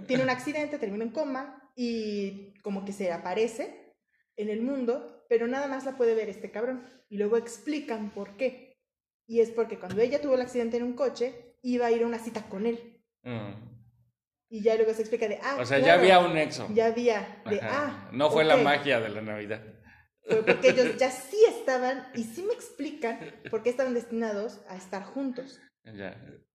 tiene 0.06 0.22
un 0.22 0.30
accidente, 0.30 0.78
termina 0.78 1.04
en 1.04 1.10
coma 1.10 1.70
y 1.74 2.54
como 2.62 2.84
que 2.84 2.92
se 2.92 3.12
aparece 3.12 3.94
en 4.36 4.50
el 4.50 4.62
mundo, 4.62 5.24
pero 5.28 5.46
nada 5.46 5.66
más 5.66 5.84
la 5.84 5.96
puede 5.96 6.14
ver 6.14 6.28
este 6.28 6.50
cabrón. 6.50 6.86
Y 7.08 7.18
luego 7.18 7.36
explican 7.36 8.10
por 8.10 8.36
qué. 8.36 8.76
Y 9.26 9.40
es 9.40 9.50
porque 9.50 9.78
cuando 9.78 10.00
ella 10.00 10.20
tuvo 10.20 10.34
el 10.34 10.42
accidente 10.42 10.76
en 10.76 10.84
un 10.84 10.94
coche, 10.94 11.56
iba 11.62 11.86
a 11.86 11.90
ir 11.90 12.02
a 12.02 12.06
una 12.06 12.18
cita 12.18 12.42
con 12.48 12.66
él. 12.66 13.02
Mm. 13.22 13.76
Y 14.48 14.62
ya 14.62 14.76
luego 14.76 14.94
se 14.94 15.00
explica 15.00 15.26
de, 15.26 15.40
ah, 15.42 15.56
O 15.58 15.64
sea, 15.64 15.80
ya 15.80 15.94
había 15.94 16.20
un 16.20 16.34
nexo. 16.34 16.68
Ya 16.72 16.86
había, 16.86 17.42
de, 17.50 17.60
ah. 17.60 18.08
No 18.12 18.30
fue 18.30 18.44
la 18.44 18.56
magia 18.56 19.00
de 19.00 19.08
la 19.08 19.20
Navidad 19.20 19.60
porque 20.28 20.70
ellos 20.70 20.96
ya 20.96 21.10
sí 21.10 21.38
estaban 21.48 22.08
y 22.14 22.24
sí 22.24 22.42
me 22.42 22.54
explican 22.54 23.18
por 23.50 23.62
qué 23.62 23.70
estaban 23.70 23.94
destinados 23.94 24.60
a 24.68 24.76
estar 24.76 25.04
juntos. 25.04 25.60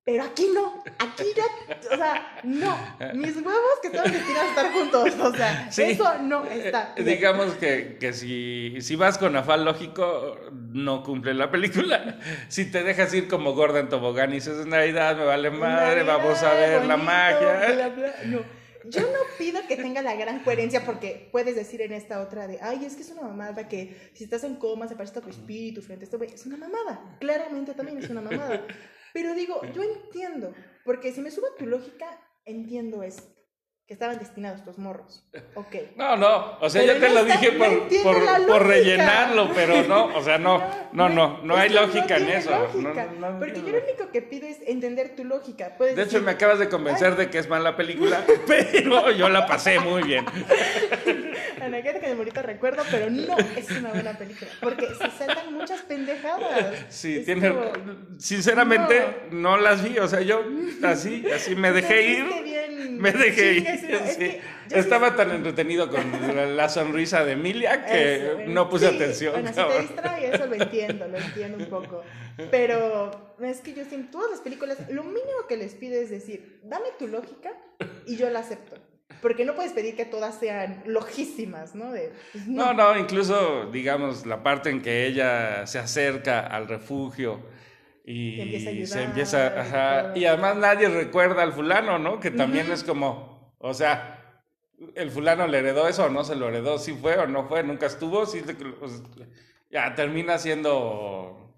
Pero 0.03 0.23
aquí 0.23 0.49
no, 0.53 0.83
aquí 0.97 1.25
ya, 1.37 1.45
o 1.93 1.95
sea, 1.95 2.39
no, 2.43 2.75
mis 3.13 3.35
huevos 3.35 3.79
que 3.83 3.89
estaban 3.89 4.11
destinados 4.11 4.47
a 4.47 4.49
estar 4.49 4.71
juntos, 4.73 5.13
o 5.19 5.35
sea, 5.35 5.69
eso 5.69 6.17
no 6.23 6.43
está. 6.45 6.95
Digamos 6.97 7.53
que, 7.53 7.97
que 7.99 8.11
si, 8.11 8.81
si, 8.81 8.95
vas 8.95 9.19
con 9.19 9.35
afán 9.35 9.63
lógico, 9.63 10.37
no 10.51 11.03
cumple 11.03 11.35
la 11.35 11.51
película. 11.51 12.17
Si 12.47 12.71
te 12.71 12.83
dejas 12.83 13.13
ir 13.13 13.27
como 13.27 13.53
gorda 13.53 13.79
en 13.79 13.89
tobogán 13.89 14.31
y 14.31 14.35
dices, 14.35 14.65
Navidad, 14.65 15.15
me 15.15 15.23
vale 15.23 15.51
madre, 15.51 16.01
vamos 16.01 16.41
a 16.41 16.53
ver 16.55 16.85
la 16.85 16.97
magia. 16.97 17.93
No. 18.25 18.60
Yo 18.85 19.01
no 19.01 19.19
pido 19.37 19.61
que 19.67 19.75
tenga 19.75 20.01
la 20.01 20.15
gran 20.15 20.43
coherencia 20.43 20.85
porque 20.85 21.29
puedes 21.31 21.55
decir 21.55 21.81
en 21.81 21.91
esta 21.91 22.21
otra 22.21 22.47
de, 22.47 22.59
ay, 22.61 22.85
es 22.85 22.95
que 22.95 23.03
es 23.03 23.11
una 23.11 23.21
mamada 23.21 23.67
que 23.67 24.11
si 24.13 24.23
estás 24.23 24.43
en 24.43 24.55
coma 24.55 24.87
se 24.87 24.95
parece 24.95 25.19
a 25.19 25.21
tu 25.21 25.29
espíritu 25.29 25.81
frente 25.81 26.05
a 26.05 26.05
esto. 26.05 26.23
Es 26.23 26.45
una 26.45 26.57
mamada. 26.57 27.17
Claramente 27.19 27.73
también 27.73 27.97
es 27.97 28.09
una 28.09 28.21
mamada. 28.21 28.65
Pero 29.13 29.33
digo, 29.35 29.61
yo 29.73 29.83
entiendo, 29.83 30.53
porque 30.85 31.11
si 31.11 31.21
me 31.21 31.31
subo 31.31 31.47
a 31.47 31.55
tu 31.55 31.65
lógica, 31.65 32.07
entiendo 32.45 33.03
esto 33.03 33.40
que 33.91 33.95
estaban 33.95 34.19
destinados 34.19 34.59
estos 34.59 34.77
morros. 34.77 35.21
Ok. 35.53 35.75
No, 35.97 36.15
no, 36.15 36.57
o 36.61 36.69
sea, 36.69 36.83
ya 36.83 36.97
te 36.97 37.09
lo 37.09 37.25
dije 37.25 37.51
por, 37.51 37.87
por, 38.03 38.47
por, 38.47 38.65
rellenarlo, 38.65 39.51
pero 39.53 39.83
no, 39.83 40.05
o 40.15 40.23
sea, 40.23 40.37
no, 40.37 40.63
no, 40.93 41.09
no, 41.09 41.43
no, 41.43 41.55
hay 41.55 41.69
lógica 41.69 42.17
en 42.17 42.29
eso. 42.29 42.49
porque 42.71 43.61
yo 43.61 43.71
lo 43.71 43.83
único 43.83 44.09
que 44.11 44.21
pido 44.21 44.47
es 44.47 44.59
entender 44.65 45.15
tu 45.15 45.25
lógica. 45.25 45.75
de 45.77 46.01
hecho, 46.01 46.21
me 46.21 46.31
acabas 46.31 46.59
de 46.59 46.69
convencer 46.69 47.15
de 47.17 47.29
que 47.29 47.37
es 47.39 47.49
mala 47.49 47.75
película, 47.75 48.23
pero 48.47 49.11
yo 49.11 49.29
la 49.29 49.45
pasé 49.45 49.79
muy 49.79 50.03
bien. 50.03 50.25
Ana, 51.61 51.83
que 51.83 51.93
de 51.93 52.15
bonito 52.15 52.41
recuerdo, 52.41 52.83
pero 52.89 53.09
no 53.09 53.37
es 53.37 53.69
una 53.71 53.89
buena 53.89 54.17
película, 54.17 54.49
porque 54.61 54.87
se 54.87 55.11
saltan 55.11 55.53
muchas 55.53 55.81
pendejadas. 55.81 56.85
Sí, 56.89 57.23
tiene, 57.25 57.53
sinceramente, 58.17 59.27
no. 59.31 59.57
las 59.57 59.83
vi, 59.83 59.99
o 59.99 60.07
sea, 60.07 60.21
yo 60.21 60.43
así, 60.83 61.25
así 61.31 61.55
me 61.55 61.71
dejé 61.71 62.01
ir. 62.03 62.25
Me 63.01 63.11
dejé 63.11 63.53
ir. 63.53 64.41
Estaba 64.69 65.15
tan 65.15 65.31
entretenido 65.31 65.89
con 65.89 66.55
la, 66.55 66.69
sonrisa 66.69 67.25
de 67.25 67.33
Emilia 67.33 67.85
que 67.85 68.45
no 68.47 68.69
puse 68.69 68.87
atención. 68.87 69.33
Bueno, 69.33 69.49
si 69.49 69.55
te 69.55 69.81
distrae, 69.81 70.35
eso 70.35 70.45
lo 70.45 70.55
entiendo, 70.55 71.07
lo 71.07 71.17
entiendo 71.17 71.57
un 71.57 71.65
poco. 71.65 72.03
Pero 72.49 73.35
es 73.41 73.59
que 73.61 73.73
yo 73.73 73.83
en 73.91 74.09
todas 74.09 74.31
las 74.31 74.39
películas, 74.39 74.77
lo 74.89 75.03
mínimo 75.03 75.47
que 75.49 75.57
les 75.57 75.73
pido 75.73 75.99
es 75.99 76.09
decir, 76.09 76.61
dame 76.63 76.85
tu 76.97 77.07
lógica 77.07 77.51
y 78.05 78.15
yo 78.15 78.29
la 78.29 78.39
acepto. 78.39 78.77
Porque 79.21 79.45
no 79.45 79.55
puedes 79.55 79.73
pedir 79.73 79.95
que 79.95 80.05
todas 80.05 80.39
sean 80.39 80.81
lojísimas, 80.85 81.75
¿no? 81.75 81.89
Pues, 81.89 82.47
no. 82.47 82.73
no, 82.73 83.71
digamos, 83.71 84.25
la 84.25 84.41
parte 84.41 84.69
en 84.69 84.81
que 84.81 85.05
ella 85.05 85.67
se 85.67 85.79
acerca 85.79 86.39
al 86.47 86.67
refugio 86.67 87.41
y 88.11 88.85
se 88.87 89.03
empieza 89.03 90.09
a 90.11 90.17
y 90.17 90.25
además 90.25 90.57
nadie 90.57 90.89
recuerda 90.89 91.43
al 91.43 91.53
fulano, 91.53 91.97
¿no? 91.97 92.19
Que 92.19 92.31
también 92.31 92.71
es 92.71 92.83
como, 92.83 93.55
o 93.57 93.73
sea, 93.73 94.43
el 94.95 95.11
fulano 95.11 95.47
le 95.47 95.59
heredó 95.59 95.87
eso 95.87 96.05
o 96.05 96.09
no 96.09 96.23
se 96.23 96.35
lo 96.35 96.49
heredó, 96.49 96.77
si 96.77 96.93
fue 96.93 97.17
o 97.17 97.27
no 97.27 97.47
fue, 97.47 97.63
nunca 97.63 97.85
estuvo, 97.85 98.25
sí, 98.25 98.41
pues, 98.79 99.01
ya 99.69 99.95
termina 99.95 100.37
siendo 100.37 101.55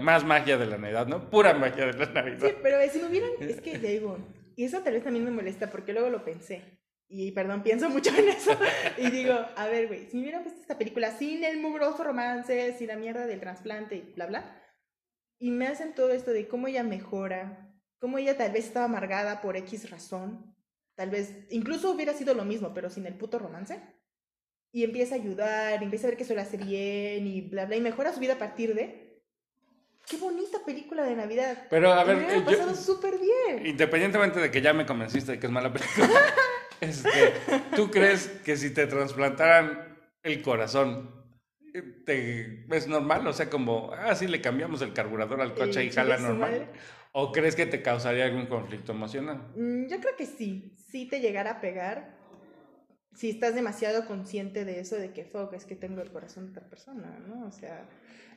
más 0.00 0.24
magia 0.24 0.58
de 0.58 0.66
la 0.66 0.78
Navidad, 0.78 1.06
¿no? 1.06 1.30
Pura 1.30 1.54
magia 1.54 1.86
de 1.86 1.92
la 1.94 2.06
Navidad. 2.06 2.48
Sí, 2.48 2.54
pero 2.62 2.76
si 2.90 2.98
me 2.98 3.06
hubieran, 3.06 3.30
es 3.40 3.60
que 3.60 3.78
digo, 3.78 4.18
y 4.56 4.64
eso 4.64 4.80
tal 4.80 4.94
vez 4.94 5.04
también 5.04 5.24
me 5.24 5.30
molesta 5.30 5.70
porque 5.70 5.92
luego 5.92 6.10
lo 6.10 6.24
pensé. 6.24 6.62
Y 7.08 7.32
perdón, 7.32 7.64
pienso 7.64 7.90
mucho 7.90 8.10
en 8.16 8.28
eso. 8.28 8.56
y 8.96 9.10
digo, 9.10 9.34
a 9.56 9.66
ver, 9.66 9.88
güey, 9.88 10.06
si 10.06 10.16
me 10.16 10.22
hubieran 10.22 10.42
puesto 10.44 10.60
esta 10.60 10.78
película 10.78 11.10
sin 11.10 11.42
el 11.42 11.58
mugroso 11.58 12.04
romance, 12.04 12.76
sin 12.78 12.86
la 12.86 12.96
mierda 12.96 13.26
del 13.26 13.40
trasplante 13.40 13.96
y 13.96 14.12
bla, 14.14 14.26
bla, 14.26 14.59
y 15.40 15.50
me 15.50 15.66
hacen 15.66 15.94
todo 15.94 16.12
esto 16.12 16.32
de 16.32 16.46
cómo 16.46 16.68
ella 16.68 16.84
mejora, 16.84 17.72
cómo 17.98 18.18
ella 18.18 18.36
tal 18.36 18.52
vez 18.52 18.66
estaba 18.66 18.84
amargada 18.84 19.40
por 19.40 19.56
X 19.56 19.90
razón, 19.90 20.54
tal 20.94 21.10
vez 21.10 21.46
incluso 21.48 21.90
hubiera 21.90 22.12
sido 22.12 22.34
lo 22.34 22.44
mismo, 22.44 22.72
pero 22.74 22.90
sin 22.90 23.06
el 23.06 23.16
puto 23.16 23.38
romance. 23.38 23.80
Y 24.72 24.84
empieza 24.84 25.16
a 25.16 25.18
ayudar, 25.18 25.82
empieza 25.82 26.06
a 26.06 26.10
ver 26.10 26.16
que 26.16 26.22
eso 26.22 26.34
lo 26.34 26.42
hace 26.42 26.58
bien 26.58 27.26
y 27.26 27.40
bla, 27.40 27.64
bla, 27.64 27.74
y 27.74 27.80
mejora 27.80 28.12
su 28.12 28.20
vida 28.20 28.34
a 28.34 28.38
partir 28.38 28.74
de... 28.74 29.24
Qué 30.08 30.16
bonita 30.18 30.58
película 30.64 31.04
de 31.04 31.16
Navidad. 31.16 31.66
Pero 31.70 31.92
a 31.92 32.04
ver, 32.04 32.18
me 32.18 32.34
ha 32.34 32.44
pasado 32.44 32.74
súper 32.74 33.14
bien. 33.18 33.66
Independientemente 33.66 34.40
de 34.40 34.50
que 34.50 34.60
ya 34.60 34.72
me 34.72 34.86
convenciste 34.86 35.32
de 35.32 35.38
que 35.40 35.46
es 35.46 35.52
mala 35.52 35.72
película, 35.72 36.08
este, 36.80 37.32
¿tú 37.74 37.90
crees 37.90 38.28
que 38.44 38.56
si 38.56 38.70
te 38.70 38.86
trasplantaran 38.86 39.98
el 40.22 40.42
corazón 40.42 41.19
te, 42.04 42.66
es 42.70 42.88
normal, 42.88 43.26
o 43.26 43.32
sea, 43.32 43.50
como, 43.50 43.92
ah, 43.92 44.14
sí, 44.14 44.26
le 44.26 44.40
cambiamos 44.40 44.82
el 44.82 44.92
carburador 44.92 45.40
al 45.40 45.54
coche 45.54 45.84
y 45.84 45.90
jala 45.90 46.18
normal. 46.18 46.70
¿O 47.12 47.32
crees 47.32 47.56
que 47.56 47.66
te 47.66 47.82
causaría 47.82 48.24
algún 48.24 48.46
conflicto 48.46 48.92
emocional? 48.92 49.48
Mm, 49.56 49.88
yo 49.88 49.98
creo 50.00 50.14
que 50.16 50.26
sí, 50.26 50.76
sí 50.76 51.08
te 51.08 51.20
llegara 51.20 51.52
a 51.52 51.60
pegar. 51.60 52.19
Si 53.20 53.28
estás 53.28 53.54
demasiado 53.54 54.06
consciente 54.06 54.64
de 54.64 54.80
eso, 54.80 54.96
de 54.96 55.10
que, 55.12 55.26
fuck, 55.26 55.52
es 55.52 55.66
que 55.66 55.76
tengo 55.76 56.00
el 56.00 56.10
corazón 56.10 56.46
de 56.46 56.52
otra 56.52 56.62
persona, 56.70 57.18
¿no? 57.28 57.46
O 57.46 57.52
sea, 57.52 57.84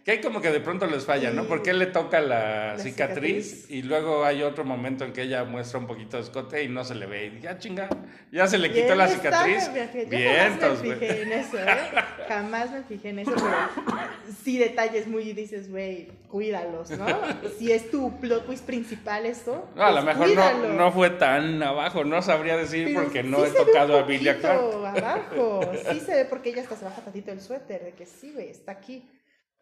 que 0.03 0.11
hay 0.11 0.19
como 0.19 0.41
que 0.41 0.51
de 0.51 0.59
pronto 0.59 0.85
les 0.87 1.05
falla, 1.05 1.31
¿no? 1.31 1.45
Porque 1.45 1.69
él 1.69 1.79
le 1.79 1.85
toca 1.85 2.19
la, 2.19 2.77
cicatriz, 2.77 3.71
y 3.71 3.83
luego 3.83 4.25
hay 4.25 4.43
otro 4.43 4.65
momento 4.65 5.05
en 5.05 5.13
que 5.13 5.21
ella 5.21 5.45
muestra 5.45 5.79
un 5.79 5.87
poquito 5.87 6.17
de 6.17 6.23
escote 6.23 6.61
y 6.65 6.67
no 6.67 6.83
se 6.83 6.95
le 6.95 7.05
ve. 7.05 7.27
Y 7.27 7.39
ya 7.39 7.57
chinga, 7.57 7.87
ya 8.29 8.45
se 8.45 8.57
le 8.57 8.73
quitó 8.73 8.93
la 8.93 9.07
cicatriz. 9.07 9.71
Bien, 10.09 10.59
jamás 10.59 10.83
me 10.83 10.95
fijé 10.97 11.21
en 11.21 11.31
eso, 11.31 11.57
¿eh? 11.59 12.03
Jamás 12.27 12.71
me 12.71 12.83
fijé 12.83 13.09
en 13.11 13.19
eso, 13.19 13.35
pero 13.35 13.55
sí 14.43 14.57
detalles 14.57 15.07
muy 15.07 15.31
dices, 15.31 15.71
güey, 15.71 16.09
cuídalos, 16.33 16.89
¿no? 16.89 17.05
Si 17.59 17.71
es 17.71 17.91
tu 17.91 18.19
plot 18.19 18.47
twist 18.47 18.65
principal 18.65 19.27
esto. 19.27 19.69
No, 19.75 19.83
a 19.83 19.91
lo 19.91 20.03
pues 20.03 20.17
mejor 20.17 20.35
no, 20.35 20.73
no, 20.73 20.91
fue 20.91 21.11
tan 21.11 21.61
abajo, 21.61 22.03
no 22.03 22.23
sabría 22.23 22.57
decir 22.57 22.91
porque 22.95 23.21
no 23.21 23.45
he 23.45 23.51
tocado 23.51 23.99
a 23.99 24.01
Billy 24.01 24.29
abajo, 24.29 25.61
sí 25.91 25.99
se 25.99 26.15
ve 26.15 26.25
porque 26.25 26.49
ella 26.49 26.63
hasta 26.63 26.75
se 26.75 26.85
baja 26.85 27.03
tantito 27.03 27.31
el 27.31 27.39
suéter, 27.39 27.83
de 27.83 27.91
que 27.91 28.07
sí, 28.07 28.33
güey, 28.33 28.49
está 28.49 28.71
aquí. 28.71 29.07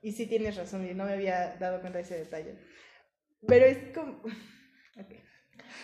Y 0.01 0.13
sí 0.13 0.27
tienes 0.27 0.55
razón, 0.55 0.89
y 0.89 0.93
no 0.93 1.03
me 1.03 1.11
había 1.11 1.57
dado 1.59 1.81
cuenta 1.81 1.97
de 1.97 2.05
ese 2.05 2.17
detalle. 2.17 2.55
Pero 3.45 3.65
es 3.65 3.93
como... 3.93 4.21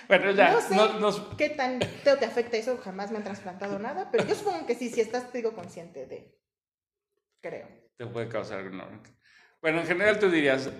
Bueno, 0.08 0.32
ya. 0.32 0.58
No 1.00 1.12
sé 1.12 1.22
qué 1.38 1.50
tan 1.50 1.80
te, 1.80 2.10
afecta 2.10 2.56
eso, 2.56 2.78
jamás 2.78 3.12
me 3.12 3.18
han 3.18 3.24
trasplantado 3.24 3.78
nada, 3.78 4.10
pero 4.12 4.26
yo 4.26 4.36
supongo 4.36 4.66
que 4.66 4.76
sí, 4.76 4.90
si 4.90 5.02
estás, 5.02 5.32
te 5.32 5.40
digo, 5.40 5.54
consciente 5.54 6.06
de... 6.06 6.34
Creo. 7.42 7.68
Te 7.98 8.06
puede 8.06 8.30
causar 8.30 8.60
alguna... 8.60 9.02
Bueno, 9.68 9.82
en 9.82 9.88
general 9.88 10.18
tú 10.18 10.32
dirías, 10.32 10.72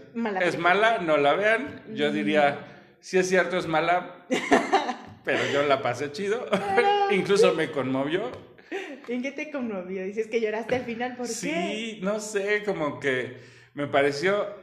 es 0.42 0.58
mala, 0.58 1.00
no 1.00 1.18
la 1.18 1.34
vean. 1.34 1.82
Yo 1.94 2.10
diría, 2.10 2.96
sí 3.02 3.18
es 3.18 3.28
cierto, 3.28 3.58
es 3.58 3.68
mala, 3.68 4.26
pero 5.26 5.40
yo 5.52 5.64
la 5.64 5.82
pasé 5.82 6.10
chido. 6.14 6.48
Incluso 7.12 7.54
me 7.54 7.70
conmovió. 7.70 8.32
¿En 9.10 9.22
qué 9.22 9.34
te 9.34 9.52
conmovió? 9.52 10.06
Dices 10.06 10.28
que 10.28 10.40
lloraste 10.40 10.78
al 10.78 10.86
final, 10.86 11.18
¿por 11.18 11.28
qué? 11.28 11.34
Sí, 11.34 12.00
no 12.02 12.22
sé, 12.22 12.64
como 12.64 13.02
que 13.02 13.36
me 13.74 13.88
pareció 13.88 14.56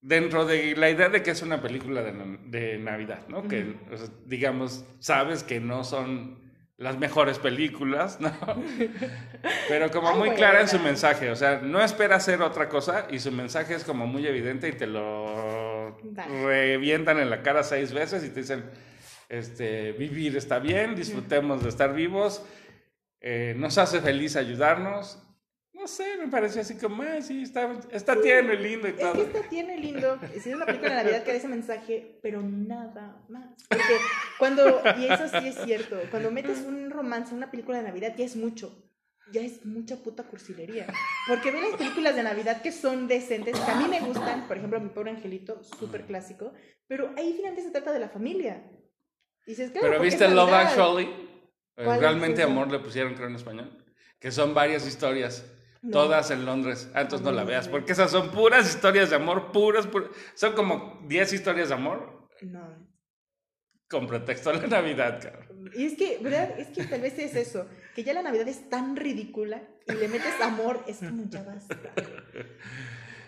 dentro 0.00 0.44
de 0.44 0.74
la 0.74 0.90
idea 0.90 1.08
de 1.08 1.22
que 1.22 1.30
es 1.30 1.42
una 1.42 1.62
película 1.62 2.02
de, 2.02 2.78
Navidad, 2.78 3.28
¿no? 3.28 3.46
Que, 3.46 3.76
digamos, 4.26 4.84
sabes 4.98 5.44
que 5.44 5.60
no 5.60 5.84
son 5.84 6.43
las 6.76 6.98
mejores 6.98 7.38
películas, 7.38 8.20
¿no? 8.20 8.32
Pero 9.68 9.90
como 9.90 10.14
muy 10.16 10.30
clara 10.30 10.60
en 10.60 10.68
su 10.68 10.78
mensaje, 10.78 11.30
o 11.30 11.36
sea, 11.36 11.60
no 11.60 11.82
espera 11.82 12.16
hacer 12.16 12.42
otra 12.42 12.68
cosa 12.68 13.06
y 13.10 13.18
su 13.20 13.30
mensaje 13.30 13.74
es 13.74 13.84
como 13.84 14.06
muy 14.06 14.26
evidente 14.26 14.68
y 14.68 14.72
te 14.72 14.86
lo 14.86 15.96
revientan 16.42 17.18
en 17.20 17.30
la 17.30 17.42
cara 17.42 17.62
seis 17.62 17.92
veces 17.92 18.24
y 18.24 18.30
te 18.30 18.40
dicen, 18.40 18.64
este, 19.28 19.92
vivir 19.92 20.36
está 20.36 20.58
bien, 20.58 20.94
disfrutemos 20.94 21.62
de 21.62 21.68
estar 21.68 21.94
vivos 21.94 22.42
eh, 23.26 23.54
nos 23.56 23.78
hace 23.78 24.02
feliz 24.02 24.36
ayudarnos. 24.36 25.18
No 25.84 25.88
sé, 25.88 26.16
me 26.16 26.28
pareció 26.28 26.62
así 26.62 26.78
como, 26.78 27.02
ah, 27.02 27.20
sí, 27.20 27.42
está, 27.42 27.78
está 27.90 28.18
tierno 28.18 28.54
y 28.54 28.56
lindo 28.56 28.88
y 28.88 28.94
todo. 28.94 29.12
Es 29.12 29.28
que 29.28 29.36
está 29.36 29.48
tierno 29.50 29.74
y 29.74 29.80
lindo. 29.80 30.18
Es 30.34 30.46
una 30.46 30.64
película 30.64 30.92
de 30.92 31.02
Navidad 31.04 31.24
que 31.24 31.32
da 31.32 31.36
ese 31.36 31.46
mensaje, 31.46 32.18
pero 32.22 32.40
nada 32.40 33.22
más. 33.28 33.50
Porque 33.68 33.98
cuando, 34.38 34.80
y 34.98 35.04
eso 35.04 35.28
sí 35.28 35.46
es 35.46 35.56
cierto, 35.62 36.00
cuando 36.10 36.30
metes 36.30 36.60
un 36.60 36.90
romance 36.90 37.32
en 37.32 37.36
una 37.36 37.50
película 37.50 37.76
de 37.76 37.84
Navidad 37.84 38.14
ya 38.16 38.24
es 38.24 38.34
mucho. 38.34 38.82
Ya 39.30 39.42
es 39.42 39.66
mucha 39.66 39.96
puta 39.96 40.22
cursilería. 40.22 40.86
Porque 41.28 41.50
ven 41.50 41.60
las 41.60 41.76
películas 41.76 42.16
de 42.16 42.22
Navidad 42.22 42.62
que 42.62 42.72
son 42.72 43.06
decentes, 43.06 43.60
que 43.60 43.70
a 43.70 43.74
mí 43.74 43.86
me 43.86 44.00
gustan, 44.00 44.48
por 44.48 44.56
ejemplo, 44.56 44.80
Mi 44.80 44.88
Pobre 44.88 45.10
Angelito, 45.10 45.62
súper 45.64 46.06
clásico, 46.06 46.54
pero 46.86 47.12
ahí 47.18 47.34
finalmente 47.36 47.62
se 47.62 47.72
trata 47.72 47.92
de 47.92 47.98
la 47.98 48.08
familia. 48.08 48.64
dices, 49.46 49.70
claro, 49.70 49.88
pero 49.90 50.02
viste 50.02 50.26
Love 50.28 50.50
Actually. 50.50 51.10
Realmente 51.76 52.42
Amor 52.42 52.72
le 52.72 52.78
pusieron, 52.78 53.12
creo, 53.12 53.28
en 53.28 53.34
español. 53.34 53.84
Que 54.18 54.32
son 54.32 54.54
varias 54.54 54.86
historias. 54.86 55.44
Todas 55.90 56.30
en 56.30 56.44
Londres. 56.44 56.90
Ah, 56.94 57.02
entonces 57.02 57.24
no, 57.24 57.32
la 57.32 57.44
veas. 57.44 57.68
Porque 57.68 57.92
esas 57.92 58.10
son 58.10 58.30
puras 58.30 58.68
historias 58.68 59.10
de 59.10 59.16
amor, 59.16 59.52
puras, 59.52 59.86
puras. 59.86 60.10
Son 60.34 60.54
como 60.54 61.02
10 61.06 61.32
historias 61.32 61.68
de 61.68 61.74
amor. 61.74 62.28
No. 62.42 62.88
Con 63.88 64.06
pretexto 64.06 64.50
a 64.50 64.54
la 64.54 64.66
Navidad, 64.66 65.20
cabrón. 65.22 65.70
Y 65.74 65.86
es 65.86 65.96
que, 65.96 66.18
¿verdad? 66.18 66.58
Es 66.58 66.68
que 66.68 66.84
tal 66.84 67.00
vez 67.00 67.18
es 67.18 67.34
eso. 67.34 67.66
Que 67.94 68.02
ya 68.02 68.12
la 68.12 68.22
Navidad 68.22 68.48
es 68.48 68.68
tan 68.68 68.96
ridícula 68.96 69.62
y 69.86 69.92
le 69.92 70.08
metes 70.08 70.40
amor, 70.40 70.82
es 70.86 70.98
como 70.98 71.24
ya 71.28 71.42
basta. 71.42 71.76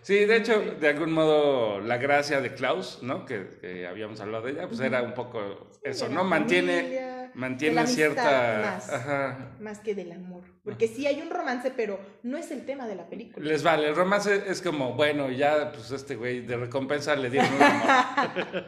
Sí, 0.07 0.25
de 0.25 0.37
hecho, 0.37 0.61
de 0.61 0.89
algún 0.89 1.11
modo, 1.11 1.81
la 1.81 1.97
gracia 1.97 2.41
de 2.41 2.55
Klaus, 2.55 3.01
¿no? 3.03 3.27
Que, 3.27 3.89
habíamos 3.91 4.21
hablado 4.21 4.47
de 4.47 4.53
ella, 4.53 4.69
pues 4.69 4.79
era 4.79 5.03
un 5.03 5.15
poco 5.15 5.69
eso, 5.83 6.09
¿no? 6.09 6.23
Mantiene, 6.23 7.26
mantiene 7.37 7.87
cierta... 7.87 8.61
Más, 8.63 8.93
Ajá. 8.93 9.57
más 9.61 9.79
que 9.81 9.95
del 9.95 10.13
amor. 10.13 10.45
Porque 10.65 10.89
sí 10.89 11.07
hay 11.07 11.21
un 11.21 11.31
romance, 11.31 11.71
pero 11.77 12.01
no 12.23 12.37
es 12.39 12.51
el 12.51 12.65
tema 12.65 12.89
de 12.89 12.97
la 12.97 13.09
película. 13.09 13.47
Les 13.47 13.63
vale, 13.63 13.89
el 13.89 13.95
romance 13.95 14.45
es 14.49 14.61
como, 14.63 14.95
bueno, 14.95 15.31
ya, 15.31 15.71
pues 15.71 15.91
este 15.91 16.17
güey, 16.17 16.41
de 16.41 16.57
recompensa 16.57 17.15
le 17.15 17.31
dieron 17.31 17.53
un 17.55 17.63
amor. 17.63 18.65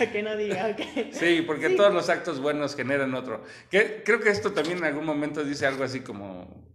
que 0.12 0.22
no 0.22 0.36
diga, 0.36 0.68
ok. 0.68 1.12
Sí, 1.12 1.42
porque 1.46 1.70
todos 1.70 1.94
los 1.94 2.08
actos 2.08 2.40
buenos 2.40 2.74
generan 2.74 3.14
otro. 3.14 3.44
Que, 3.70 4.02
creo 4.04 4.20
que 4.20 4.30
esto 4.30 4.52
también 4.52 4.78
en 4.78 4.84
algún 4.84 5.04
momento 5.04 5.44
dice 5.44 5.66
algo 5.66 5.84
así 5.84 6.00
como 6.00 6.74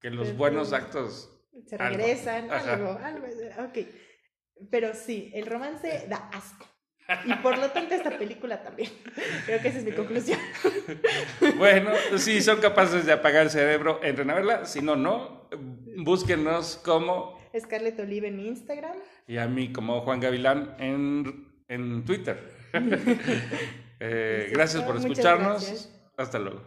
que 0.00 0.10
los 0.10 0.36
buenos 0.36 0.72
actos 0.72 1.30
se 1.66 1.78
regresan, 1.78 2.50
algo, 2.50 2.98
algo, 3.02 3.26
ok. 3.66 3.78
Pero 4.70 4.94
sí, 4.94 5.30
el 5.34 5.46
romance 5.46 6.06
da 6.08 6.28
asco. 6.32 6.66
Y 7.26 7.34
por 7.34 7.58
lo 7.58 7.70
tanto 7.70 7.94
esta 7.94 8.16
película 8.16 8.62
también. 8.62 8.90
Creo 9.46 9.60
que 9.60 9.68
esa 9.68 9.78
es 9.78 9.84
mi 9.84 9.92
conclusión. 9.92 10.38
Bueno, 11.56 11.90
si 12.16 12.40
son 12.40 12.60
capaces 12.60 13.04
de 13.04 13.12
apagar 13.12 13.42
el 13.42 13.50
cerebro, 13.50 14.00
entren 14.02 14.30
a 14.30 14.34
verla. 14.34 14.64
Si 14.64 14.80
no, 14.80 14.96
no. 14.96 15.48
Búsquenos 15.96 16.80
como... 16.84 17.38
Scarlett 17.58 18.00
Olive 18.00 18.28
en 18.28 18.40
Instagram. 18.40 18.96
Y 19.28 19.36
a 19.36 19.46
mí 19.46 19.72
como 19.72 20.00
Juan 20.00 20.20
Gavilán 20.20 20.74
en, 20.78 21.48
en 21.68 22.04
Twitter. 22.04 22.52
Eh, 24.00 24.50
gracias 24.52 24.82
por 24.82 24.96
escucharnos. 24.96 25.88
Hasta 26.16 26.38
luego. 26.38 26.62